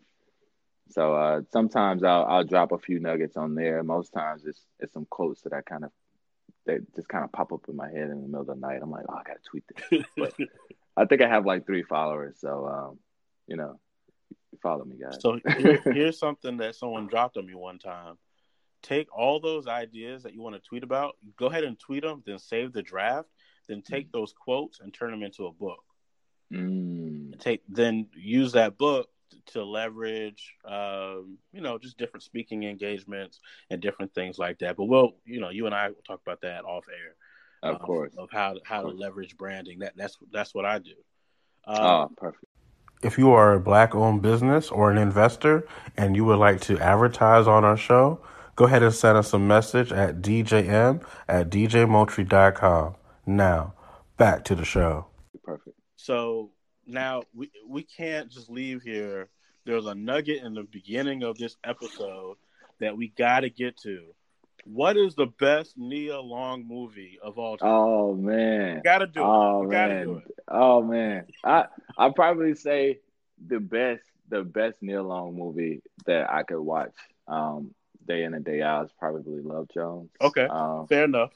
So 0.90 1.14
uh, 1.14 1.40
sometimes 1.52 2.04
I'll 2.04 2.24
I'll 2.24 2.44
drop 2.44 2.72
a 2.72 2.78
few 2.78 3.00
nuggets 3.00 3.36
on 3.36 3.54
there. 3.54 3.82
Most 3.82 4.12
times 4.12 4.44
it's 4.46 4.60
it's 4.78 4.92
some 4.92 5.06
quotes 5.08 5.42
that 5.42 5.52
I 5.52 5.60
kind 5.62 5.84
of 5.84 5.90
that 6.66 6.94
just 6.94 7.08
kind 7.08 7.24
of 7.24 7.32
pop 7.32 7.52
up 7.52 7.62
in 7.68 7.76
my 7.76 7.88
head 7.88 8.10
in 8.10 8.22
the 8.22 8.28
middle 8.28 8.40
of 8.40 8.46
the 8.46 8.54
night. 8.54 8.80
I'm 8.82 8.90
like, 8.90 9.04
oh, 9.08 9.14
I 9.14 9.22
gotta 9.22 9.40
tweet 9.44 9.64
this. 9.68 10.04
But 10.16 10.34
I 10.96 11.06
think 11.06 11.22
I 11.22 11.28
have 11.28 11.44
like 11.46 11.66
three 11.66 11.82
followers, 11.82 12.36
so 12.40 12.66
um, 12.66 12.98
you 13.46 13.56
know, 13.56 13.78
follow 14.62 14.84
me, 14.84 14.96
guys. 14.96 15.18
So 15.20 15.38
here, 15.58 15.80
here's 15.84 16.18
something 16.18 16.58
that 16.58 16.74
someone 16.74 17.06
dropped 17.06 17.36
on 17.36 17.46
me 17.46 17.54
one 17.54 17.78
time. 17.78 18.16
Take 18.82 19.08
all 19.16 19.40
those 19.40 19.66
ideas 19.66 20.22
that 20.24 20.34
you 20.34 20.42
want 20.42 20.56
to 20.56 20.60
tweet 20.60 20.84
about, 20.84 21.16
go 21.36 21.46
ahead 21.46 21.64
and 21.64 21.78
tweet 21.78 22.02
them, 22.02 22.22
then 22.26 22.38
save 22.38 22.72
the 22.72 22.82
draft, 22.82 23.28
then 23.68 23.82
take 23.82 24.12
those 24.12 24.32
quotes 24.32 24.80
and 24.80 24.92
turn 24.92 25.10
them 25.10 25.22
into 25.22 25.46
a 25.46 25.52
book. 25.52 25.82
Mm. 26.52 27.38
Take 27.40 27.62
then 27.68 28.08
use 28.14 28.52
that 28.52 28.76
book 28.76 29.08
to 29.46 29.64
leverage, 29.64 30.54
um, 30.64 31.38
you 31.52 31.60
know, 31.60 31.78
just 31.78 31.98
different 31.98 32.22
speaking 32.22 32.64
engagements 32.64 33.40
and 33.70 33.80
different 33.80 34.14
things 34.14 34.38
like 34.38 34.58
that. 34.58 34.76
But 34.76 34.84
we'll, 34.84 35.12
you 35.24 35.40
know, 35.40 35.50
you 35.50 35.66
and 35.66 35.74
I 35.74 35.88
will 35.88 36.02
talk 36.06 36.20
about 36.24 36.42
that 36.42 36.64
off 36.64 36.84
air. 36.88 37.16
Of 37.64 37.76
um, 37.76 37.80
course. 37.80 38.12
Of 38.18 38.28
how 38.30 38.56
how 38.64 38.82
to 38.82 38.88
leverage 38.88 39.36
branding. 39.36 39.78
That 39.80 39.94
that's 39.96 40.18
that's 40.30 40.54
what 40.54 40.66
I 40.66 40.78
do. 40.78 40.94
Um, 41.66 41.78
oh, 41.78 42.10
perfect. 42.16 42.44
If 43.02 43.18
you 43.18 43.32
are 43.32 43.54
a 43.54 43.60
black 43.60 43.94
owned 43.94 44.22
business 44.22 44.70
or 44.70 44.90
an 44.90 44.98
investor 44.98 45.66
and 45.96 46.14
you 46.14 46.24
would 46.26 46.38
like 46.38 46.60
to 46.62 46.78
advertise 46.78 47.46
on 47.46 47.64
our 47.64 47.76
show, 47.76 48.20
go 48.56 48.66
ahead 48.66 48.82
and 48.82 48.94
send 48.94 49.18
us 49.18 49.32
a 49.32 49.38
message 49.38 49.92
at 49.92 50.22
djm 50.22 51.02
at 51.28 51.50
djmoultrie.com. 51.50 52.94
Now, 53.26 53.74
back 54.16 54.44
to 54.44 54.54
the 54.54 54.64
show. 54.64 55.06
Perfect. 55.42 55.76
So 55.96 56.50
now 56.86 57.22
we 57.34 57.50
we 57.66 57.82
can't 57.82 58.30
just 58.30 58.50
leave 58.50 58.82
here. 58.82 59.28
There's 59.64 59.86
a 59.86 59.94
nugget 59.94 60.42
in 60.42 60.52
the 60.52 60.64
beginning 60.64 61.22
of 61.22 61.38
this 61.38 61.56
episode 61.64 62.36
that 62.80 62.96
we 62.96 63.08
got 63.08 63.40
to 63.40 63.50
get 63.50 63.78
to. 63.78 64.14
What 64.64 64.96
is 64.96 65.14
the 65.14 65.26
best 65.26 65.76
Nia 65.76 66.20
Long 66.20 66.66
movie 66.66 67.18
of 67.22 67.38
all 67.38 67.56
time? 67.56 67.68
Oh 67.68 68.14
man, 68.14 68.82
got 68.84 68.98
to 68.98 69.06
do 69.06 69.20
it. 69.20 69.24
Oh 69.24 69.62
man, 69.64 70.04
do 70.04 70.16
it. 70.18 70.38
oh 70.48 70.82
man. 70.82 71.26
I 71.44 71.66
I 71.96 72.10
probably 72.10 72.54
say 72.54 73.00
the 73.46 73.60
best 73.60 74.02
the 74.28 74.42
best 74.42 74.82
Nia 74.82 75.02
Long 75.02 75.36
movie 75.36 75.82
that 76.06 76.30
I 76.32 76.42
could 76.42 76.60
watch 76.60 76.94
um, 77.28 77.74
day 78.06 78.24
in 78.24 78.34
and 78.34 78.44
day 78.44 78.62
out 78.62 78.86
is 78.86 78.92
probably 78.98 79.40
Love 79.42 79.68
Jones. 79.72 80.10
Okay, 80.20 80.46
um, 80.46 80.86
fair 80.86 81.04
enough. 81.04 81.32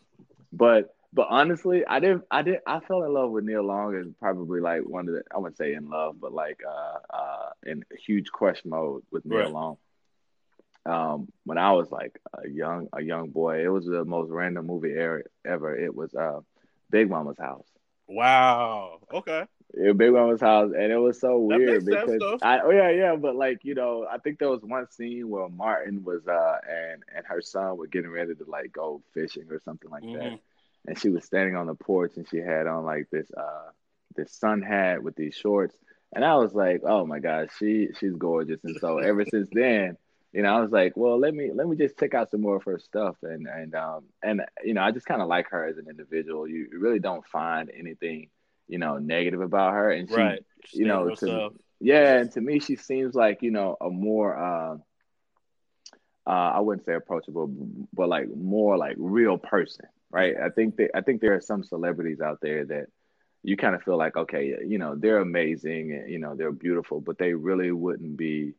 But 0.52 0.94
but 1.12 1.26
honestly, 1.30 1.86
I 1.86 2.00
didn't 2.00 2.24
I 2.30 2.42
did 2.42 2.60
I 2.66 2.80
fell 2.80 3.02
in 3.04 3.12
love 3.12 3.30
with 3.30 3.44
Nia 3.44 3.62
Long 3.62 3.94
as 3.96 4.06
probably 4.20 4.60
like 4.60 4.82
one 4.82 5.08
of 5.08 5.14
the 5.14 5.22
I 5.34 5.38
wouldn't 5.38 5.56
say 5.56 5.74
in 5.74 5.88
love, 5.88 6.16
but 6.20 6.32
like 6.32 6.60
uh 6.66 6.98
uh 7.14 7.50
in 7.66 7.84
huge 8.06 8.30
crush 8.30 8.62
mode 8.64 9.02
with 9.10 9.24
Nia 9.24 9.40
right. 9.40 9.52
Long 9.52 9.76
um, 10.88 11.28
when 11.44 11.58
I 11.58 11.72
was 11.72 11.90
like 11.90 12.18
a 12.34 12.48
young 12.48 12.88
a 12.92 13.02
young 13.02 13.28
boy. 13.28 13.64
It 13.64 13.68
was 13.68 13.86
the 13.86 14.04
most 14.04 14.30
random 14.30 14.66
movie 14.66 14.92
ever. 14.92 15.24
ever. 15.44 15.76
It 15.76 15.94
was 15.94 16.14
uh, 16.14 16.40
Big 16.90 17.10
Mama's 17.10 17.38
House. 17.38 17.68
Wow. 18.08 19.00
Okay. 19.12 19.44
Yeah, 19.76 19.92
Big 19.92 20.12
Mama's 20.12 20.40
house, 20.40 20.72
and 20.74 20.90
it 20.90 20.96
was 20.96 21.20
so 21.20 21.38
weird 21.38 21.84
because 21.84 22.40
I, 22.40 22.60
oh 22.60 22.70
yeah, 22.70 22.88
yeah, 22.88 23.16
but 23.16 23.36
like 23.36 23.58
you 23.64 23.74
know, 23.74 24.06
I 24.10 24.16
think 24.16 24.38
there 24.38 24.48
was 24.48 24.62
one 24.62 24.90
scene 24.90 25.28
where 25.28 25.46
Martin 25.50 26.02
was 26.04 26.26
uh 26.26 26.56
and 26.66 27.02
and 27.14 27.26
her 27.26 27.42
son 27.42 27.76
were 27.76 27.86
getting 27.86 28.10
ready 28.10 28.34
to 28.34 28.44
like 28.46 28.72
go 28.72 29.02
fishing 29.12 29.44
or 29.50 29.60
something 29.60 29.90
like 29.90 30.04
mm-hmm. 30.04 30.20
that, 30.20 30.38
and 30.86 30.98
she 30.98 31.10
was 31.10 31.26
standing 31.26 31.54
on 31.54 31.66
the 31.66 31.74
porch 31.74 32.12
and 32.16 32.26
she 32.30 32.38
had 32.38 32.66
on 32.66 32.86
like 32.86 33.10
this 33.12 33.30
uh 33.36 33.68
this 34.16 34.32
sun 34.32 34.62
hat 34.62 35.02
with 35.02 35.16
these 35.16 35.34
shorts, 35.34 35.76
and 36.14 36.24
I 36.24 36.36
was 36.36 36.54
like, 36.54 36.80
oh 36.86 37.04
my 37.04 37.18
gosh, 37.18 37.48
she 37.58 37.88
she's 38.00 38.14
gorgeous, 38.14 38.64
and 38.64 38.78
so 38.80 38.96
ever 38.96 39.26
since 39.26 39.50
then 39.52 39.98
you 40.32 40.42
know, 40.42 40.54
I 40.54 40.60
was 40.60 40.70
like, 40.70 40.96
well, 40.96 41.18
let 41.18 41.34
me 41.34 41.50
let 41.52 41.66
me 41.66 41.76
just 41.76 41.98
check 41.98 42.14
out 42.14 42.30
some 42.30 42.42
more 42.42 42.56
of 42.56 42.64
her 42.64 42.78
stuff, 42.78 43.16
and 43.22 43.46
and 43.46 43.74
um 43.74 44.04
and 44.22 44.42
you 44.62 44.74
know, 44.74 44.82
I 44.82 44.90
just 44.90 45.06
kind 45.06 45.22
of 45.22 45.28
like 45.28 45.48
her 45.50 45.66
as 45.66 45.78
an 45.78 45.86
individual. 45.88 46.46
You 46.46 46.68
really 46.72 46.98
don't 46.98 47.26
find 47.26 47.70
anything, 47.76 48.28
you 48.66 48.78
know, 48.78 48.98
negative 48.98 49.40
about 49.40 49.72
her, 49.72 49.90
and 49.90 50.08
she, 50.08 50.14
right. 50.14 50.44
you 50.72 50.84
know, 50.84 51.14
to, 51.14 51.50
yeah, 51.80 52.18
and 52.18 52.30
to 52.32 52.40
me, 52.40 52.60
she 52.60 52.76
seems 52.76 53.14
like 53.14 53.42
you 53.42 53.50
know 53.50 53.76
a 53.80 53.88
more, 53.88 54.36
uh, 54.36 54.76
uh, 56.26 56.30
I 56.30 56.60
wouldn't 56.60 56.84
say 56.84 56.94
approachable, 56.94 57.50
but 57.94 58.10
like 58.10 58.28
more 58.28 58.76
like 58.76 58.96
real 58.98 59.38
person, 59.38 59.86
right? 60.10 60.34
I 60.36 60.50
think 60.50 60.76
that 60.76 60.90
I 60.94 61.00
think 61.00 61.22
there 61.22 61.34
are 61.34 61.40
some 61.40 61.64
celebrities 61.64 62.20
out 62.20 62.40
there 62.42 62.66
that 62.66 62.88
you 63.42 63.56
kind 63.56 63.74
of 63.74 63.82
feel 63.82 63.96
like, 63.96 64.16
okay, 64.16 64.56
you 64.66 64.78
know, 64.78 64.94
they're 64.94 65.20
amazing, 65.20 66.04
you 66.08 66.18
know, 66.18 66.34
they're 66.34 66.52
beautiful, 66.52 67.00
but 67.00 67.16
they 67.16 67.32
really 67.32 67.70
wouldn't 67.72 68.16
be 68.16 68.52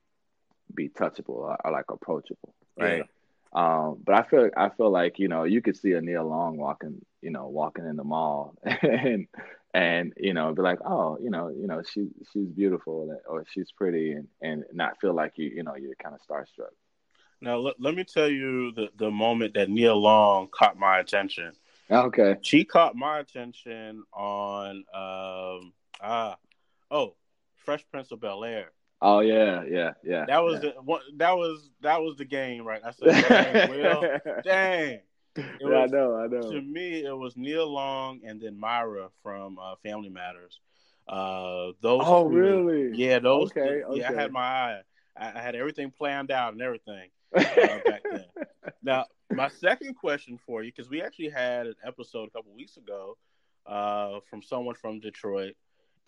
be 0.74 0.90
touchable 0.90 1.56
or, 1.64 1.72
like 1.72 1.86
approachable, 1.90 2.54
right? 2.78 3.00
Yeah. 3.00 3.04
Um, 3.52 3.98
but 4.06 4.16
I 4.16 4.24
feel 4.24 4.50
I 4.56 4.70
feel 4.70 4.92
like 4.92 5.18
you 5.18 5.28
know 5.28 5.44
you 5.44 5.62
could 5.62 5.76
see 5.76 5.94
a 5.94 6.02
Nia 6.02 6.24
Long 6.24 6.58
walking, 6.58 7.04
you 7.22 7.32
know, 7.32 7.48
walking 7.48 7.86
in 7.86 7.96
the 7.96 8.04
mall, 8.04 8.56
and 8.64 9.28
and 9.74 10.14
you 10.18 10.34
know 10.34 10.54
be 10.54 10.62
like, 10.62 10.80
oh, 10.86 11.18
you 11.20 11.32
know, 11.32 11.50
you 11.50 11.66
know, 11.68 11.82
she 11.82 12.10
she's 12.32 12.48
beautiful 12.48 13.18
or 13.28 13.46
she's 13.50 13.72
pretty, 13.72 14.12
and 14.12 14.28
and 14.42 14.66
not 14.72 15.02
feel 15.02 15.14
like 15.14 15.34
you 15.38 15.50
you 15.50 15.64
know 15.64 15.76
you're 15.76 15.96
kind 15.96 16.16
of 16.16 16.22
starstruck. 16.22 16.74
Now 17.42 17.58
let, 17.58 17.76
let 17.80 17.96
me 17.96 18.04
tell 18.04 18.30
you 18.30 18.72
the 18.74 18.90
the 18.98 19.10
moment 19.10 19.56
that 19.56 19.70
Nia 19.70 19.96
Long 19.96 20.48
caught 20.52 20.78
my 20.78 21.00
attention. 21.00 21.54
Okay, 21.90 22.36
she 22.42 22.66
caught 22.66 22.96
my 22.96 23.20
attention 23.20 24.04
on 24.14 24.84
um 24.94 25.74
ah 26.02 26.38
oh 26.92 27.16
Fresh 27.66 27.86
Prince 27.92 28.12
of 28.12 28.22
Bel 28.22 28.44
Air. 28.44 28.72
Oh 29.02 29.22
yeah, 29.22 29.64
yeah, 29.64 29.94
yeah. 30.04 30.26
That 30.26 30.44
was 30.44 30.56
yeah. 30.56 30.72
the 30.76 30.82
what, 30.82 31.02
that 31.18 31.38
was 31.38 31.70
that 31.82 32.02
was 32.02 32.18
the 32.18 32.26
game, 32.26 32.66
right? 32.66 32.82
I 32.84 32.92
said, 32.92 33.26
dang, 33.28 33.70
Will, 33.70 34.20
dang. 34.44 35.00
It 35.36 35.46
yeah, 35.62 35.68
was, 35.68 35.92
I 35.92 35.96
know, 35.96 36.16
I 36.16 36.28
know. 36.28 36.52
To 36.52 36.62
me, 36.62 37.06
it 37.06 37.16
was 37.16 37.38
Nia 37.38 37.64
Long 37.64 38.20
and 38.26 38.42
then 38.42 38.60
Myra 38.60 39.10
from 39.24 39.58
uh, 39.58 39.76
Family 39.84 40.10
Matters. 40.10 40.60
Uh, 41.08 41.72
those. 41.82 42.02
Oh, 42.04 42.30
two, 42.30 42.36
really? 42.36 42.98
Yeah, 42.98 43.20
those. 43.20 43.52
Okay, 43.52 43.84
okay. 43.84 44.00
Yeah, 44.00 44.12
I 44.12 44.14
had 44.14 44.32
my 44.32 44.42
eye. 44.42 44.82
I, 45.18 45.40
I 45.40 45.42
had 45.42 45.56
everything 45.56 45.92
planned 45.92 46.32
out 46.32 46.54
and 46.54 46.62
everything 46.62 47.10
uh, 47.36 47.42
back 47.86 48.02
then. 48.04 48.26
Now, 48.84 49.06
my 49.32 49.48
second 49.48 49.96
question 49.96 50.40
for 50.46 50.64
you, 50.64 50.72
because 50.76 50.90
we 50.90 51.02
actually 51.02 51.30
had 51.30 51.68
an 51.68 51.76
episode 51.86 52.28
a 52.28 52.32
couple 52.32 52.54
weeks 52.54 52.78
ago 52.78 53.18
uh, 53.66 54.20
from 54.30 54.42
someone 54.42 54.76
from 54.76 55.00
Detroit, 55.00 55.56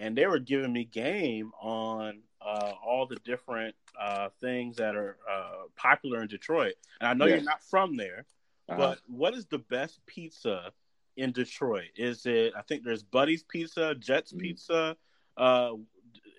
and 0.02 0.18
they 0.18 0.26
were 0.26 0.40
giving 0.40 0.74
me 0.74 0.84
game 0.84 1.52
on 1.62 2.20
uh, 2.42 2.72
all 2.84 3.06
the 3.06 3.18
different 3.24 3.76
uh, 4.00 4.30
things 4.42 4.78
that 4.78 4.96
are 4.96 5.16
uh, 5.32 5.68
popular 5.76 6.22
in 6.24 6.28
Detroit. 6.28 6.74
And 7.00 7.08
I 7.08 7.14
know 7.14 7.28
yes. 7.28 7.36
you're 7.38 7.46
not 7.46 7.64
from 7.64 7.96
there, 7.96 8.26
uh-huh. 8.68 8.78
but 8.78 9.00
what 9.08 9.36
is 9.36 9.46
the 9.46 9.60
best 9.60 10.00
pizza 10.08 10.72
in 11.16 11.32
Detroit? 11.32 11.90
Is 11.96 12.26
it? 12.26 12.54
I 12.58 12.64
think 12.64 12.84
there's 12.84 13.04
Buddy's 13.04 13.44
Pizza, 13.44 13.94
Jets 13.94 14.32
mm-hmm. 14.32 14.42
Pizza. 14.42 14.98
Uh, 15.38 15.74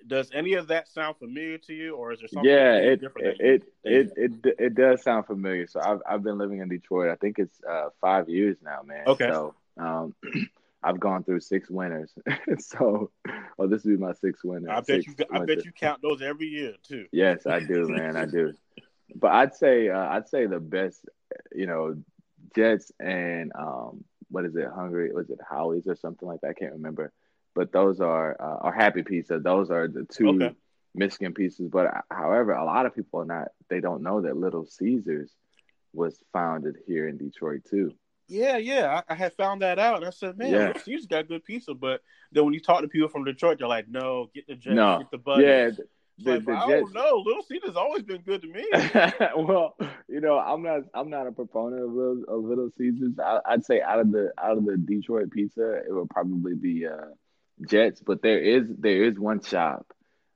does 0.09 0.29
any 0.35 0.55
of 0.55 0.67
that 0.67 0.89
sound 0.89 1.17
familiar 1.19 1.59
to 1.59 1.73
you, 1.73 1.95
or 1.95 2.13
is 2.13 2.19
there 2.19 2.29
something? 2.29 2.51
Yeah, 2.51 2.75
it 2.75 3.03
it 3.03 3.37
it, 3.41 3.63
it 3.85 4.13
it 4.17 4.57
it 4.59 4.75
does 4.75 5.03
sound 5.03 5.27
familiar. 5.27 5.69
So 5.69 5.81
I've 5.81 6.01
I've 6.05 6.23
been 6.25 6.37
living 6.37 6.59
in 6.59 6.69
Detroit. 6.69 7.11
I 7.11 7.15
think 7.15 7.39
it's 7.39 7.63
uh, 7.63 7.91
five 8.01 8.29
years 8.29 8.57
now, 8.61 8.81
man. 8.85 9.05
Okay. 9.07 9.29
So 9.31 9.55
um, 9.79 10.17
I've 10.83 11.01
gone 11.01 11.25
through 11.25 11.41
six 11.41 11.71
winners. 11.71 12.13
so, 12.59 13.11
oh, 13.59 13.67
this 13.67 13.85
will 13.85 13.93
be 13.93 13.97
my 13.97 14.13
sixth 14.13 14.45
winner. 14.45 14.71
I 14.71 14.81
bet 14.81 15.07
you. 15.07 15.15
I 15.33 15.45
bet 15.45 15.65
you 15.65 15.73
count 15.73 16.03
those 16.03 16.23
every 16.23 16.47
year 16.47 16.75
too. 16.83 17.07
Yes, 17.13 17.47
I 17.47 17.61
do, 17.61 17.89
man. 17.89 18.17
I 18.17 18.27
do. 18.27 18.53
But 19.15 19.33
I'd 19.33 19.55
say, 19.55 19.89
uh, 19.89 20.09
I'd 20.09 20.29
say 20.29 20.47
the 20.47 20.61
best, 20.61 21.05
you 21.55 21.67
know, 21.67 21.97
Jets 22.55 22.93
and 22.99 23.53
um, 23.59 24.05
what 24.29 24.45
is 24.45 24.57
it? 24.57 24.67
Hungry? 24.75 25.13
Was 25.13 25.31
it 25.31 25.39
Howie's 25.49 25.87
or 25.87 25.97
something 25.97 26.27
like 26.27 26.41
that? 26.41 26.51
I 26.51 26.55
can't 26.55 26.73
remember. 26.73 27.13
But 27.55 27.73
those 27.73 28.01
are 28.01 28.37
uh, 28.41 28.67
or 28.67 28.73
Happy 28.73 29.03
Pizza. 29.03 29.39
Those 29.39 29.71
are 29.71 29.87
the 29.89 30.05
two 30.05 30.29
okay. 30.31 30.55
Michigan 30.95 31.35
pieces. 31.35 31.69
But 31.71 31.87
uh, 31.87 32.01
however, 32.11 32.53
a 32.53 32.65
lot 32.65 32.87
of 32.87 32.95
people 32.95 33.21
are 33.21 33.27
not. 33.27 33.49
They 33.69 33.81
don't 33.81 34.03
know 34.03 34.23
that 34.23 34.37
Little 34.37 34.67
Caesars 34.67 35.31
was 35.93 36.19
founded 36.33 36.77
here 36.87 37.07
in 37.07 37.19
Detroit 37.19 37.63
too. 37.69 37.93
Yeah, 38.29 38.57
yeah, 38.57 39.03
I, 39.09 39.13
I, 39.13 39.17
had 39.17 39.35
found 39.35 39.63
that 39.63 39.79
out, 39.79 39.97
and 39.97 40.07
I 40.07 40.11
said, 40.11 40.39
"Man, 40.39 40.53
Yeah. 40.53 40.79
Caesars 40.79 41.07
got 41.07 41.29
good 41.29 41.45
pizza." 41.45 41.75
But 41.75 42.01
then 42.31 42.45
when 42.45 42.55
you 42.55 42.61
talk 42.61 42.81
to 42.83 42.89
people 42.89 43.09
from 43.09 43.25
Detroit, 43.25 43.59
they're 43.59 43.69
like, 43.69 43.89
"No, 43.89 44.31
get 44.35 44.47
the 44.47 44.55
Jets, 44.55 44.77
No. 44.77 44.99
get 44.99 45.11
the 45.11 45.19
Buddy." 45.19 45.43
Yeah, 45.45 45.67
It's 45.67 45.81
the, 46.19 46.33
like, 46.35 46.45
the 46.45 46.53
I 46.53 46.67
Jets. 46.69 46.83
don't 46.83 46.95
know. 46.95 47.23
Little 47.27 47.43
Caesars 47.43 47.77
always 47.77 48.03
been 48.05 48.23
good 48.23 48.43
to 48.43 48.49
me. 48.49 48.67
well, 49.37 49.77
you 50.09 50.21
know, 50.21 50.39
I'm 50.39 50.63
not 50.63 50.83
I'm 50.95 51.11
not 51.11 51.27
a 51.27 51.33
proponent 51.33 51.83
of 51.83 51.91
little, 51.91 52.25
of 52.29 52.45
Little 52.45 52.71
Caesars. 52.79 53.19
I, 53.19 53.41
I'd 53.45 53.65
say 53.65 53.81
out 53.83 53.99
of 53.99 54.13
the 54.13 54.33
out 54.43 54.57
of 54.57 54.65
the 54.65 54.77
Detroit 54.77 55.31
pizza, 55.31 55.79
it 55.79 55.93
would 55.93 56.09
probably 56.11 56.55
be 56.55 56.87
uh, 56.87 57.07
Jets. 57.69 58.01
But 58.01 58.23
there 58.23 58.39
is 58.39 58.67
there 58.79 59.05
is 59.05 59.19
one 59.19 59.43
shop 59.43 59.87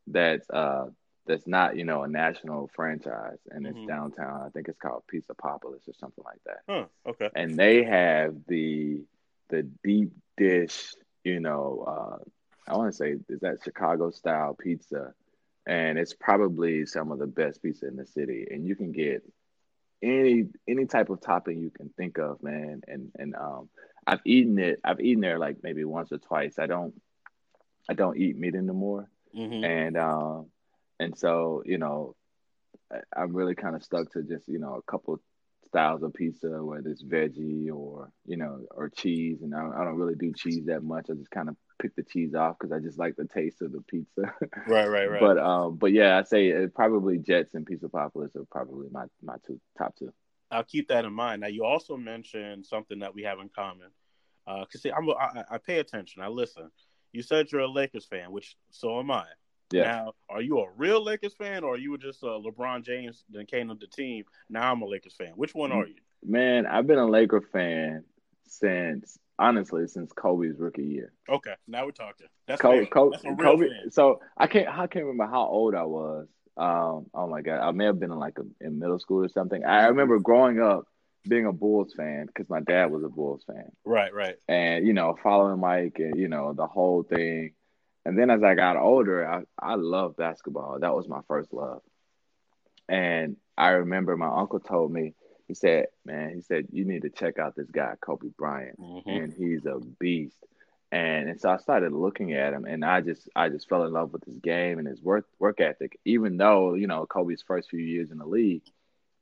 that's 0.07 0.49
uh 0.51 0.87
that's 1.27 1.47
not 1.47 1.77
you 1.77 1.85
know 1.85 2.03
a 2.03 2.09
national 2.09 2.69
franchise, 2.75 3.39
and 3.51 3.67
it's 3.67 3.81
Mhm. 3.81 3.87
downtown. 3.87 4.43
I 4.47 4.51
think 4.51 4.69
it's 4.69 4.79
called 4.79 5.05
Pizza 5.09 5.35
Papalis 5.35 5.89
or 5.89 5.95
something 5.99 6.25
like 6.25 6.41
that. 6.47 6.61
huh? 6.69 6.87
Okay. 7.07 7.31
And 7.35 7.59
they 7.59 7.85
have 7.85 8.35
the 8.49 9.03
the 9.51 9.63
deep 9.85 10.13
dish, 10.37 10.95
you 11.25 11.41
know, 11.41 11.85
uh, 11.87 12.19
I 12.71 12.77
want 12.77 12.91
to 12.91 12.97
say 12.97 13.17
is 13.29 13.41
that 13.41 13.59
Chicago 13.65 14.11
style 14.11 14.55
pizza, 14.55 15.13
and 15.67 15.99
it's 15.99 16.15
probably 16.15 16.87
some 16.87 17.13
of 17.13 17.19
the 17.19 17.27
best 17.27 17.63
pizza 17.63 17.87
in 17.89 17.97
the 17.97 18.07
city. 18.07 18.47
And 18.51 18.67
you 18.67 18.75
can 18.77 18.93
get 18.93 19.23
any 20.03 20.45
any 20.69 20.87
type 20.87 21.11
of 21.11 21.21
topping 21.21 21.59
you 21.61 21.71
can 21.71 21.89
think 21.97 22.19
of, 22.19 22.43
man. 22.43 22.83
And 22.87 23.11
and 23.19 23.35
um, 23.37 23.69
I've 24.07 24.21
eaten 24.25 24.59
it. 24.59 24.81
I've 24.85 25.01
eaten 25.01 25.21
there 25.21 25.39
like 25.39 25.57
maybe 25.63 25.85
once 25.85 26.13
or 26.13 26.19
twice. 26.19 26.59
I 26.59 26.67
don't 26.67 26.95
I 27.89 27.95
don't 27.95 28.17
eat 28.19 28.37
meat 28.39 28.55
anymore, 28.55 29.09
hmm 29.35 29.63
and 29.63 29.97
um, 29.97 30.47
and 30.99 31.17
so 31.17 31.63
you 31.65 31.79
know, 31.79 32.15
I, 32.93 32.99
I'm 33.17 33.35
really 33.35 33.55
kind 33.55 33.77
of 33.77 33.83
stuck 33.83 34.13
to 34.13 34.23
just 34.23 34.49
you 34.49 34.59
know 34.59 34.75
a 34.75 34.91
couple 34.91 35.21
styles 35.67 36.03
of 36.03 36.15
pizza, 36.15 36.49
whether 36.65 36.89
it's 36.89 37.05
veggie 37.05 37.71
or 37.73 38.11
you 38.25 38.37
know 38.37 38.61
or 38.71 38.89
cheese. 38.89 39.43
And 39.43 39.55
I 39.55 39.61
don't, 39.61 39.75
I 39.75 39.85
don't 39.85 39.97
really 39.97 40.15
do 40.15 40.33
cheese 40.33 40.67
that 40.67 40.83
much. 40.83 41.07
I 41.11 41.15
just 41.15 41.31
kind 41.31 41.49
of 41.49 41.57
pick 41.81 41.95
the 41.97 42.03
cheese 42.03 42.35
off 42.35 42.57
because 42.59 42.73
I 42.73 42.79
just 42.79 42.99
like 42.99 43.17
the 43.17 43.27
taste 43.27 43.63
of 43.63 43.73
the 43.73 43.83
pizza. 43.83 44.33
Right, 44.67 44.89
right, 44.89 45.11
right. 45.11 45.21
But 45.21 45.39
um, 45.39 45.77
but 45.77 45.93
yeah, 45.93 46.19
I 46.19 46.23
say 46.23 46.49
it, 46.49 46.75
probably 46.75 47.19
Jets 47.19 47.55
and 47.55 47.67
Pizza 47.67 47.87
Papalis 47.89 48.35
are 48.37 48.47
probably 48.51 48.89
my 48.91 49.05
my 49.23 49.37
two 49.47 49.61
top 49.79 49.95
two. 49.97 50.13
I'll 50.51 50.65
keep 50.65 50.89
that 50.89 51.05
in 51.05 51.13
mind. 51.13 51.41
Now, 51.41 51.49
you 51.49 51.65
also 51.65 51.97
mentioned 51.97 52.67
something 52.67 53.01
that 53.01 53.15
we 53.15 53.25
have 53.25 53.41
in 53.41 53.49
common. 53.49 53.89
Uh, 54.47 54.61
Because 54.61 54.83
see, 54.83 54.93
I'm, 54.93 55.09
I, 55.11 55.43
I 55.51 55.59
pay 55.59 55.79
attention. 55.79 56.23
I 56.23 56.29
listen. 56.29 56.71
You 57.13 57.23
said 57.23 57.51
you're 57.51 57.63
a 57.63 57.69
Lakers 57.69 58.07
fan, 58.07 58.31
which 58.31 58.57
so 58.71 59.01
am 59.01 59.11
I. 59.11 59.25
Yeah. 59.73 59.83
Now, 59.83 60.13
are 60.29 60.41
you 60.43 60.61
a 60.61 60.71
real 60.77 61.03
Lakers 61.03 61.35
fan, 61.35 61.65
or 61.65 61.75
are 61.75 61.79
you 61.79 61.99
just 61.99 62.23
a 62.23 62.27
LeBron 62.27 62.85
James 62.85 63.25
that 63.31 63.49
came 63.51 63.69
to 63.69 63.75
the 63.75 63.87
team? 63.89 64.25
Now 64.49 64.71
I'm 64.73 64.83
a 64.83 64.87
Lakers 64.87 65.15
fan. 65.15 65.33
Which 65.35 65.55
one 65.55 65.73
are 65.73 65.87
you? 65.87 65.97
Man, 66.25 66.67
I've 66.67 66.87
been 66.87 66.99
a 66.99 67.07
Laker 67.07 67.41
fan 67.41 68.05
since 68.47 69.19
honestly 69.39 69.87
since 69.89 70.13
Kobe's 70.13 70.59
rookie 70.59 70.85
year. 70.85 71.13
Okay, 71.29 71.55
now 71.67 71.85
we're 71.85 71.91
talking. 71.91 72.27
That's 72.47 72.61
Kobe. 72.61 72.87
Kobe, 72.87 73.17
That's 73.23 73.41
Kobe. 73.43 73.69
So 73.91 74.21
I 74.37 74.47
can't. 74.47 74.69
I 74.69 74.87
can't 74.87 75.05
remember 75.05 75.27
how 75.31 75.47
old 75.47 75.75
I 75.75 75.85
was. 75.85 76.29
Um. 76.57 77.07
Oh 77.13 77.27
my 77.29 77.43
god. 77.43 77.61
I 77.61 77.71
may 77.73 77.85
have 77.87 78.01
been 78.01 78.13
in 78.13 78.19
like 78.19 78.39
a, 78.39 78.65
in 78.65 78.79
middle 78.79 78.99
school 78.99 79.25
or 79.25 79.29
something. 79.29 79.65
I 79.65 79.87
remember 79.87 80.19
growing 80.19 80.61
up 80.61 80.87
being 81.29 81.45
a 81.47 81.53
Bulls 81.53 81.93
fan 81.97 82.27
because 82.27 82.49
my 82.49 82.61
dad 82.61 82.91
was 82.91 83.03
a 83.03 83.09
Bulls 83.09 83.43
fan, 83.47 83.71
Right, 83.85 84.15
right. 84.15 84.37
and 84.49 84.87
you 84.87 84.93
know 84.93 85.17
following 85.23 85.59
Mike 85.61 85.97
and 85.99 86.17
you 86.19 86.29
know 86.29 86.53
the 86.53 86.67
whole 86.67 87.03
thing. 87.03 87.53
And 88.07 88.19
then 88.19 88.31
as 88.31 88.43
I 88.45 88.55
got 88.55 88.77
older, 88.77 89.29
I 89.29 89.43
I 89.61 89.77
loved 89.77 90.17
basketball. 90.17 90.81
That 90.81 90.97
was 90.97 91.09
my 91.09 91.23
first 91.29 91.53
love. 91.53 91.83
And 92.89 93.37
I 93.59 93.71
remember 93.71 94.17
my 94.17 94.29
uncle 94.29 94.61
told 94.61 94.93
me. 94.93 95.15
He 95.49 95.55
said, 95.55 95.87
"Man, 96.05 96.35
he 96.35 96.43
said 96.43 96.69
you 96.73 96.85
need 96.85 97.03
to 97.03 97.11
check 97.11 97.39
out 97.39 97.55
this 97.57 97.71
guy, 97.71 97.95
Kobe 98.01 98.29
Bryant." 98.39 98.79
hmm 98.79 99.01
and 99.07 99.33
he's 99.33 99.67
a 99.67 99.79
beast. 100.01 100.37
And, 100.93 101.29
and 101.29 101.41
so 101.41 101.51
I 101.51 101.57
started 101.59 101.93
looking 101.93 102.33
at 102.35 102.53
him, 102.55 102.65
and 102.65 102.85
I 102.85 103.01
just 103.03 103.29
I 103.37 103.49
just 103.51 103.69
fell 103.69 103.85
in 103.85 103.93
love 103.93 104.13
with 104.13 104.25
his 104.25 104.39
game 104.39 104.79
and 104.79 104.89
his 104.89 105.03
work 105.03 105.27
work 105.39 105.61
ethic. 105.61 105.99
Even 106.05 106.37
though 106.37 106.75
you 106.75 106.87
know 106.87 107.07
Kobe's 107.07 107.43
first 107.43 107.71
few 107.71 107.81
years 107.81 108.11
in 108.11 108.19
the 108.19 108.27
league, 108.27 108.63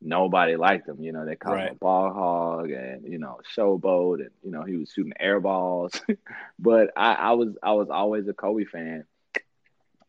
nobody 0.05 0.57
liked 0.57 0.89
him. 0.89 1.03
You 1.03 1.13
know 1.13 1.25
they 1.25 1.37
called 1.37 1.59
him 1.59 1.73
a 1.73 1.75
ball 1.75 2.13
hog 2.13 2.71
and 2.71 3.11
you 3.11 3.19
know 3.19 3.41
showboat, 3.57 4.21
and 4.21 4.31
you 4.43 4.51
know 4.51 4.63
he 4.63 4.77
was 4.77 4.93
shooting 4.93 5.15
air 5.19 5.41
balls. 5.41 6.01
but 6.59 6.91
I, 6.97 7.15
I 7.15 7.33
was 7.33 7.57
I 7.63 7.73
was 7.73 7.89
always 7.91 8.29
a 8.29 8.35
Kobe 8.35 8.65
fan, 8.65 9.05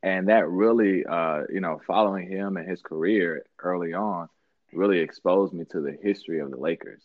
and 0.04 0.30
that 0.30 0.48
really 0.48 1.06
uh, 1.06 1.44
you 1.52 1.62
know 1.62 1.82
following 1.88 2.30
him 2.30 2.58
and 2.58 2.70
his 2.70 2.82
career 2.82 3.46
early 3.60 3.94
on 3.94 4.30
really 4.74 5.00
exposed 5.00 5.54
me 5.54 5.66
to 5.66 5.80
the 5.80 5.98
history 6.04 6.40
of 6.40 6.52
the 6.52 6.58
Lakers. 6.58 7.02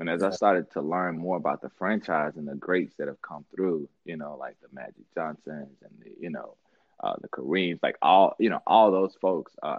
And 0.00 0.10
as 0.10 0.22
I 0.22 0.30
started 0.30 0.70
to 0.72 0.80
learn 0.80 1.18
more 1.18 1.36
about 1.36 1.62
the 1.62 1.70
franchise 1.78 2.32
and 2.36 2.48
the 2.48 2.56
greats 2.56 2.94
that 2.98 3.06
have 3.06 3.22
come 3.22 3.44
through, 3.54 3.88
you 4.04 4.16
know, 4.16 4.36
like 4.38 4.56
the 4.60 4.68
Magic 4.72 5.04
Johnsons 5.14 5.76
and 5.82 5.92
the, 6.00 6.10
you 6.20 6.30
know, 6.30 6.56
uh, 7.00 7.14
the 7.20 7.28
Kareems, 7.28 7.78
like 7.82 7.96
all, 8.02 8.34
you 8.38 8.50
know, 8.50 8.60
all 8.66 8.90
those 8.90 9.14
folks, 9.20 9.52
uh, 9.62 9.78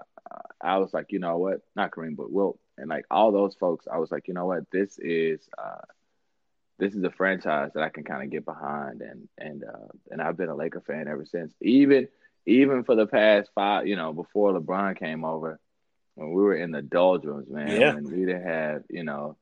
I 0.62 0.78
was 0.78 0.94
like, 0.94 1.12
you 1.12 1.20
know 1.20 1.38
what, 1.38 1.62
not 1.76 1.92
Kareem, 1.92 2.16
but 2.16 2.32
Wilt, 2.32 2.60
and 2.78 2.90
like 2.90 3.06
all 3.12 3.32
those 3.32 3.56
folks, 3.56 3.86
I 3.92 3.98
was 4.00 4.12
like, 4.12 4.28
you 4.28 4.34
know 4.34 4.46
what, 4.46 4.70
this 4.72 4.98
is, 5.00 5.48
uh, 5.58 5.82
this 6.80 6.94
is 6.94 7.04
a 7.04 7.12
franchise 7.12 7.72
that 7.74 7.84
I 7.84 7.90
can 7.90 8.04
kind 8.04 8.24
of 8.24 8.30
get 8.32 8.46
behind, 8.46 9.02
and 9.02 9.28
and 9.38 9.64
uh, 9.64 9.88
and 10.12 10.22
I've 10.22 10.38
been 10.38 10.50
a 10.50 10.56
Laker 10.56 10.82
fan 10.82 11.08
ever 11.08 11.26
since. 11.26 11.54
Even 11.62 12.08
even 12.46 12.84
for 12.84 12.96
the 12.96 13.08
past 13.08 13.50
five, 13.56 13.88
you 13.88 13.96
know, 13.96 14.14
before 14.14 14.54
LeBron 14.54 14.98
came 15.00 15.24
over, 15.26 15.60
when 16.16 16.30
we 16.34 16.44
were 16.44 16.56
in 16.56 16.72
the 16.72 16.82
doldrums, 16.82 17.50
man, 17.50 17.80
Yeah. 17.80 17.94
when 17.94 18.04
we 18.04 18.26
didn't 18.26 18.44
have, 18.44 18.84
you 18.90 19.04
know, 19.04 19.38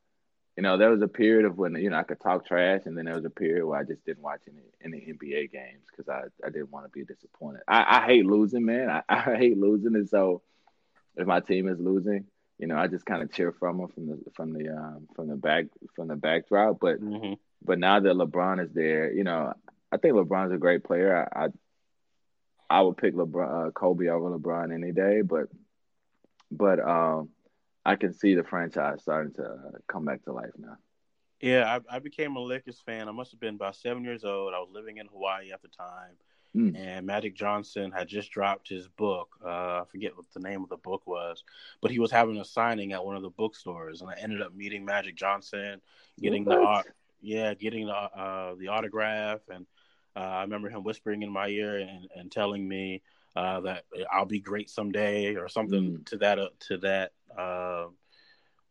you 0.55 0.61
know, 0.63 0.77
there 0.77 0.91
was 0.91 1.01
a 1.01 1.07
period 1.07 1.45
of 1.45 1.57
when 1.57 1.73
you 1.75 1.89
know 1.89 1.97
I 1.97 2.03
could 2.03 2.19
talk 2.21 2.45
trash, 2.45 2.81
and 2.86 2.95
then 2.95 3.05
there 3.05 3.15
was 3.15 3.25
a 3.25 3.29
period 3.31 3.65
where 3.65 3.79
I 3.79 3.84
just 3.84 4.05
didn't 4.05 4.21
watch 4.23 4.41
any 4.47 4.61
any 4.84 5.11
NBA 5.13 5.51
games 5.51 5.81
because 5.89 6.07
I, 6.07 6.23
I 6.45 6.49
didn't 6.51 6.71
want 6.71 6.86
to 6.86 6.91
be 6.91 7.03
disappointed. 7.03 7.61
I, 7.67 8.01
I 8.01 8.05
hate 8.05 8.25
losing, 8.25 8.65
man. 8.65 8.89
I, 8.89 9.01
I 9.09 9.36
hate 9.38 9.57
losing, 9.57 9.95
and 9.95 10.07
so 10.07 10.43
if 11.16 11.28
my 11.28 11.39
team 11.39 11.68
is 11.68 11.80
losing, 11.80 12.26
you 12.57 12.68
know, 12.68 12.78
I 12.78 12.88
just 12.88 13.05
kind 13.05 13.22
of 13.24 13.32
cheer 13.32 13.51
from 13.51 13.78
them 13.78 13.88
from 13.89 14.07
the 14.07 14.20
from 14.36 14.53
the 14.53 14.70
um, 14.70 15.07
from 15.16 15.28
the 15.28 15.36
back 15.36 15.66
from 15.95 16.07
the 16.07 16.16
backdrop. 16.16 16.80
But 16.80 16.99
hmm 16.99 17.34
but 17.64 17.80
now 17.80 17.99
that 17.99 18.16
LeBron 18.16 18.64
is 18.64 18.72
there, 18.74 19.11
you 19.11 19.24
know, 19.24 19.53
I 19.91 19.97
think 19.97 20.16
LeBron's 20.16 20.53
a 20.53 20.57
great 20.57 20.84
player. 20.84 21.28
I 21.36 21.45
I, 21.45 21.47
I 22.70 22.82
would 22.82 22.97
pick 22.97 23.14
LeBron 23.16 23.68
uh, 23.68 23.72
Kobe 23.72 24.07
over 24.07 24.38
LeBron 24.38 24.74
any 24.74 24.91
day, 24.91 25.22
but 25.22 25.47
but 26.51 26.80
um, 26.80 27.30
I 27.86 27.95
can 27.95 28.14
see 28.14 28.36
the 28.36 28.43
franchise 28.43 29.01
starting 29.01 29.34
to 29.36 29.43
uh, 29.43 29.72
come 29.88 30.05
back 30.05 30.24
to 30.24 30.34
life 30.34 30.51
now. 30.57 30.78
Yeah, 31.41 31.80
I, 31.91 31.95
I 31.95 31.99
became 31.99 32.36
a 32.36 32.39
Lakers 32.39 32.82
fan. 32.82 33.07
I 33.07 33.11
must 33.11 33.32
have 33.32 33.39
been 33.39 33.55
about 33.55 33.76
seven 33.76 34.03
years 34.03 34.24
old. 34.24 34.53
I 34.53 34.59
was 34.59 34.70
living 34.72 34.97
in 34.97 35.07
Hawaii 35.07 35.51
at 35.51 35.61
the 35.61 35.68
time, 35.68 36.16
Mm. 36.56 36.78
and 36.78 37.06
Magic 37.08 37.36
Johnson 37.36 37.91
had 37.91 38.08
just 38.08 38.30
dropped 38.32 38.70
his 38.70 38.88
book. 38.88 39.30
Uh, 39.43 39.82
I 39.82 39.84
forget 39.89 40.16
what 40.16 40.28
the 40.34 40.39
name 40.39 40.62
of 40.64 40.70
the 40.70 40.78
book 40.78 41.01
was, 41.08 41.43
but 41.82 41.89
he 41.89 41.97
was 41.97 42.12
having 42.12 42.38
a 42.38 42.45
signing 42.45 42.93
at 42.93 43.04
one 43.04 43.16
of 43.16 43.24
the 43.24 43.32
bookstores, 43.32 44.01
and 44.01 44.10
I 44.10 44.16
ended 44.22 44.41
up 44.41 44.54
meeting 44.54 44.86
Magic 44.86 45.16
Johnson, 45.16 45.82
getting 46.22 46.45
the 46.45 46.56
art, 46.56 46.86
yeah, 47.22 47.56
getting 47.56 47.88
the 47.88 47.93
uh, 47.93 48.54
the 48.60 48.68
autograph, 48.68 49.39
and 49.49 49.66
uh, 50.16 50.20
I 50.20 50.41
remember 50.41 50.70
him 50.70 50.84
whispering 50.84 51.24
in 51.24 51.32
my 51.32 51.47
ear 51.47 51.78
and, 51.78 52.08
and 52.16 52.32
telling 52.32 52.68
me 52.68 53.01
uh, 53.36 53.62
that 53.62 53.86
I'll 54.12 54.26
be 54.26 54.39
great 54.39 54.70
someday, 54.70 55.36
or 55.36 55.49
something 55.49 55.97
Mm. 55.97 56.06
to 56.06 56.18
that 56.18 56.38
uh, 56.38 56.49
to 56.68 56.78
that 56.78 57.14
uh, 57.36 57.88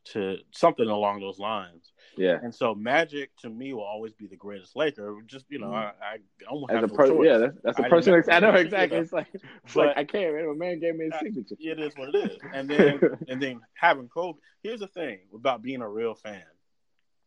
to 0.04 0.38
something 0.52 0.88
along 0.88 1.20
those 1.20 1.38
lines. 1.38 1.91
Yeah. 2.16 2.38
And 2.42 2.54
so 2.54 2.74
Magic 2.74 3.30
to 3.38 3.48
me 3.48 3.72
will 3.72 3.82
always 3.84 4.12
be 4.12 4.26
the 4.26 4.36
greatest 4.36 4.76
Laker. 4.76 5.16
Just 5.26 5.46
you 5.48 5.58
know, 5.58 5.68
Mhm. 5.68 5.74
I, 5.74 6.14
I 6.14 6.18
almost 6.48 6.72
As 6.72 6.80
have 6.80 6.92
a 6.92 6.94
no 6.94 7.06
choice. 7.16 7.26
yeah, 7.26 7.38
that's, 7.38 7.58
that's 7.64 7.78
I 7.78 7.80
a 7.80 7.84
didn't 7.84 7.90
person. 8.14 8.32
I 8.34 8.40
know 8.40 8.52
to, 8.52 8.58
you 8.58 8.64
exactly. 8.64 8.96
know. 8.98 9.02
It's 9.02 9.12
like, 9.12 9.26
it's 9.32 9.44
But- 9.74 9.86
like 9.88 9.96
I 9.96 10.04
can't. 10.04 10.34
Man, 10.34 10.44
a 10.50 10.54
man 10.54 10.78
gave 10.80 10.96
me 10.96 11.08
I- 11.12 11.18
signature. 11.20 11.56
It 11.58 11.80
is 11.80 11.92
what 11.96 12.14
it 12.14 12.30
is. 12.30 12.38
And 12.52 12.68
then 12.70 13.00
and 13.28 13.40
then 13.42 13.60
having 13.74 14.08
Kobe. 14.08 14.38
Here's 14.62 14.80
the 14.80 14.88
thing 14.88 15.20
about 15.34 15.62
being 15.62 15.80
a 15.82 15.88
real 15.88 16.14
fan. 16.14 16.42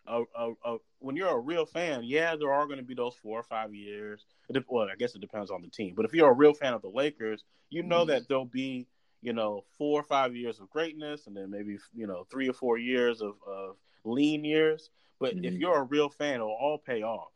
A, 0.07 0.21
a, 0.38 0.51
a, 0.63 0.77
when 0.99 1.15
you're 1.15 1.29
a 1.29 1.39
real 1.39 1.65
fan, 1.65 2.01
yeah, 2.03 2.36
there 2.36 2.53
are 2.53 2.65
going 2.67 2.77
to 2.77 2.83
be 2.86 2.93
those 2.93 3.15
four 3.15 3.39
or 3.39 3.43
five 3.43 3.73
years. 3.73 4.23
Well, 4.67 4.88
I 4.88 4.95
guess 4.95 5.15
it 5.15 5.21
depends 5.21 5.49
on 5.49 5.63
the 5.63 5.67
team. 5.67 5.95
But 5.95 6.05
if 6.05 6.13
you're 6.13 6.29
a 6.29 6.33
real 6.33 6.53
fan 6.53 6.73
of 6.75 6.83
the 6.83 6.89
Lakers, 6.89 7.43
you 7.71 7.81
know 7.81 8.03
Mhm. 8.05 8.07
that 8.09 8.27
there'll 8.27 8.45
be 8.45 8.86
you 9.23 9.33
know 9.33 9.63
four 9.79 9.99
or 9.99 10.03
five 10.03 10.36
years 10.36 10.59
of 10.59 10.69
greatness, 10.69 11.25
and 11.25 11.36
then 11.36 11.49
maybe 11.49 11.79
you 11.95 12.05
know 12.05 12.23
three 12.29 12.47
or 12.47 12.53
four 12.53 12.77
years 12.77 13.21
of, 13.21 13.33
of 13.47 13.77
lean 14.06 14.43
years. 14.43 14.89
But 15.20 15.34
if 15.34 15.53
Mhm. 15.53 15.60
you're 15.60 15.78
a 15.78 15.84
real 15.84 16.10
fan, 16.10 16.36
it'll 16.36 16.49
all 16.49 16.78
pay 16.78 17.01
off. 17.03 17.32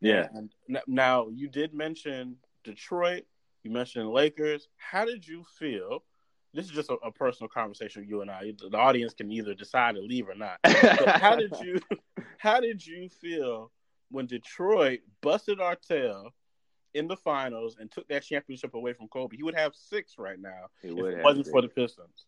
Yeah. 0.00 0.28
And 0.34 0.52
now 0.86 1.28
you 1.28 1.48
did 1.48 1.72
mention 1.74 2.38
Detroit. 2.64 3.24
You 3.62 3.70
mentioned 3.70 4.10
Lakers. 4.10 4.68
How 4.76 5.04
did 5.04 5.26
you 5.26 5.44
feel? 5.58 6.04
This 6.52 6.66
is 6.66 6.70
just 6.72 6.90
a, 6.90 6.94
a 6.96 7.10
personal 7.10 7.48
conversation 7.48 8.02
with 8.02 8.08
you 8.10 8.20
and 8.20 8.30
I. 8.30 8.52
The 8.70 8.76
audience 8.76 9.14
can 9.14 9.32
either 9.32 9.54
decide 9.54 9.94
to 9.96 10.02
leave 10.02 10.28
or 10.28 10.34
not. 10.34 10.58
But 10.62 11.08
how 11.20 11.34
did 11.36 11.52
you? 11.62 11.80
How 12.38 12.60
did 12.60 12.86
you 12.86 13.08
feel 13.08 13.72
when 14.10 14.26
Detroit 14.26 15.00
busted 15.22 15.60
our 15.60 15.76
tail 15.76 16.32
in 16.92 17.08
the 17.08 17.16
finals 17.16 17.76
and 17.80 17.90
took 17.90 18.06
that 18.08 18.22
championship 18.22 18.74
away 18.74 18.92
from 18.92 19.08
Kobe? 19.08 19.34
He 19.36 19.42
would 19.42 19.54
have 19.56 19.74
six 19.74 20.16
right 20.18 20.38
now 20.38 20.68
He 20.82 20.88
if 20.88 20.94
would 20.94 21.14
it 21.14 21.24
wasn't 21.24 21.46
to. 21.46 21.50
for 21.50 21.62
the 21.62 21.68
Pistons. 21.68 22.26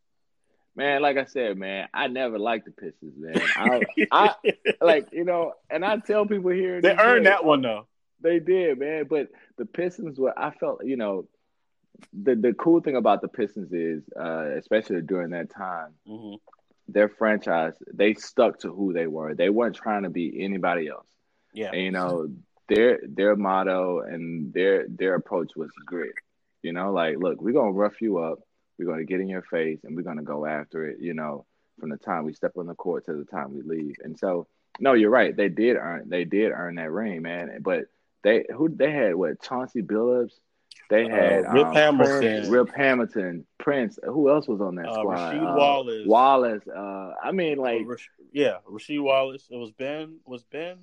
Man, 0.77 1.03
like 1.03 1.17
I 1.17 1.25
said, 1.25 1.57
man, 1.57 1.89
I 1.93 2.09
never 2.09 2.39
liked 2.39 2.67
the 2.67 2.71
Pistons, 2.73 3.15
man. 3.17 3.41
I, 3.57 3.81
I 4.13 4.35
like 4.81 5.09
you 5.13 5.25
know, 5.25 5.55
and 5.71 5.85
I 5.85 5.97
tell 5.99 6.27
people 6.27 6.51
here 6.51 6.81
they 6.81 6.97
earned 6.97 7.27
that 7.27 7.45
one 7.45 7.63
though. 7.63 7.87
They 8.21 8.39
did, 8.39 8.79
man. 8.79 9.07
But 9.09 9.29
the 9.57 9.67
Pistons 9.67 10.19
were, 10.19 10.37
I 10.39 10.51
felt, 10.51 10.85
you 10.85 10.97
know, 10.97 11.29
the 12.13 12.35
the 12.35 12.53
cool 12.55 12.81
thing 12.81 12.97
about 12.97 13.23
the 13.23 13.29
Pistons 13.29 13.73
is, 13.73 14.03
uh, 14.19 14.57
especially 14.57 15.03
during 15.03 15.31
that 15.31 15.51
time, 15.51 15.95
mm-hmm. 16.07 16.37
their 16.89 17.09
franchise 17.09 17.75
they 17.93 18.15
stuck 18.15 18.61
to 18.61 18.73
who 18.73 18.93
they 18.93 19.07
were. 19.07 19.35
They 19.35 19.51
weren't 19.51 19.77
trying 19.77 20.03
to 20.05 20.11
be 20.11 20.45
anybody 20.45 20.89
else. 20.89 21.07
Yeah, 21.53 21.71
and, 21.73 21.81
you 21.83 21.91
know 21.91 22.29
their 22.69 23.01
their 23.07 23.37
motto 23.37 24.01
and 24.01 24.53
their 24.53 24.87
their 24.89 25.15
approach 25.15 25.53
was 25.57 25.71
grit. 25.85 26.15
You 26.63 26.73
know, 26.73 26.93
like 26.93 27.19
look, 27.19 27.41
we're 27.41 27.53
gonna 27.53 27.73
rough 27.73 28.01
you 28.01 28.19
up, 28.19 28.41
we're 28.79 28.87
gonna 28.87 29.05
get 29.05 29.21
in 29.21 29.29
your 29.29 29.43
face, 29.43 29.81
and 29.85 29.97
we're 29.97 30.03
gonna 30.03 30.23
go 30.23 30.47
after 30.47 30.87
it. 30.87 30.99
You 31.01 31.15
know, 31.15 31.47
from 31.79 31.91
the 31.91 31.97
time 31.97 32.25
we 32.25 32.33
step 32.33 32.53
on 32.57 32.67
the 32.67 32.75
court 32.75 33.07
to 33.07 33.15
the 33.15 33.25
time 33.25 33.55
we 33.55 33.63
leave. 33.63 33.97
And 34.03 34.19
so, 34.19 34.47
no, 34.81 34.95
you're 34.95 35.11
right. 35.11 35.37
They 35.37 35.49
did 35.49 35.77
earn 35.77 36.09
they 36.09 36.25
did 36.25 36.53
earn 36.53 36.77
that 36.77 36.91
ring, 36.91 37.23
man. 37.23 37.59
But 37.61 37.87
they 38.23 38.45
who 38.55 38.69
they 38.69 38.91
had 38.91 39.15
what 39.15 39.43
Chauncey 39.43 39.83
Billups. 39.83 40.33
They 40.89 41.05
uh, 41.05 41.09
had 41.09 41.47
uh, 41.47 41.53
Rip 41.53 41.67
um, 41.67 41.75
Hamilton, 41.75 42.21
Prince, 42.21 42.49
Rip 42.49 42.75
Hamilton, 42.75 43.47
Prince. 43.59 43.99
Who 44.05 44.31
else 44.31 44.47
was 44.47 44.61
on 44.61 44.77
that 44.77 44.89
uh, 44.89 44.95
squad? 44.95 45.35
Rasheed 45.35 45.53
uh, 45.53 45.57
Wallace. 45.57 46.07
Wallace. 46.07 46.63
Uh, 46.69 47.13
I 47.23 47.33
mean, 47.33 47.59
like, 47.59 47.83
Rash- 47.87 48.11
yeah, 48.33 48.59
Rasheed 48.71 49.03
Wallace. 49.03 49.49
It 49.51 49.57
was 49.57 49.73
Ben. 49.73 50.19
Was 50.27 50.45
Ben? 50.45 50.79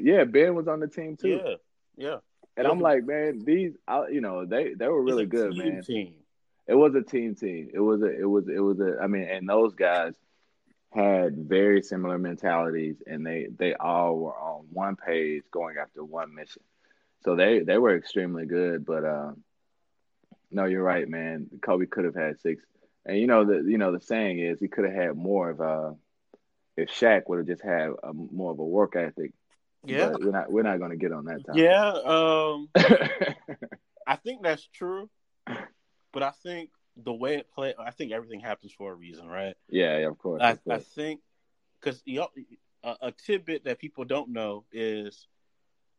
Yeah, 0.00 0.24
Ben 0.24 0.54
was 0.56 0.66
on 0.66 0.80
the 0.80 0.88
team 0.88 1.16
too. 1.16 1.40
Yeah, 1.44 1.54
yeah. 1.96 2.16
And 2.56 2.66
I'm 2.66 2.80
like, 2.80 3.04
man, 3.04 3.44
these, 3.44 3.74
I, 3.86 4.08
you 4.08 4.20
know, 4.20 4.44
they 4.44 4.74
they 4.74 4.88
were 4.88 5.00
really 5.00 5.26
good, 5.26 5.56
man. 5.56 5.82
Team. 5.82 6.14
It 6.68 6.74
was 6.74 6.94
a 6.94 7.02
team 7.02 7.34
team. 7.34 7.70
It 7.72 7.80
was 7.80 8.02
a, 8.02 8.20
it 8.20 8.28
was, 8.28 8.46
it 8.48 8.60
was 8.60 8.78
a. 8.78 8.98
I 9.02 9.06
mean, 9.06 9.22
and 9.22 9.48
those 9.48 9.74
guys 9.74 10.14
had 10.92 11.36
very 11.36 11.82
similar 11.82 12.18
mentalities, 12.18 12.96
and 13.06 13.26
they 13.26 13.48
they 13.56 13.74
all 13.74 14.16
were 14.18 14.36
on 14.36 14.66
one 14.70 14.96
page, 14.96 15.44
going 15.50 15.76
after 15.78 16.04
one 16.04 16.34
mission. 16.34 16.62
So 17.24 17.36
they 17.36 17.60
they 17.60 17.78
were 17.78 17.96
extremely 17.96 18.46
good. 18.46 18.84
But 18.84 19.04
uh, 19.04 19.32
no, 20.50 20.66
you're 20.66 20.82
right, 20.82 21.08
man. 21.08 21.48
Kobe 21.62 21.86
could 21.86 22.04
have 22.04 22.14
had 22.14 22.40
six, 22.40 22.62
and 23.04 23.18
you 23.18 23.26
know 23.26 23.44
the 23.44 23.68
you 23.68 23.78
know 23.78 23.92
the 23.92 24.00
saying 24.00 24.38
is 24.38 24.60
he 24.60 24.68
could 24.68 24.84
have 24.84 24.94
had 24.94 25.16
more 25.16 25.50
of 25.50 25.60
a. 25.60 25.96
If 26.76 26.90
Shaq 26.90 27.22
would 27.26 27.38
have 27.38 27.48
just 27.48 27.62
had 27.62 27.90
a, 28.04 28.12
more 28.12 28.52
of 28.52 28.58
a 28.60 28.64
work 28.64 28.94
ethic, 28.94 29.32
yeah, 29.84 30.10
but 30.10 30.22
we're 30.22 30.30
not 30.30 30.52
we're 30.52 30.62
not 30.62 30.78
going 30.78 30.90
to 30.90 30.96
get 30.96 31.12
on 31.12 31.24
that. 31.24 31.44
Topic. 31.44 31.62
Yeah, 31.62 31.88
um, 32.04 32.68
I 34.06 34.16
think 34.16 34.42
that's 34.42 34.66
true, 34.72 35.10
but 36.18 36.26
I 36.26 36.32
think 36.42 36.70
the 36.96 37.12
way 37.12 37.36
it 37.36 37.46
played, 37.54 37.76
I 37.78 37.92
think 37.92 38.10
everything 38.10 38.40
happens 38.40 38.72
for 38.72 38.90
a 38.90 38.94
reason, 38.94 39.28
right? 39.28 39.54
Yeah, 39.68 39.98
yeah 39.98 40.08
of 40.08 40.18
course. 40.18 40.42
I, 40.42 40.50
of 40.50 40.64
course. 40.64 40.80
I 40.80 41.00
think 41.00 41.20
because 41.80 42.02
a, 42.82 42.96
a 43.00 43.12
tidbit 43.12 43.66
that 43.66 43.78
people 43.78 44.04
don't 44.04 44.30
know 44.30 44.64
is, 44.72 45.28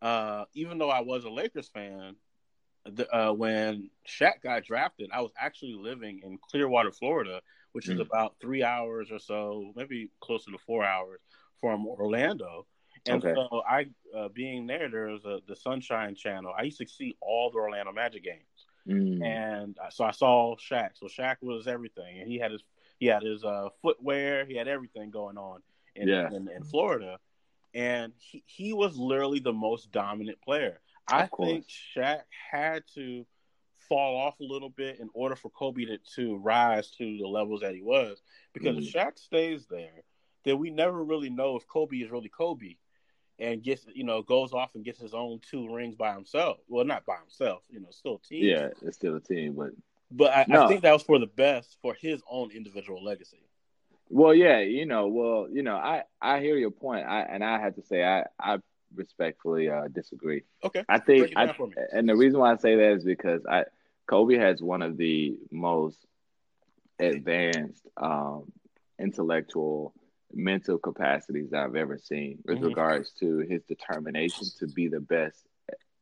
uh, 0.02 0.44
even 0.54 0.78
though 0.78 0.90
I 0.90 1.00
was 1.00 1.24
a 1.24 1.30
Lakers 1.30 1.70
fan, 1.70 2.18
the, 2.86 3.08
uh, 3.16 3.32
when 3.32 3.92
Shaq 4.06 4.42
got 4.44 4.66
drafted, 4.66 5.10
I 5.14 5.22
was 5.22 5.32
actually 5.40 5.76
living 5.80 6.20
in 6.22 6.38
Clearwater, 6.52 6.92
Florida, 6.92 7.40
which 7.72 7.88
is 7.88 8.00
mm. 8.00 8.06
about 8.06 8.36
three 8.42 8.62
hours 8.62 9.10
or 9.10 9.20
so, 9.20 9.72
maybe 9.78 10.10
closer 10.20 10.52
to 10.52 10.58
four 10.58 10.84
hours 10.84 11.22
from 11.62 11.88
Orlando. 11.88 12.66
And 13.06 13.24
okay. 13.24 13.34
so 13.34 13.62
I, 13.66 13.86
uh, 14.14 14.28
being 14.28 14.68
there, 14.68 14.90
there 14.90 15.08
was 15.08 15.24
a, 15.24 15.40
the 15.48 15.56
Sunshine 15.56 16.14
Channel. 16.16 16.52
I 16.58 16.64
used 16.64 16.80
to 16.80 16.88
see 16.90 17.16
all 17.22 17.52
the 17.52 17.60
Orlando 17.60 17.94
Magic 17.94 18.26
games, 18.26 18.49
mm. 18.90 19.24
and 19.24 19.78
so 19.92 20.04
I 20.04 20.12
saw 20.12 20.56
Shaq. 20.56 20.92
So 20.96 21.08
Shaq 21.08 21.38
was 21.42 21.68
everything, 21.68 22.20
and 22.20 22.28
he 22.28 22.38
had 22.38 22.52
his 22.52 22.64
he 23.00 23.06
had 23.06 23.24
his 23.24 23.44
uh, 23.44 23.70
footwear, 23.82 24.46
he 24.46 24.56
had 24.56 24.68
everything 24.68 25.10
going 25.10 25.38
on 25.38 25.62
in, 25.96 26.08
yeah. 26.08 26.28
in, 26.28 26.50
in 26.50 26.64
Florida, 26.64 27.20
and 27.74 28.14
he 28.18 28.44
he 28.46 28.74
was 28.74 28.98
literally 28.98 29.40
the 29.40 29.54
most 29.54 29.92
dominant 29.92 30.42
player. 30.42 30.80
I 31.08 31.28
think 31.28 31.66
Shaq 31.96 32.22
had 32.52 32.84
to 32.96 33.26
fall 33.88 34.18
off 34.18 34.40
a 34.40 34.44
little 34.44 34.70
bit 34.70 35.00
in 35.00 35.10
order 35.14 35.36
for 35.36 35.50
Kobe 35.50 35.86
to, 35.86 35.98
to 36.16 36.38
rise 36.38 36.92
to 36.92 37.18
the 37.18 37.28
levels 37.28 37.62
that 37.62 37.74
he 37.74 37.82
was. 37.82 38.22
Because 38.54 38.76
mm. 38.76 38.84
if 38.84 38.94
Shaq 38.94 39.18
stays 39.18 39.66
there, 39.66 40.04
then 40.46 40.60
we 40.60 40.70
never 40.70 41.04
really 41.04 41.30
know 41.30 41.56
if 41.56 41.68
Kobe 41.68 41.98
is 41.98 42.12
really 42.12 42.30
Kobe 42.30 42.76
and 43.40 43.64
gets 43.64 43.86
you 43.94 44.04
know 44.04 44.22
goes 44.22 44.54
off 44.54 44.76
and 44.76 44.84
gets 44.84 45.00
his 45.00 45.14
own 45.14 45.40
two 45.50 45.74
rings 45.74 45.96
by 45.96 46.14
himself. 46.14 46.58
Well, 46.68 46.86
not 46.86 47.06
by 47.06 47.18
himself, 47.18 47.64
you 47.70 47.80
know, 47.80 47.88
still 47.92 48.16
a 48.16 48.28
team. 48.28 48.44
Yeah, 48.46 48.70
it's 48.82 48.98
still 48.98 49.16
a 49.16 49.22
team, 49.22 49.54
but 49.54 49.72
but 50.12 50.34
I, 50.34 50.46
no. 50.48 50.66
I 50.66 50.68
think 50.68 50.82
that 50.82 50.94
was 50.94 51.04
for 51.04 51.20
the 51.20 51.28
best 51.28 51.78
for 51.82 51.94
his 51.94 52.22
own 52.30 52.52
individual 52.52 53.04
legacy. 53.04 53.42
Well, 54.10 54.34
yeah, 54.34 54.60
you 54.60 54.86
know, 54.86 55.08
well, 55.08 55.48
you 55.52 55.64
know, 55.64 55.76
I 55.76 56.04
I 56.22 56.40
hear 56.40 56.58
your 56.58 56.72
point, 56.72 57.06
I 57.08 57.22
and 57.22 57.44
I 57.44 57.60
have 57.60 57.76
to 57.76 57.84
say 57.84 58.04
I 58.04 58.26
I 58.40 58.58
respectfully 58.96 59.70
uh, 59.70 59.88
disagree. 59.88 60.44
Okay, 60.64 60.84
I 60.90 61.00
think 61.00 61.32
I, 61.36 61.54
and 61.92 62.10
the 62.10 62.16
reason 62.16 62.40
why 62.40 62.52
I 62.52 62.58
say 62.58 62.76
that 62.76 62.92
is 62.94 63.04
because 63.04 63.46
I 63.46 63.66
Kobe 64.08 64.38
has 64.38 64.62
one 64.62 64.82
of 64.82 64.98
the 64.98 65.38
most 65.52 65.98
advanced 67.00 67.88
um, 67.98 68.52
intellectual 69.00 69.94
mental 70.34 70.78
capacities 70.78 71.54
I've 71.54 71.76
ever 71.76 71.98
seen 71.98 72.40
with 72.46 72.58
mm-hmm. 72.58 72.68
regards 72.68 73.12
to 73.20 73.40
his 73.40 73.64
determination 73.64 74.46
to 74.60 74.68
be 74.68 74.88
the 74.88 75.00
best 75.00 75.44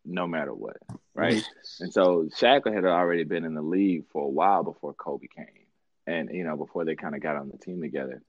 no 0.08 0.26
matter 0.26 0.54
what. 0.54 0.78
Right. 1.14 1.36
Mm-hmm. 1.36 1.84
And 1.84 1.94
so 1.94 2.30
Shaq 2.40 2.74
had 2.74 2.86
already 2.86 3.24
been 3.24 3.44
in 3.44 3.54
the 3.54 3.62
league 3.62 4.06
for 4.12 4.24
a 4.24 4.30
while 4.30 4.64
before 4.64 4.94
Kobe 4.94 5.28
came. 5.28 5.46
And, 6.06 6.30
you 6.34 6.46
know, 6.46 6.56
before 6.56 6.86
they 6.86 6.96
kind 6.96 7.16
of 7.16 7.22
got 7.22 7.36
on 7.36 7.50
the 7.50 7.58
team 7.58 7.82
together. 7.82 8.22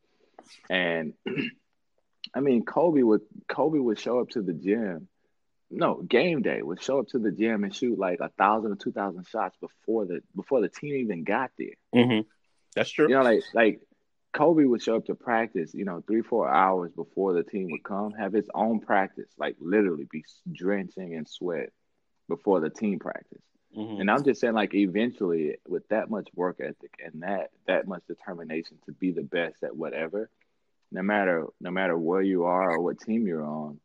And 0.69 1.15
I 2.35 2.41
mean, 2.41 2.65
Kobe 2.65 3.03
would 3.03 3.21
Kobe 3.49 3.79
would 3.79 3.99
show 3.99 4.21
up 4.21 4.31
to 4.31 4.43
the 4.43 4.53
gym. 4.53 5.09
No, 5.71 6.03
game 6.03 6.43
day 6.43 6.63
would 6.63 6.83
show 6.83 6.99
up 6.99 7.09
to 7.09 7.19
the 7.19 7.31
gym 7.31 7.63
and 7.63 7.75
shoot 7.75 7.99
like 7.99 8.21
a 8.21 8.31
thousand 8.31 8.73
or 8.73 8.77
two 8.77 8.91
thousand 8.91 9.27
shots 9.29 9.57
before 9.61 10.07
the 10.07 10.21
before 10.35 10.61
the 10.61 10.69
team 10.69 10.97
even 10.97 11.25
got 11.25 11.51
there. 11.59 11.75
Mm-hmm. 11.95 12.23
That's 12.75 12.91
true. 12.91 13.09
You 13.09 13.15
know, 13.15 13.23
like 13.23 13.43
like 13.55 13.81
Kobe 14.33 14.65
would 14.65 14.83
show 14.83 14.97
up 14.97 15.07
to 15.07 15.15
practice, 15.15 15.75
you 15.75 15.85
know, 15.85 16.03
three, 16.07 16.23
four 16.23 16.49
hours 16.49 16.93
before 16.93 17.33
the 17.33 17.43
team 17.43 17.71
would 17.71 17.83
come, 17.83 18.13
have 18.13 18.33
his 18.33 18.49
own 18.55 18.81
practice, 18.81 19.31
like 19.39 19.57
literally 19.61 20.07
be 20.11 20.25
drenching 20.53 21.13
in 21.13 21.27
sweat 21.27 21.71
before 22.29 22.61
the 22.61 22.71
team 22.71 22.99
practice. 22.99 23.43
Mm-hmm. 23.77 24.01
And 24.01 24.11
I'm 24.11 24.25
just 24.25 24.41
saying, 24.41 24.55
like, 24.55 24.75
eventually, 24.75 25.57
with 25.67 25.87
that 25.89 26.11
much 26.11 26.29
work 26.35 26.59
ethic 26.61 26.95
and 27.05 27.23
that 27.23 27.51
that 27.67 27.87
much 27.87 28.03
determination 28.07 28.79
to 28.87 28.93
be 28.93 29.13
the 29.13 29.23
best 29.23 29.63
at 29.63 29.77
whatever, 29.77 30.31
no 30.91 31.03
matter 31.03 31.47
no 31.61 31.71
matter 31.71 31.97
where 31.97 32.23
you 32.23 32.45
are 32.45 32.71
or 32.71 32.81
what 32.81 33.01
team 33.01 33.27
you're 33.27 33.45
on, 33.45 33.79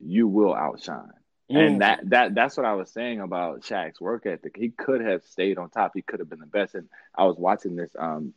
you 0.00 0.28
will 0.28 0.54
outshine. 0.54 1.10
Mm-hmm. 1.50 1.56
And 1.56 1.80
that 1.80 2.10
that 2.10 2.34
that's 2.34 2.56
what 2.56 2.66
I 2.66 2.74
was 2.74 2.90
saying 2.90 3.20
about 3.20 3.62
Shaq's 3.62 4.00
work 4.00 4.26
ethic. 4.26 4.56
He 4.56 4.70
could 4.70 5.00
have 5.00 5.22
stayed 5.24 5.58
on 5.58 5.70
top. 5.70 5.92
He 5.94 6.02
could 6.02 6.20
have 6.20 6.28
been 6.28 6.40
the 6.40 6.46
best. 6.46 6.74
And 6.74 6.88
I 7.16 7.24
was 7.24 7.36
watching 7.38 7.76
this 7.76 7.90
um 7.98 8.34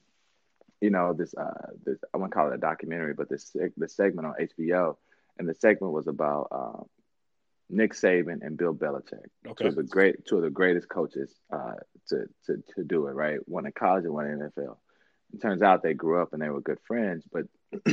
you 0.81 0.89
know 0.89 1.13
this 1.13 1.33
uh 1.35 1.71
this 1.85 1.99
I 2.13 2.17
won't 2.17 2.31
call 2.31 2.51
it 2.51 2.55
a 2.55 2.57
documentary, 2.57 3.13
but 3.13 3.29
this 3.29 3.55
the 3.77 3.89
segment 3.89 4.27
on 4.27 4.33
HBO, 4.39 4.95
and 5.37 5.47
the 5.47 5.55
segment 5.55 5.93
was 5.93 6.07
about 6.07 6.47
uh, 6.51 6.83
Nick 7.69 7.93
Saban 7.93 8.39
and 8.41 8.57
Bill 8.57 8.73
Belichick, 8.73 9.27
okay. 9.47 9.63
two 9.63 9.67
of 9.67 9.75
the 9.75 9.83
great 9.83 10.25
two 10.25 10.37
of 10.37 10.43
the 10.43 10.49
greatest 10.49 10.89
coaches 10.89 11.33
uh, 11.51 11.73
to 12.09 12.25
to 12.45 12.63
to 12.75 12.83
do 12.83 13.07
it. 13.07 13.11
Right, 13.11 13.39
one 13.45 13.65
in 13.65 13.71
college 13.71 14.05
and 14.05 14.13
one 14.13 14.27
in 14.27 14.39
NFL. 14.39 14.77
It 15.33 15.41
turns 15.41 15.61
out 15.61 15.83
they 15.83 15.93
grew 15.93 16.21
up 16.21 16.33
and 16.33 16.41
they 16.41 16.49
were 16.49 16.61
good 16.61 16.79
friends, 16.87 17.23
but 17.31 17.43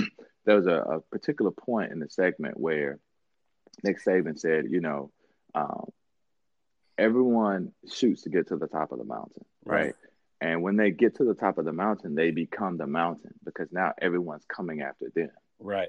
there 0.46 0.56
was 0.56 0.66
a, 0.66 0.76
a, 0.76 1.00
particular 1.00 1.50
point 1.50 1.92
in 1.92 1.98
the 1.98 2.08
segment 2.08 2.58
where 2.58 2.98
Nick 3.84 4.02
Saban 4.02 4.38
said, 4.38 4.66
you 4.70 4.80
know. 4.80 5.10
Um, 5.54 5.90
everyone 6.98 7.72
shoots 7.90 8.22
to 8.22 8.30
get 8.30 8.48
to 8.48 8.56
the 8.56 8.66
top 8.66 8.92
of 8.92 8.98
the 8.98 9.04
mountain, 9.04 9.44
right? 9.64 9.86
right? 9.86 9.94
And 10.40 10.62
when 10.62 10.76
they 10.76 10.90
get 10.90 11.16
to 11.16 11.24
the 11.24 11.34
top 11.34 11.58
of 11.58 11.64
the 11.64 11.72
mountain, 11.72 12.14
they 12.14 12.30
become 12.30 12.76
the 12.76 12.86
mountain 12.86 13.34
because 13.44 13.68
now 13.72 13.92
everyone's 14.00 14.44
coming 14.44 14.82
after 14.82 15.10
them. 15.14 15.30
Right. 15.58 15.88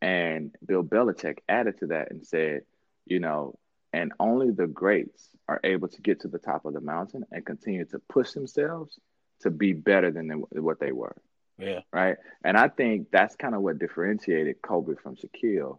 And 0.00 0.54
Bill 0.66 0.82
Belichick 0.82 1.38
added 1.48 1.78
to 1.80 1.88
that 1.88 2.10
and 2.10 2.26
said, 2.26 2.62
you 3.06 3.20
know, 3.20 3.58
and 3.92 4.12
only 4.18 4.50
the 4.50 4.66
greats 4.66 5.28
are 5.48 5.60
able 5.62 5.88
to 5.88 6.00
get 6.00 6.20
to 6.20 6.28
the 6.28 6.38
top 6.38 6.64
of 6.64 6.72
the 6.72 6.80
mountain 6.80 7.24
and 7.30 7.44
continue 7.44 7.84
to 7.86 7.98
push 8.08 8.30
themselves 8.32 8.98
to 9.40 9.50
be 9.50 9.72
better 9.72 10.10
than 10.10 10.30
what 10.52 10.80
they 10.80 10.92
were. 10.92 11.16
Yeah. 11.58 11.80
Right. 11.92 12.16
And 12.42 12.56
I 12.56 12.68
think 12.68 13.08
that's 13.10 13.36
kind 13.36 13.54
of 13.54 13.60
what 13.60 13.78
differentiated 13.78 14.62
Kobe 14.62 14.94
from 15.02 15.16
Shaquille. 15.16 15.78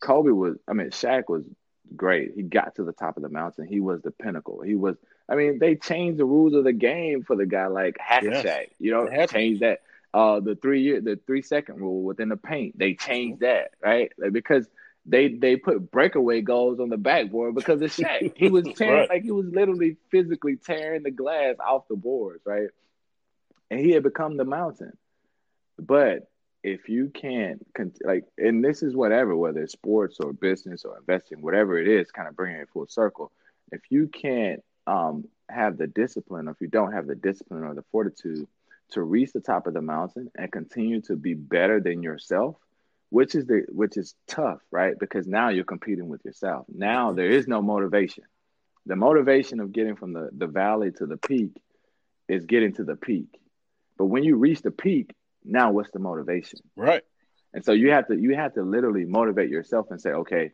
Kobe 0.00 0.30
was, 0.30 0.56
I 0.66 0.72
mean, 0.72 0.90
Shaq 0.90 1.24
was 1.28 1.44
great. 1.94 2.32
He 2.34 2.42
got 2.42 2.74
to 2.76 2.84
the 2.84 2.92
top 2.92 3.16
of 3.16 3.22
the 3.22 3.28
mountain. 3.28 3.66
He 3.68 3.78
was 3.78 4.02
the 4.02 4.10
pinnacle. 4.10 4.62
He 4.62 4.74
was 4.74 4.96
I 5.30 5.36
mean, 5.36 5.60
they 5.60 5.76
changed 5.76 6.18
the 6.18 6.24
rules 6.24 6.54
of 6.54 6.64
the 6.64 6.72
game 6.72 7.22
for 7.22 7.36
the 7.36 7.46
guy 7.46 7.68
like 7.68 7.96
Hack-a-Shaq. 8.00 8.44
Yes. 8.44 8.68
You 8.78 8.90
know, 8.90 9.26
changed 9.26 9.62
that. 9.62 9.82
Uh, 10.12 10.40
the 10.40 10.56
three 10.56 10.82
year, 10.82 11.00
the 11.00 11.20
three 11.24 11.40
second 11.40 11.76
rule 11.76 12.02
within 12.02 12.30
the 12.30 12.36
paint. 12.36 12.76
They 12.76 12.94
changed 12.94 13.42
that, 13.42 13.70
right? 13.80 14.10
Like, 14.18 14.32
because 14.32 14.66
they 15.06 15.28
they 15.28 15.54
put 15.54 15.90
breakaway 15.90 16.40
goals 16.40 16.80
on 16.80 16.88
the 16.88 16.96
backboard 16.96 17.54
because 17.54 17.80
of 17.80 17.90
Shaq. 17.90 18.36
He 18.36 18.48
was 18.48 18.66
tearing 18.76 19.00
right. 19.00 19.08
like 19.08 19.22
he 19.22 19.30
was 19.30 19.46
literally 19.46 19.96
physically 20.10 20.56
tearing 20.56 21.04
the 21.04 21.12
glass 21.12 21.54
off 21.64 21.86
the 21.88 21.94
boards, 21.94 22.42
right? 22.44 22.70
And 23.70 23.78
he 23.78 23.92
had 23.92 24.02
become 24.02 24.36
the 24.36 24.44
mountain. 24.44 24.96
But 25.78 26.28
if 26.64 26.88
you 26.88 27.08
can't 27.08 27.64
like, 28.04 28.24
and 28.36 28.64
this 28.64 28.82
is 28.82 28.96
whatever, 28.96 29.36
whether 29.36 29.62
it's 29.62 29.72
sports 29.72 30.18
or 30.18 30.32
business 30.32 30.84
or 30.84 30.98
investing, 30.98 31.40
whatever 31.40 31.78
it 31.78 31.86
is, 31.86 32.10
kind 32.10 32.26
of 32.26 32.34
bringing 32.34 32.60
it 32.60 32.68
full 32.72 32.88
circle. 32.88 33.30
If 33.72 33.82
you 33.90 34.08
can't 34.08 34.62
um, 34.86 35.24
have 35.48 35.76
the 35.76 35.86
discipline, 35.86 36.48
or 36.48 36.52
if 36.52 36.60
you 36.60 36.68
don't 36.68 36.92
have 36.92 37.06
the 37.06 37.14
discipline 37.14 37.64
or 37.64 37.74
the 37.74 37.84
fortitude 37.90 38.46
to 38.90 39.02
reach 39.02 39.32
the 39.32 39.40
top 39.40 39.66
of 39.66 39.74
the 39.74 39.80
mountain 39.80 40.30
and 40.36 40.50
continue 40.50 41.00
to 41.02 41.16
be 41.16 41.34
better 41.34 41.80
than 41.80 42.02
yourself, 42.02 42.56
which 43.10 43.34
is 43.34 43.46
the 43.46 43.66
which 43.68 43.96
is 43.96 44.14
tough, 44.26 44.60
right? 44.70 44.98
Because 44.98 45.26
now 45.26 45.48
you're 45.48 45.64
competing 45.64 46.08
with 46.08 46.24
yourself. 46.24 46.66
Now 46.68 47.12
there 47.12 47.30
is 47.30 47.46
no 47.46 47.62
motivation. 47.62 48.24
The 48.86 48.96
motivation 48.96 49.60
of 49.60 49.72
getting 49.72 49.96
from 49.96 50.12
the, 50.12 50.30
the 50.32 50.46
valley 50.46 50.90
to 50.92 51.06
the 51.06 51.16
peak 51.16 51.50
is 52.28 52.46
getting 52.46 52.72
to 52.74 52.84
the 52.84 52.96
peak. 52.96 53.38
But 53.98 54.06
when 54.06 54.24
you 54.24 54.36
reach 54.36 54.62
the 54.62 54.70
peak, 54.70 55.14
now 55.44 55.72
what's 55.72 55.90
the 55.90 55.98
motivation? 55.98 56.60
Right. 56.76 57.02
And 57.52 57.64
so 57.64 57.72
you 57.72 57.90
have 57.90 58.06
to 58.08 58.16
you 58.16 58.34
have 58.34 58.54
to 58.54 58.62
literally 58.62 59.04
motivate 59.04 59.50
yourself 59.50 59.90
and 59.90 60.00
say, 60.00 60.10
okay, 60.10 60.52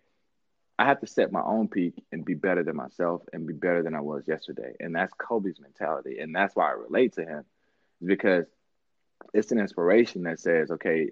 I 0.78 0.84
have 0.84 1.00
to 1.00 1.06
set 1.06 1.32
my 1.32 1.42
own 1.42 1.68
peak 1.68 1.94
and 2.12 2.24
be 2.24 2.34
better 2.34 2.62
than 2.62 2.76
myself 2.76 3.22
and 3.32 3.46
be 3.46 3.54
better 3.54 3.82
than 3.82 3.94
I 3.94 4.00
was 4.00 4.24
yesterday. 4.28 4.74
And 4.78 4.94
that's 4.94 5.12
Kobe's 5.14 5.58
mentality. 5.60 6.18
And 6.18 6.34
that's 6.34 6.54
why 6.54 6.68
I 6.68 6.72
relate 6.72 7.14
to 7.14 7.22
him. 7.22 7.44
Because 8.04 8.44
it's 9.32 9.52
an 9.52 9.58
inspiration 9.58 10.24
that 10.24 10.38
says, 10.38 10.70
okay, 10.70 11.10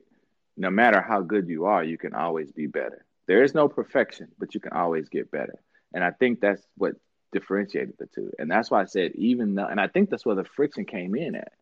no 0.57 0.71
matter 0.71 1.01
how 1.01 1.23
good 1.23 1.49
you 1.49 1.65
are, 1.65 1.83
you 1.83 1.97
can 1.97 2.15
always 2.15 2.53
be 2.53 2.67
better. 2.67 3.05
There 3.27 3.43
is 3.43 3.55
no 3.55 3.69
perfection, 3.69 4.29
but 4.39 4.55
you 4.55 4.61
can 4.61 4.73
always 4.73 5.09
get 5.09 5.31
better. 5.31 5.59
And 5.95 6.05
I 6.05 6.11
think 6.11 6.41
that's 6.41 6.63
what 6.77 6.97
differentiated 7.33 7.95
the 7.99 8.07
two. 8.07 8.31
And 8.39 8.51
that's 8.51 8.71
why 8.71 8.83
I 8.83 8.85
said, 8.85 9.13
even 9.15 9.55
though, 9.55 9.67
and 9.67 9.81
I 9.81 9.89
think 9.89 10.11
that's 10.11 10.27
where 10.27 10.37
the 10.37 10.45
friction 10.45 10.85
came 10.85 11.15
in 11.15 11.35
at, 11.35 11.53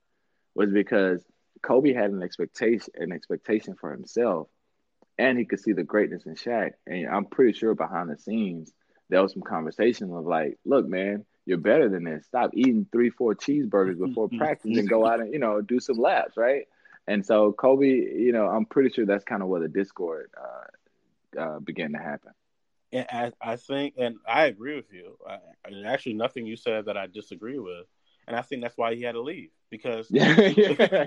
was 0.55 0.71
because 0.71 1.25
Kobe 1.63 1.93
had 1.93 2.11
an 2.11 2.23
expectation, 2.23 2.93
an 2.97 3.13
expectation 3.13 3.77
for 3.77 3.93
himself, 3.93 4.49
and 5.19 5.39
he 5.39 5.45
could 5.45 5.61
see 5.61 5.73
the 5.73 5.83
greatness 5.83 6.27
in 6.27 6.35
Shaq. 6.35 6.73
And 6.87 7.09
I'm 7.09 7.27
pretty 7.27 7.53
sure 7.53 7.75
behind 7.75 8.11
the 8.11 8.19
scenes, 8.19 8.73
there 9.09 9.23
was 9.23 9.33
some 9.33 9.43
conversation 9.43 10.13
of 10.13 10.25
like, 10.25 10.59
look, 10.65 10.87
man, 10.87 11.25
you're 11.45 11.59
better 11.59 11.89
than 11.89 12.05
this. 12.05 12.27
Stop 12.27 12.51
eating 12.55 12.87
three, 12.93 13.11
four 13.11 13.35
cheeseburgers 13.35 13.99
before 13.99 14.29
practice 14.39 14.79
and 14.79 14.89
go 14.89 15.07
out 15.07 15.21
and, 15.21 15.33
you 15.33 15.39
know, 15.39 15.61
do 15.61 15.81
some 15.81 15.99
laps, 15.99 16.37
right? 16.37 16.67
And 17.07 17.25
so 17.27 17.53
Kobe, 17.53 17.87
you 17.87 18.33
know, 18.33 18.47
I'm 18.47 18.65
pretty 18.65 18.91
sure 18.91 19.05
that's 19.05 19.25
kind 19.25 19.43
of 19.43 19.49
where 19.49 19.61
the 19.61 19.69
discord 19.69 20.31
uh, 20.41 21.41
uh, 21.41 21.59
began 21.59 21.93
to 21.93 21.99
happen. 21.99 22.33
And 22.93 23.07
I, 23.11 23.33
I 23.41 23.57
think, 23.57 23.95
and 23.99 24.17
I 24.27 24.45
agree 24.45 24.77
with 24.77 24.93
you. 24.93 25.17
I, 25.29 25.39
actually, 25.87 26.15
nothing 26.15 26.47
you 26.47 26.57
said 26.57 26.87
that 26.87 26.97
I 26.97 27.07
disagree 27.07 27.59
with, 27.59 27.87
and 28.27 28.37
I 28.37 28.43
think 28.43 28.63
that's 28.63 28.77
why 28.77 28.95
he 28.95 29.03
had 29.03 29.13
to 29.13 29.21
leave 29.21 29.51
because 29.71 30.07
yeah 30.11 30.35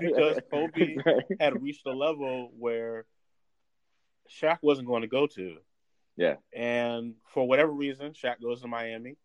because 0.00 0.38
Kobe 0.50 0.96
had 1.40 1.62
reached 1.62 1.86
a 1.86 1.92
level 1.92 2.50
where 2.58 3.06
Shaq 4.30 4.58
wasn't 4.62 4.88
going 4.88 5.02
to 5.02 5.08
go 5.08 5.26
to. 5.26 5.56
Yeah, 6.16 6.36
and 6.54 7.14
for 7.34 7.46
whatever 7.46 7.70
reason, 7.70 8.12
Shaq 8.12 8.40
goes 8.40 8.62
to 8.62 8.68
Miami, 8.68 9.16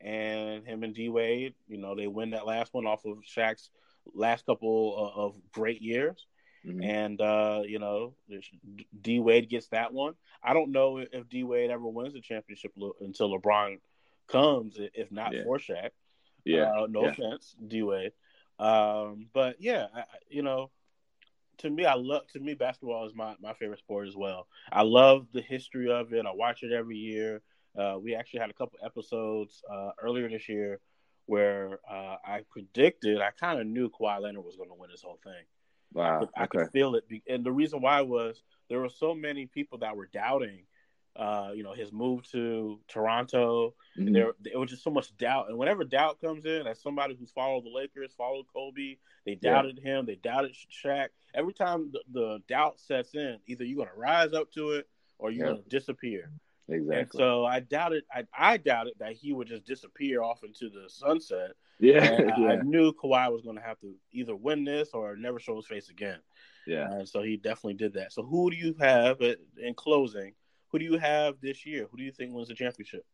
and 0.00 0.66
him 0.66 0.82
and 0.82 0.94
D 0.94 1.08
Wade, 1.08 1.54
you 1.68 1.78
know, 1.78 1.94
they 1.94 2.06
win 2.06 2.30
that 2.30 2.46
last 2.46 2.72
one 2.72 2.86
off 2.86 3.04
of 3.04 3.18
Shaq's 3.18 3.70
last 4.14 4.46
couple 4.46 5.12
of 5.14 5.34
great 5.52 5.82
years. 5.82 6.26
Mm-hmm. 6.66 6.82
And 6.82 7.20
uh, 7.20 7.62
you 7.64 7.78
know, 7.78 8.14
D 9.00 9.20
Wade 9.20 9.48
gets 9.48 9.68
that 9.68 9.92
one. 9.92 10.14
I 10.42 10.54
don't 10.54 10.72
know 10.72 10.98
if 10.98 11.28
D 11.28 11.44
Wade 11.44 11.70
ever 11.70 11.86
wins 11.86 12.14
the 12.14 12.20
championship 12.20 12.72
until 13.00 13.38
LeBron 13.38 13.78
comes, 14.26 14.76
if 14.78 15.12
not 15.12 15.32
yeah. 15.32 15.44
for 15.44 15.58
Shaq. 15.58 15.90
Yeah. 16.44 16.72
Uh, 16.72 16.86
no 16.88 17.04
yeah. 17.04 17.10
offense, 17.10 17.54
D 17.66 17.82
Wade. 17.82 18.12
Um, 18.58 19.26
but 19.32 19.56
yeah, 19.60 19.86
I, 19.94 20.04
you 20.28 20.42
know, 20.42 20.70
to 21.58 21.70
me, 21.70 21.84
I 21.84 21.94
love 21.94 22.26
to 22.32 22.40
me 22.40 22.54
basketball 22.54 23.06
is 23.06 23.14
my 23.14 23.34
my 23.40 23.52
favorite 23.54 23.80
sport 23.80 24.08
as 24.08 24.16
well. 24.16 24.46
I 24.72 24.82
love 24.82 25.26
the 25.32 25.42
history 25.42 25.90
of 25.90 26.12
it. 26.12 26.26
I 26.26 26.32
watch 26.32 26.62
it 26.62 26.72
every 26.72 26.96
year. 26.96 27.42
Uh, 27.78 27.96
we 28.02 28.14
actually 28.14 28.40
had 28.40 28.50
a 28.50 28.54
couple 28.54 28.78
episodes 28.84 29.62
uh, 29.70 29.90
earlier 30.02 30.28
this 30.28 30.48
year 30.48 30.80
where 31.26 31.78
uh, 31.88 32.16
I 32.24 32.40
predicted, 32.50 33.20
I 33.20 33.30
kind 33.38 33.60
of 33.60 33.66
knew 33.66 33.90
Kawhi 33.90 34.20
Leonard 34.20 34.44
was 34.44 34.56
going 34.56 34.70
to 34.70 34.74
win 34.74 34.90
this 34.90 35.02
whole 35.02 35.20
thing. 35.22 35.44
Wow. 35.92 36.28
I 36.36 36.46
could 36.46 36.70
feel 36.70 36.94
it. 36.94 37.04
And 37.28 37.44
the 37.44 37.52
reason 37.52 37.82
why 37.82 38.00
was 38.00 38.42
there 38.68 38.80
were 38.80 38.88
so 38.88 39.14
many 39.14 39.46
people 39.46 39.78
that 39.78 39.96
were 39.96 40.08
doubting, 40.12 40.64
uh, 41.16 41.50
you 41.54 41.62
know, 41.62 41.72
his 41.72 41.92
move 41.92 42.28
to 42.30 42.78
Toronto. 42.88 43.74
Mm-hmm. 43.98 44.12
There, 44.12 44.32
there 44.40 44.58
was 44.58 44.70
just 44.70 44.84
so 44.84 44.90
much 44.90 45.16
doubt. 45.16 45.48
And 45.48 45.58
whenever 45.58 45.84
doubt 45.84 46.20
comes 46.20 46.44
in, 46.44 46.66
as 46.66 46.80
somebody 46.80 47.16
who's 47.18 47.32
followed 47.32 47.64
the 47.64 47.70
Lakers, 47.70 48.12
followed 48.16 48.46
Kobe, 48.52 48.96
they 49.26 49.34
doubted 49.34 49.80
yeah. 49.82 49.98
him, 49.98 50.06
they 50.06 50.14
doubted 50.14 50.54
Shaq. 50.70 51.08
Every 51.34 51.52
time 51.52 51.90
the, 51.92 52.00
the, 52.12 52.38
doubt 52.48 52.78
sets 52.78 53.14
in, 53.14 53.38
either 53.46 53.64
you're 53.64 53.76
going 53.76 53.88
to 53.88 54.00
rise 54.00 54.32
up 54.32 54.52
to 54.52 54.72
it 54.72 54.88
or 55.18 55.30
you're 55.30 55.46
yeah. 55.46 55.52
going 55.52 55.64
to 55.64 55.68
disappear. 55.68 56.30
Exactly. 56.68 56.96
And 56.96 57.10
so 57.12 57.44
I 57.44 57.60
doubted, 57.60 58.04
I, 58.12 58.24
I 58.36 58.56
doubted 58.58 58.94
that 59.00 59.14
he 59.14 59.32
would 59.32 59.48
just 59.48 59.64
disappear 59.64 60.22
off 60.22 60.44
into 60.44 60.68
the 60.68 60.88
sunset. 60.88 61.52
Yeah, 61.80 62.04
I, 62.04 62.22
yeah. 62.40 62.48
I, 62.48 62.56
knew 62.62 62.92
Kawhi 62.92 63.32
was 63.32 63.42
going 63.42 63.56
to 63.56 63.62
have 63.62 63.80
to 63.80 63.94
either 64.12 64.36
win 64.36 64.64
this 64.64 64.90
or 64.92 65.16
never 65.16 65.38
show 65.40 65.56
his 65.56 65.66
face 65.66 65.88
again. 65.88 66.18
Yeah, 66.66 66.90
and 66.92 67.08
so 67.08 67.22
he 67.22 67.38
definitely 67.38 67.74
did 67.74 67.94
that. 67.94 68.12
So 68.12 68.22
who 68.22 68.50
do 68.50 68.56
you 68.56 68.74
have 68.78 69.20
in 69.20 69.74
closing? 69.74 70.34
Who 70.70 70.78
do 70.78 70.84
you 70.84 70.98
have 70.98 71.36
this 71.40 71.64
year? 71.64 71.86
Who 71.90 71.96
do 71.96 72.02
you 72.02 72.12
think 72.12 72.34
wins 72.34 72.48
the 72.48 72.54
championship? 72.54 73.04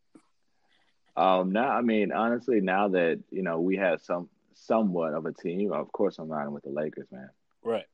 Um, 1.16 1.52
now 1.52 1.70
I 1.70 1.80
mean, 1.82 2.12
honestly, 2.12 2.60
now 2.60 2.88
that 2.88 3.20
you 3.30 3.42
know 3.42 3.60
we 3.60 3.76
have 3.76 4.00
some 4.00 4.28
somewhat 4.54 5.14
of 5.14 5.26
a 5.26 5.32
team, 5.32 5.72
of 5.72 5.90
course 5.92 6.18
I'm 6.18 6.28
riding 6.28 6.52
with 6.52 6.64
the 6.64 6.70
Lakers, 6.70 7.08
man. 7.10 7.30
Right. 7.62 7.86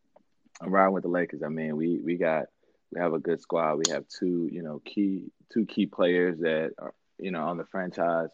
I'm 0.61 0.71
riding 0.71 0.93
with 0.93 1.03
the 1.03 1.11
Lakers. 1.11 1.43
I 1.43 1.49
mean, 1.49 1.77
we 1.77 1.99
we 1.99 2.17
got 2.17 2.47
we 2.93 3.01
have 3.01 3.13
a 3.13 3.19
good 3.19 3.41
squad. 3.41 3.77
We 3.77 3.93
have 3.93 4.05
two, 4.09 4.49
you 4.51 4.63
know, 4.63 4.81
key 4.85 5.31
two 5.53 5.67
key 5.67 5.87
players 5.87 6.39
that 6.41 6.73
are, 6.79 6.95
you 7.19 7.31
know, 7.31 7.45
on 7.45 7.57
the 7.57 7.65
franchise. 7.65 8.31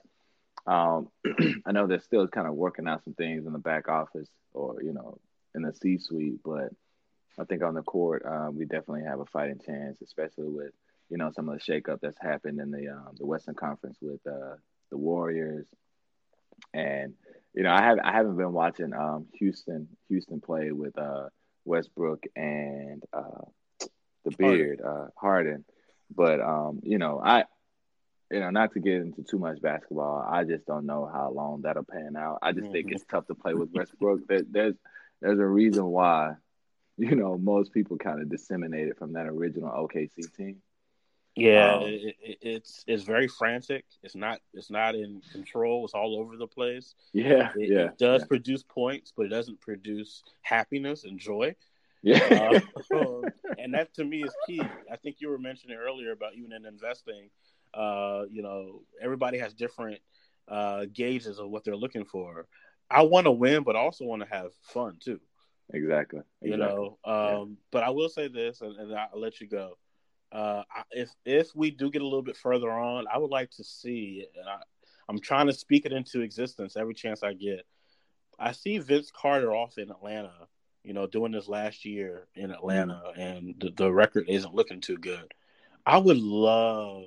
Um, 0.66 1.08
I 1.66 1.72
know 1.72 1.86
they're 1.86 2.00
still 2.00 2.26
kind 2.26 2.46
of 2.46 2.54
working 2.54 2.88
out 2.88 3.04
some 3.04 3.14
things 3.14 3.46
in 3.46 3.52
the 3.52 3.58
back 3.58 3.88
office 3.88 4.28
or 4.52 4.82
you 4.82 4.92
know 4.92 5.18
in 5.54 5.62
the 5.62 5.72
C-suite, 5.72 6.40
but 6.44 6.70
I 7.38 7.44
think 7.44 7.62
on 7.62 7.74
the 7.74 7.82
court 7.82 8.24
um, 8.26 8.56
we 8.56 8.64
definitely 8.64 9.04
have 9.04 9.20
a 9.20 9.26
fighting 9.26 9.60
chance, 9.64 10.00
especially 10.02 10.48
with 10.48 10.72
you 11.08 11.16
know 11.16 11.30
some 11.34 11.48
of 11.48 11.58
the 11.58 11.72
shakeup 11.72 12.00
that's 12.00 12.18
happened 12.20 12.60
in 12.60 12.70
the 12.70 12.88
um, 12.88 13.14
the 13.16 13.26
Western 13.26 13.54
Conference 13.54 13.98
with 14.00 14.20
uh, 14.26 14.56
the 14.90 14.96
Warriors, 14.96 15.66
and 16.74 17.14
you 17.54 17.62
know 17.62 17.72
I 17.72 17.82
have 17.82 17.98
I 18.02 18.12
haven't 18.12 18.36
been 18.36 18.52
watching 18.52 18.92
um, 18.92 19.26
Houston 19.34 19.88
Houston 20.08 20.40
play 20.40 20.72
with 20.72 20.98
uh, 20.98 21.28
Westbrook 21.64 22.24
and 22.34 23.02
uh, 23.12 23.44
the 24.24 24.30
beard, 24.36 24.80
Harden. 24.82 25.02
uh, 25.02 25.08
Harden. 25.16 25.64
But 26.14 26.40
um, 26.40 26.80
you 26.82 26.98
know, 26.98 27.20
I 27.22 27.44
you 28.30 28.40
know, 28.40 28.50
not 28.50 28.72
to 28.72 28.80
get 28.80 28.94
into 28.94 29.22
too 29.22 29.38
much 29.38 29.60
basketball, 29.60 30.26
I 30.28 30.44
just 30.44 30.66
don't 30.66 30.86
know 30.86 31.08
how 31.12 31.30
long 31.30 31.62
that'll 31.62 31.84
pan 31.84 32.16
out. 32.16 32.38
I 32.42 32.52
just 32.52 32.64
mm-hmm. 32.64 32.72
think 32.72 32.92
it's 32.92 33.04
tough 33.04 33.26
to 33.28 33.34
play 33.34 33.54
with 33.54 33.70
Westbrook. 33.72 34.26
there, 34.26 34.42
there's 34.50 34.74
there's 35.20 35.38
a 35.38 35.46
reason 35.46 35.84
why, 35.86 36.34
you 36.98 37.14
know, 37.14 37.38
most 37.38 37.72
people 37.72 37.96
kind 37.98 38.20
of 38.20 38.28
disseminated 38.28 38.96
from 38.96 39.12
that 39.12 39.26
original 39.26 39.70
OKC 39.70 40.34
team. 40.36 40.56
Yeah, 41.36 41.74
um, 41.74 41.82
it, 41.82 42.16
it, 42.22 42.38
it's 42.40 42.82
it's 42.86 43.02
very 43.02 43.28
frantic. 43.28 43.84
It's 44.02 44.16
not 44.16 44.40
it's 44.54 44.70
not 44.70 44.94
in 44.94 45.20
control. 45.32 45.84
It's 45.84 45.92
all 45.92 46.16
over 46.18 46.36
the 46.38 46.46
place. 46.46 46.94
Yeah, 47.12 47.50
it, 47.56 47.70
yeah. 47.70 47.84
It 47.86 47.98
does 47.98 48.22
yeah. 48.22 48.26
produce 48.26 48.62
points, 48.62 49.12
but 49.14 49.26
it 49.26 49.28
doesn't 49.28 49.60
produce 49.60 50.22
happiness 50.40 51.04
and 51.04 51.18
joy. 51.18 51.54
Yeah. 52.02 52.60
uh, 52.94 53.20
and 53.58 53.74
that 53.74 53.92
to 53.94 54.04
me 54.04 54.22
is 54.22 54.34
key. 54.46 54.62
I 54.90 54.96
think 54.96 55.16
you 55.18 55.28
were 55.28 55.38
mentioning 55.38 55.76
earlier 55.76 56.12
about 56.12 56.34
even 56.36 56.52
in 56.52 56.64
investing, 56.64 57.28
uh, 57.74 58.22
you 58.30 58.42
know, 58.42 58.82
everybody 59.02 59.38
has 59.38 59.52
different 59.52 60.00
uh, 60.48 60.86
gauges 60.90 61.38
of 61.38 61.50
what 61.50 61.64
they're 61.64 61.76
looking 61.76 62.04
for. 62.04 62.46
I 62.90 63.02
want 63.02 63.26
to 63.26 63.32
win, 63.32 63.62
but 63.62 63.76
also 63.76 64.04
want 64.04 64.22
to 64.22 64.28
have 64.28 64.52
fun 64.62 64.98
too. 65.02 65.20
Exactly. 65.72 66.20
exactly. 66.40 66.50
You 66.50 66.56
know, 66.56 66.98
um, 67.04 67.14
yeah. 67.14 67.44
but 67.72 67.82
I 67.82 67.90
will 67.90 68.08
say 68.08 68.28
this, 68.28 68.60
and, 68.60 68.76
and 68.76 68.94
I'll 68.94 69.20
let 69.20 69.40
you 69.40 69.48
go. 69.48 69.76
Uh, 70.32 70.62
if 70.90 71.10
if 71.24 71.54
we 71.54 71.70
do 71.70 71.90
get 71.90 72.02
a 72.02 72.04
little 72.04 72.22
bit 72.22 72.36
further 72.36 72.70
on, 72.70 73.06
I 73.12 73.18
would 73.18 73.30
like 73.30 73.50
to 73.52 73.64
see, 73.64 74.26
and 74.38 74.48
I, 74.48 74.58
I'm 75.08 75.20
trying 75.20 75.46
to 75.46 75.52
speak 75.52 75.86
it 75.86 75.92
into 75.92 76.20
existence 76.20 76.76
every 76.76 76.94
chance 76.94 77.22
I 77.22 77.32
get. 77.32 77.66
I 78.38 78.52
see 78.52 78.78
Vince 78.78 79.10
Carter 79.10 79.54
off 79.54 79.78
in 79.78 79.90
Atlanta 79.90 80.48
you 80.86 80.92
know, 80.92 81.08
doing 81.08 81.32
this 81.32 81.48
last 81.48 81.84
year 81.84 82.28
in 82.36 82.52
Atlanta, 82.52 83.02
and 83.16 83.56
the, 83.58 83.72
the 83.76 83.92
record 83.92 84.26
isn't 84.28 84.54
looking 84.54 84.80
too 84.80 84.96
good. 84.96 85.34
I 85.84 85.98
would 85.98 86.16
love 86.16 87.06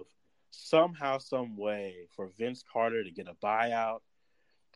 somehow, 0.52 1.20
some 1.20 1.56
way 1.56 2.08
for 2.14 2.30
Vince 2.38 2.62
Carter 2.72 3.06
to 3.06 3.10
get 3.10 3.30
a 3.30 3.36
buyout 3.36 4.00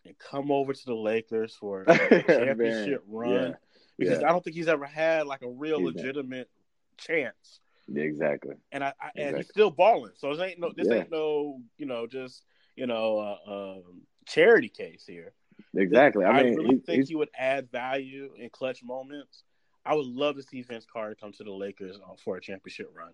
and 0.06 0.18
come 0.18 0.52
over 0.52 0.72
to 0.72 0.86
the 0.86 0.96
Lakers 0.96 1.54
for 1.54 1.84
a 1.86 1.98
championship 2.24 3.04
run 3.06 3.32
yeah. 3.34 3.52
because 4.00 4.22
yeah. 4.22 4.30
I 4.30 4.32
don't 4.32 4.42
think 4.42 4.56
he's 4.56 4.70
ever 4.70 4.86
had 4.86 5.28
like 5.28 5.42
a 5.42 5.50
real 5.50 5.80
he's 5.80 5.96
legitimate 5.96 6.50
chance. 6.98 7.60
Yeah, 7.88 8.04
exactly. 8.04 8.56
And 8.72 8.84
I, 8.84 8.88
I 8.88 9.08
exactly. 9.08 9.24
and 9.24 9.38
he's 9.38 9.50
still 9.50 9.72
balling. 9.72 10.14
So 10.18 10.34
this 10.34 10.40
ain't 10.40 10.60
no 10.60 10.72
this 10.76 10.90
ain't 10.90 11.12
no 11.12 11.60
you 11.78 11.86
know 11.86 12.08
just 12.08 12.46
you 12.76 12.88
know 12.88 13.20
uh, 13.20 13.52
um, 13.52 14.02
charity 14.26 14.70
case 14.70 15.06
here. 15.08 15.34
Exactly. 15.76 16.26
I, 16.26 16.44
mean, 16.44 16.54
I 16.54 16.62
really 16.62 16.78
think 16.80 17.08
he 17.08 17.16
would 17.16 17.30
add 17.38 17.72
value 17.72 18.32
in 18.38 18.50
clutch 18.50 18.84
moments. 18.84 19.44
I 19.86 19.96
would 19.96 20.06
love 20.06 20.36
to 20.38 20.44
see 20.44 20.62
Vince 20.62 20.86
Carter 20.92 21.16
come 21.20 21.34
to 21.34 21.44
the 21.44 21.52
Lakers 21.52 21.98
uh, 21.98 22.14
for 22.24 22.38
a 22.38 22.42
championship 22.42 22.90
run. 22.96 23.12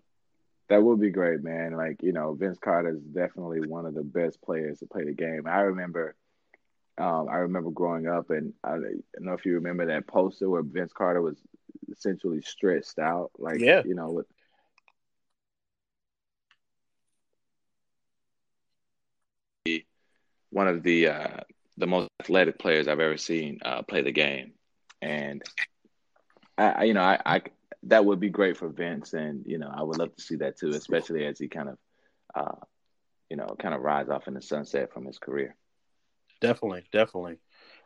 That 0.68 0.82
would 0.82 1.00
be 1.00 1.10
great, 1.10 1.42
man. 1.42 1.72
Like 1.72 2.02
you 2.02 2.12
know, 2.12 2.34
Vince 2.34 2.58
Carter 2.58 2.90
is 2.90 3.02
definitely 3.02 3.66
one 3.66 3.86
of 3.86 3.94
the 3.94 4.04
best 4.04 4.40
players 4.40 4.78
to 4.78 4.86
play 4.86 5.04
the 5.04 5.12
game. 5.12 5.46
I 5.46 5.62
remember, 5.62 6.14
um, 6.96 7.28
I 7.28 7.38
remember 7.38 7.70
growing 7.70 8.06
up, 8.06 8.30
and 8.30 8.52
I, 8.62 8.74
I 8.74 8.74
don't 8.74 9.02
know 9.18 9.32
if 9.32 9.44
you 9.44 9.54
remember 9.54 9.86
that 9.86 10.06
poster 10.06 10.48
where 10.48 10.62
Vince 10.62 10.92
Carter 10.92 11.22
was 11.22 11.42
essentially 11.90 12.40
stretched 12.40 13.00
out, 13.00 13.32
like 13.36 13.58
Yeah. 13.58 13.82
you 13.84 13.96
know, 13.96 14.10
with 14.12 14.26
one 20.50 20.68
of 20.68 20.82
the 20.82 21.08
uh, 21.08 21.40
the 21.76 21.86
most 21.86 22.08
athletic 22.20 22.58
players 22.58 22.88
I've 22.88 23.00
ever 23.00 23.16
seen 23.16 23.58
uh, 23.64 23.82
play 23.82 24.02
the 24.02 24.12
game, 24.12 24.52
and 25.00 25.42
I, 26.58 26.84
you 26.84 26.94
know 26.94 27.02
I, 27.02 27.18
I 27.24 27.42
that 27.84 28.04
would 28.04 28.20
be 28.20 28.28
great 28.28 28.56
for 28.56 28.68
Vince, 28.68 29.14
and 29.14 29.44
you 29.46 29.58
know 29.58 29.72
I 29.72 29.82
would 29.82 29.98
love 29.98 30.14
to 30.14 30.22
see 30.22 30.36
that 30.36 30.58
too, 30.58 30.70
especially 30.70 31.24
as 31.24 31.38
he 31.38 31.48
kind 31.48 31.70
of 31.70 31.78
uh, 32.34 32.64
you 33.28 33.36
know 33.36 33.56
kind 33.58 33.74
of 33.74 33.80
rise 33.80 34.08
off 34.08 34.28
in 34.28 34.34
the 34.34 34.42
sunset 34.42 34.92
from 34.92 35.06
his 35.06 35.18
career. 35.18 35.56
Definitely, 36.40 36.84
definitely. 36.92 37.38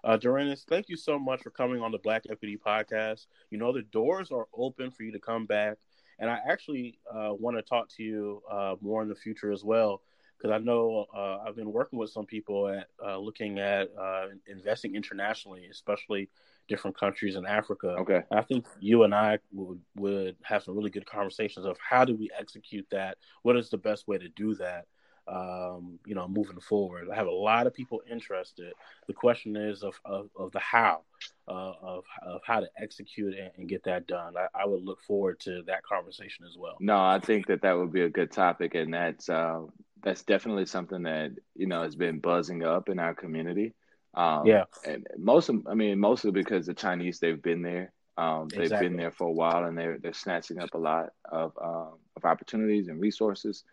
Uh, 0.04 0.16
Dorenus, 0.16 0.64
thank 0.64 0.88
you 0.88 0.96
so 0.96 1.18
much 1.18 1.42
for 1.42 1.50
coming 1.50 1.80
on 1.80 1.90
the 1.90 1.98
Black 1.98 2.24
Equity 2.30 2.58
Podcast. 2.58 3.26
You 3.50 3.58
know, 3.58 3.72
the 3.72 3.82
doors 3.82 4.30
are 4.30 4.46
open 4.54 4.90
for 4.90 5.02
you 5.02 5.12
to 5.12 5.18
come 5.18 5.46
back. 5.46 5.78
And 6.18 6.30
I 6.30 6.38
actually 6.48 6.98
uh, 7.12 7.30
want 7.32 7.56
to 7.56 7.62
talk 7.62 7.88
to 7.96 8.02
you 8.02 8.42
uh, 8.50 8.76
more 8.80 9.02
in 9.02 9.08
the 9.08 9.14
future 9.14 9.50
as 9.50 9.64
well, 9.64 10.02
because 10.44 10.60
I 10.60 10.62
know 10.62 11.06
uh, 11.16 11.38
I've 11.46 11.56
been 11.56 11.72
working 11.72 11.98
with 11.98 12.10
some 12.10 12.26
people 12.26 12.68
at 12.68 12.88
uh, 13.02 13.16
looking 13.16 13.60
at 13.60 13.88
uh, 13.98 14.26
investing 14.46 14.94
internationally, 14.94 15.68
especially 15.70 16.28
different 16.68 16.98
countries 16.98 17.36
in 17.36 17.46
Africa. 17.46 17.96
Okay. 18.00 18.24
I 18.30 18.42
think 18.42 18.66
you 18.78 19.04
and 19.04 19.14
I 19.14 19.38
would, 19.52 19.80
would 19.96 20.36
have 20.42 20.62
some 20.62 20.76
really 20.76 20.90
good 20.90 21.06
conversations 21.06 21.64
of 21.64 21.78
how 21.78 22.04
do 22.04 22.14
we 22.14 22.28
execute 22.38 22.86
that? 22.90 23.16
What 23.40 23.56
is 23.56 23.70
the 23.70 23.78
best 23.78 24.06
way 24.06 24.18
to 24.18 24.28
do 24.28 24.54
that? 24.56 24.84
um, 25.26 25.98
you 26.04 26.14
know, 26.14 26.28
moving 26.28 26.60
forward. 26.60 27.08
I 27.10 27.14
have 27.14 27.26
a 27.26 27.32
lot 27.32 27.66
of 27.66 27.74
people 27.74 28.02
interested. 28.10 28.72
The 29.06 29.14
question 29.14 29.56
is 29.56 29.82
of 29.82 29.98
of, 30.04 30.28
of 30.38 30.52
the 30.52 30.58
how, 30.58 31.00
uh, 31.48 31.72
of 31.80 32.04
of 32.22 32.42
how 32.44 32.60
to 32.60 32.68
execute 32.78 33.34
and, 33.34 33.50
and 33.56 33.68
get 33.68 33.84
that 33.84 34.06
done. 34.06 34.34
I, 34.36 34.48
I, 34.54 34.66
would 34.66 34.84
look 34.84 35.00
forward 35.00 35.40
to 35.40 35.62
that 35.66 35.82
conversation 35.82 36.44
as 36.44 36.56
well. 36.58 36.76
No, 36.80 37.02
I 37.02 37.20
think 37.20 37.46
that 37.46 37.62
that 37.62 37.72
would 37.72 37.92
be 37.92 38.02
a 38.02 38.10
good 38.10 38.32
topic, 38.32 38.74
and 38.74 38.92
that's 38.92 39.28
uh, 39.28 39.62
that's 40.04 40.22
definitely 40.22 40.66
something 40.66 41.02
that 41.02 41.32
you 41.56 41.66
know 41.66 41.82
has 41.82 41.96
been 41.96 42.20
buzzing 42.20 42.62
up 42.62 42.88
in 42.88 42.98
our 42.98 43.14
community. 43.14 43.74
Um, 44.14 44.46
yeah, 44.46 44.64
and 44.86 45.06
most 45.18 45.48
of, 45.48 45.66
I 45.68 45.74
mean, 45.74 45.98
mostly 45.98 46.30
because 46.30 46.66
the 46.66 46.74
Chinese 46.74 47.18
they've 47.18 47.42
been 47.42 47.62
there. 47.62 47.92
Um, 48.16 48.46
they've 48.48 48.62
exactly. 48.62 48.88
been 48.88 48.96
there 48.96 49.10
for 49.10 49.26
a 49.26 49.32
while, 49.32 49.64
and 49.64 49.76
they're 49.76 49.98
they're 49.98 50.12
snatching 50.12 50.60
up 50.60 50.74
a 50.74 50.78
lot 50.78 51.10
of 51.24 51.52
um, 51.60 51.98
of 52.16 52.24
opportunities 52.24 52.86
and 52.86 53.00
resources 53.00 53.64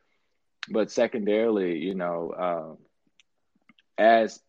but 0.70 0.92
secondarily, 0.92 1.78
you 1.78 1.96
know, 1.96 2.32
uh, 2.38 4.02
as 4.02 4.40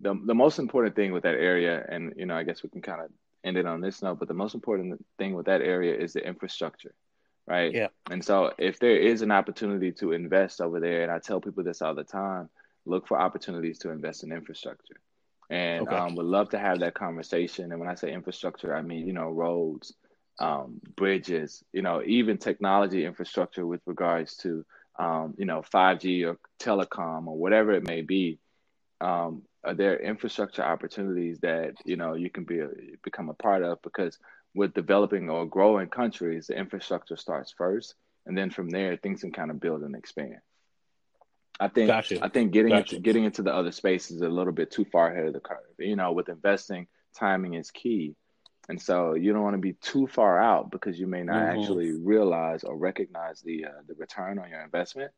the 0.00 0.14
the 0.26 0.34
most 0.34 0.58
important 0.58 0.96
thing 0.96 1.12
with 1.12 1.22
that 1.22 1.34
area, 1.34 1.84
and 1.88 2.14
you 2.16 2.26
know, 2.26 2.36
I 2.36 2.42
guess 2.42 2.62
we 2.62 2.70
can 2.70 2.82
kind 2.82 3.02
of 3.02 3.10
end 3.44 3.56
it 3.56 3.66
on 3.66 3.80
this 3.80 4.02
note, 4.02 4.18
but 4.18 4.28
the 4.28 4.34
most 4.34 4.54
important 4.54 5.04
thing 5.18 5.34
with 5.34 5.46
that 5.46 5.60
area 5.60 5.96
is 5.96 6.12
the 6.12 6.26
infrastructure, 6.26 6.94
right? 7.46 7.76
Yeah. 7.76 7.88
And 8.10 8.24
so, 8.24 8.52
if 8.58 8.78
there 8.78 8.96
is 8.96 9.22
an 9.22 9.30
opportunity 9.32 9.92
to 9.92 10.12
invest 10.12 10.60
over 10.60 10.80
there, 10.80 11.02
and 11.02 11.12
I 11.12 11.18
tell 11.18 11.40
people 11.40 11.64
this 11.64 11.82
all 11.82 11.94
the 11.94 12.04
time, 12.04 12.48
look 12.86 13.06
for 13.08 13.20
opportunities 13.20 13.78
to 13.80 13.90
invest 13.90 14.24
in 14.24 14.32
infrastructure, 14.32 15.00
and 15.50 15.82
Okay. 15.82 15.92
um, 15.92 16.16
would 16.16 16.26
love 16.26 16.50
to 16.50 16.58
have 16.58 16.80
that 16.80 16.94
conversation. 16.94 17.70
And 17.72 17.80
when 17.80 17.88
I 17.88 17.94
say 17.94 18.12
infrastructure, 18.12 18.74
I 18.74 18.82
mean 18.82 19.06
you 19.06 19.12
know 19.12 19.28
roads, 19.30 19.94
um, 20.38 20.80
bridges, 20.96 21.62
you 21.72 21.82
know, 21.82 22.02
even 22.04 22.38
technology 22.38 23.04
infrastructure 23.04 23.66
with 23.66 23.80
regards 23.86 24.36
to 24.38 24.64
um, 24.98 25.34
you 25.38 25.46
know, 25.46 25.62
5G 25.62 26.26
or 26.26 26.38
telecom 26.60 27.26
or 27.26 27.36
whatever 27.38 27.72
it 27.72 27.86
may 27.86 28.02
be, 28.02 28.38
um, 29.00 29.42
are 29.64 29.74
there 29.74 29.98
infrastructure 29.98 30.62
opportunities 30.62 31.38
that 31.40 31.74
you 31.84 31.96
know 31.96 32.14
you 32.14 32.30
can 32.30 32.44
be 32.44 32.60
a, 32.60 32.68
become 33.02 33.28
a 33.30 33.34
part 33.34 33.62
of? 33.62 33.80
Because 33.82 34.18
with 34.54 34.74
developing 34.74 35.30
or 35.30 35.46
growing 35.46 35.88
countries, 35.88 36.48
the 36.48 36.56
infrastructure 36.56 37.16
starts 37.16 37.52
first, 37.56 37.94
and 38.26 38.36
then 38.36 38.50
from 38.50 38.68
there 38.68 38.96
things 38.96 39.20
can 39.20 39.32
kind 39.32 39.50
of 39.50 39.60
build 39.60 39.82
and 39.82 39.94
expand. 39.94 40.38
I 41.58 41.68
think 41.68 41.88
Gotcha. 41.88 42.24
I 42.24 42.28
think 42.28 42.52
getting 42.52 42.70
Gotcha. 42.70 42.96
into 42.96 43.02
getting 43.02 43.24
into 43.24 43.42
the 43.42 43.54
other 43.54 43.72
spaces 43.72 44.16
is 44.16 44.22
a 44.22 44.28
little 44.28 44.52
bit 44.52 44.70
too 44.70 44.84
far 44.86 45.12
ahead 45.12 45.26
of 45.26 45.34
the 45.34 45.40
curve. 45.40 45.58
You 45.78 45.96
know, 45.96 46.12
with 46.12 46.28
investing, 46.28 46.86
timing 47.14 47.54
is 47.54 47.70
key. 47.70 48.14
And 48.68 48.80
so 48.80 49.14
you 49.14 49.32
don't 49.32 49.42
want 49.42 49.54
to 49.54 49.60
be 49.60 49.72
too 49.74 50.06
far 50.06 50.40
out 50.40 50.70
because 50.70 50.98
you 50.98 51.06
may 51.06 51.22
not 51.22 51.42
Mhm. 51.42 51.48
actually 51.48 51.92
realize 51.92 52.62
or 52.64 52.76
recognize 52.76 53.40
the 53.42 53.66
uh, 53.66 53.82
the 53.86 53.94
return 53.94 54.38
on 54.38 54.48
your 54.48 54.62
investment. 54.62 55.12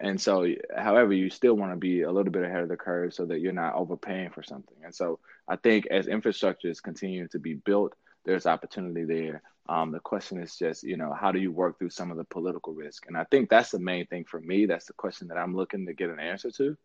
And 0.00 0.20
so, 0.20 0.46
however, 0.76 1.12
you 1.12 1.28
still 1.28 1.54
want 1.54 1.72
to 1.72 1.76
be 1.76 2.02
a 2.02 2.10
little 2.12 2.30
bit 2.32 2.44
ahead 2.44 2.62
of 2.62 2.68
the 2.68 2.76
curve 2.76 3.12
so 3.12 3.26
that 3.26 3.40
you're 3.40 3.52
not 3.52 3.74
overpaying 3.74 4.30
for 4.30 4.44
something. 4.44 4.76
And 4.84 4.94
so, 4.94 5.18
I 5.48 5.56
think 5.56 5.86
as 5.86 6.06
infrastructure 6.06 6.68
is 6.68 6.80
continuing 6.80 7.28
to 7.30 7.38
be 7.38 7.54
built, 7.54 7.94
there's 8.28 8.46
opportunity 8.46 9.04
there. 9.04 9.42
Um, 9.70 9.90
the 9.90 10.00
question 10.00 10.40
is 10.40 10.56
just, 10.56 10.82
you 10.82 10.96
know, 10.98 11.12
how 11.18 11.32
do 11.32 11.38
you 11.38 11.50
work 11.50 11.78
through 11.78 11.90
some 11.90 12.10
of 12.10 12.18
the 12.18 12.24
political 12.24 12.74
risk? 12.74 13.06
And 13.06 13.16
I 13.16 13.24
think 13.24 13.48
that's 13.48 13.70
the 13.70 13.78
main 13.78 14.06
thing 14.06 14.24
for 14.24 14.38
me. 14.40 14.66
That's 14.66 14.84
the 14.86 14.92
question 14.92 15.28
that 15.28 15.38
I'm 15.38 15.56
looking 15.56 15.86
to 15.86 15.94
get 15.94 16.10
an 16.10 16.20
answer 16.20 16.50
to. 16.50 16.76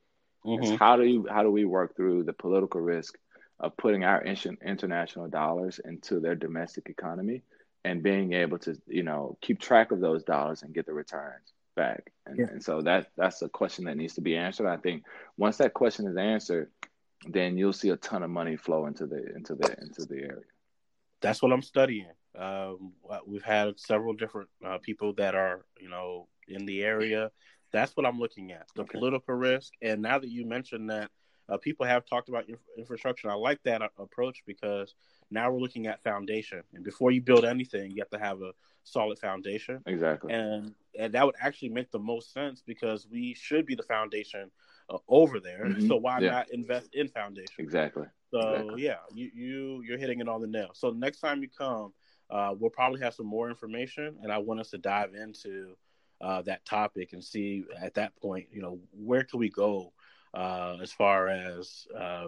Is 0.45 0.69
Mhm. 0.71 0.77
how 0.77 0.95
do 0.97 1.03
you 1.03 1.27
how 1.29 1.43
do 1.43 1.51
we 1.51 1.65
work 1.65 1.95
through 1.95 2.23
the 2.23 2.33
political 2.33 2.81
risk 2.81 3.17
of 3.59 3.75
putting 3.77 4.03
our 4.03 4.23
international 4.23 5.27
dollars 5.27 5.79
into 5.79 6.19
their 6.19 6.35
domestic 6.35 6.89
economy 6.89 7.43
and 7.85 8.03
being 8.03 8.33
able 8.33 8.57
to 8.59 8.75
you 8.87 9.03
know 9.03 9.37
keep 9.41 9.59
track 9.59 9.91
of 9.91 9.99
those 9.99 10.23
dollars 10.23 10.63
and 10.63 10.73
get 10.73 10.85
the 10.85 10.93
returns 10.93 11.53
back 11.75 12.11
and, 12.25 12.39
Yeah. 12.39 12.47
and 12.51 12.63
so 12.63 12.81
that 12.81 13.07
that's 13.15 13.41
a 13.41 13.49
question 13.49 13.85
that 13.85 13.95
needs 13.95 14.15
to 14.15 14.21
be 14.21 14.35
answered 14.35 14.67
i 14.67 14.77
think 14.77 15.05
once 15.37 15.57
that 15.57 15.73
question 15.73 16.07
is 16.07 16.17
answered 16.17 16.71
then 17.29 17.57
you'll 17.57 17.73
see 17.73 17.89
a 17.89 17.97
ton 17.97 18.21
of 18.23 18.29
money 18.29 18.57
flow 18.57 18.85
into 18.85 19.05
the 19.07 19.33
into 19.35 19.55
the 19.55 19.69
into 19.81 20.05
the 20.05 20.17
area 20.17 20.53
That's 21.24 21.41
what 21.41 21.53
I'm 21.53 21.63
studying. 21.63 22.11
Um, 22.38 22.93
we've 23.26 23.43
had 23.43 23.80
several 23.80 24.13
different 24.13 24.49
uh, 24.65 24.80
people 24.80 25.13
that 25.15 25.36
are, 25.36 25.65
you 25.82 25.89
know, 25.89 26.28
in 26.47 26.65
the 26.65 26.84
area. 26.84 27.32
That's 27.71 27.97
what 27.97 28.05
I'm 28.05 28.19
looking 28.19 28.51
at 28.51 28.67
the 28.76 28.84
Okay. 28.84 28.99
political 28.99 29.36
risk. 29.36 29.74
And 29.82 30.01
now 30.03 30.19
that 30.19 30.30
you 30.30 30.45
mentioned 30.45 30.89
that, 30.91 31.11
uh, 31.49 31.57
people 31.57 31.86
have 31.86 32.05
talked 32.05 32.30
about 32.30 32.49
inf- 32.49 32.59
infrastructure. 32.78 33.30
I 33.30 33.36
like 33.36 33.63
that 33.63 33.82
uh, 33.82 33.89
approach 33.99 34.43
because 34.45 34.95
now 35.32 35.51
we're 35.51 35.59
looking 35.59 35.88
at 35.88 36.03
foundation. 36.03 36.63
And 36.74 36.84
before 36.84 37.11
you 37.11 37.21
build 37.21 37.45
anything, 37.45 37.91
you 37.91 38.01
have 38.01 38.09
to 38.11 38.19
have 38.19 38.41
a 38.41 38.53
solid 38.84 39.19
foundation. 39.19 39.82
exactly 39.86 40.34
And 40.34 40.76
and 40.97 41.13
that 41.13 41.26
would 41.26 41.36
actually 41.41 41.69
make 41.69 41.91
the 41.91 41.99
most 41.99 42.34
sense 42.34 42.61
because 42.65 43.07
we 43.11 43.34
should 43.34 43.65
be 43.65 43.76
the 43.76 43.84
foundation 43.84 44.51
uh, 44.89 44.99
over 45.07 45.39
there. 45.39 45.65
Mhm. 45.65 45.88
So 45.88 45.97
why 45.97 46.19
Yeah. 46.19 46.32
not 46.32 46.51
invest 46.51 46.93
in 46.93 47.07
foundation? 47.09 47.63
exactly 47.63 48.08
So 48.34 48.39
Exactly. 48.39 48.84
yeah, 48.84 48.97
you 49.14 49.30
you 49.34 49.84
you're 49.88 49.97
hitting 49.97 50.20
it 50.20 50.28
on 50.28 50.42
the 50.42 50.47
nail. 50.47 50.72
So 50.74 50.89
next 50.92 51.20
time 51.20 51.42
you 51.42 51.50
come, 51.50 51.93
uh, 52.30 52.54
we'll 52.58 52.72
probably 52.72 53.01
have 53.01 53.14
some 53.14 53.28
more 53.28 53.50
information, 53.50 54.18
and 54.24 54.32
I 54.32 54.39
want 54.39 54.60
us 54.60 54.72
to 54.72 54.78
dive 54.78 55.14
into 55.14 55.76
uh, 56.22 56.42
that 56.43 56.66
topic 56.66 57.14
and 57.14 57.24
see 57.24 57.64
at 57.82 57.96
that 57.96 58.16
point, 58.16 58.47
you 58.51 58.62
know, 58.62 58.80
where 58.92 59.24
can 59.24 59.39
we 59.39 59.50
go 59.50 59.93
uh, 60.34 60.78
as 60.82 60.92
far 60.92 61.28
as 61.28 61.86
uh, 61.97 62.28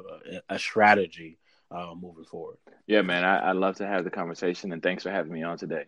a 0.49 0.59
strategy 0.59 1.37
uh, 1.71 1.93
moving 1.99 2.25
forward. 2.25 2.57
yeah 2.87 3.01
man 3.01 3.23
I, 3.23 3.49
i'd 3.49 3.55
love 3.55 3.77
to 3.77 3.87
have 3.87 4.03
the 4.03 4.11
conversation 4.11 4.71
and 4.71 4.81
thanks 4.83 5.03
for 5.03 5.09
having 5.11 5.31
me 5.31 5.43
on 5.43 5.57
today 5.57 5.85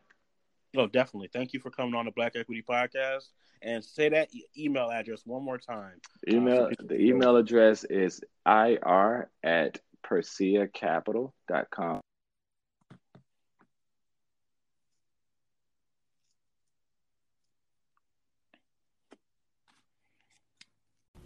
Oh, 0.75 0.87
definitely. 0.87 1.29
Thank 1.31 1.53
you 1.53 1.59
for 1.59 1.71
coming 1.71 1.95
on 1.95 2.05
the 2.05 2.11
Black 2.11 2.35
Equity 2.35 2.63
Podcast. 2.67 3.29
And 3.61 3.83
say 3.83 4.09
that 4.09 4.33
e- 4.33 4.45
email 4.57 4.91
address 4.91 5.25
one 5.25 5.43
more 5.43 5.57
time. 5.57 6.01
email 6.27 6.65
for 6.65 6.69
people 6.69 6.87
the 6.87 7.01
email 7.01 7.35
address 7.37 7.83
is 7.85 8.21
ir 8.45 9.29
at 9.43 9.79
perseacapital.com 10.09 12.01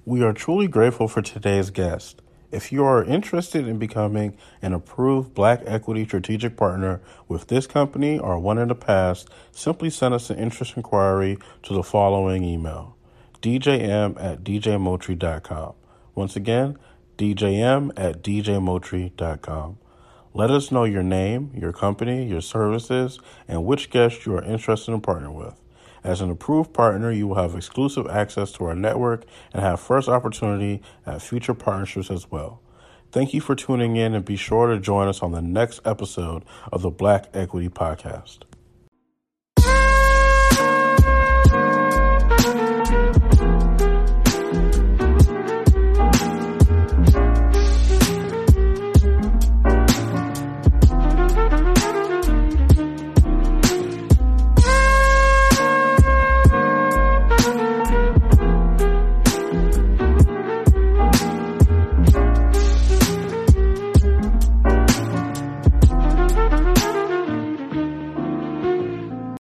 We 0.04 0.24
are 0.24 0.34
truly 0.34 0.68
grateful 0.68 1.08
for 1.08 1.22
today's 1.22 1.70
guest. 1.70 2.24
If 2.52 2.72
you 2.72 2.84
are 2.84 3.04
interested 3.04 3.68
in 3.68 3.78
becoming 3.78 4.36
an 4.62 4.74
approved 4.74 5.34
Black 5.34 5.62
Equity 5.66 6.06
Strategic 6.06 6.58
Partner 6.58 7.00
with 7.28 7.48
this 7.48 7.68
company 7.68 8.18
or 8.18 8.40
one 8.40 8.58
in 8.58 8.68
the 8.68 8.76
past, 8.76 9.30
simply 9.52 9.90
send 9.90 10.14
us 10.14 10.30
an 10.30 10.38
interest 10.40 10.76
inquiry 10.76 11.38
to 11.64 11.74
the 11.74 11.84
following 11.84 12.44
email 12.44 12.98
djm 13.42 14.22
at 14.22 14.44
djmotri.com. 14.44 15.74
Once 16.14 16.36
again, 16.36 16.78
djm 17.22 17.92
at 17.96 18.24
djmotri.com. 18.24 19.78
Let 20.34 20.50
us 20.50 20.72
know 20.72 20.86
your 20.86 21.04
name, 21.04 21.52
your 21.54 21.72
company, 21.72 22.26
your 22.26 22.42
services, 22.42 23.20
and 23.48 23.64
which 23.64 23.92
guest 23.92 24.26
you 24.26 24.36
are 24.36 24.44
interested 24.44 24.92
in 24.92 25.02
partnering 25.02 25.36
with. 25.36 25.54
As 26.04 26.22
an 26.22 26.32
approved 26.32 26.74
partner, 26.74 27.12
you 27.12 27.28
will 27.28 27.36
have 27.36 27.54
exclusive 27.54 28.08
access 28.08 28.52
to 28.54 28.66
our 28.66 28.74
network 28.74 29.24
and 29.54 29.62
have 29.62 29.80
first 29.80 30.10
opportunity 30.10 30.82
at 31.06 31.22
future 31.22 31.54
partnerships 31.54 32.10
as 32.10 32.32
well. 32.32 32.60
Thank 33.12 33.36
you 33.36 33.42
for 33.42 33.56
tuning 33.56 33.98
in 33.98 34.16
and 34.16 34.26
be 34.26 34.36
sure 34.36 34.68
to 34.68 34.80
join 34.80 35.08
us 35.08 35.22
on 35.22 35.32
the 35.32 35.44
next 35.44 35.82
episode 35.86 36.44
of 36.72 36.82
the 36.82 36.90
Black 36.90 37.28
Equity 37.36 37.70
Podcast. 37.70 38.51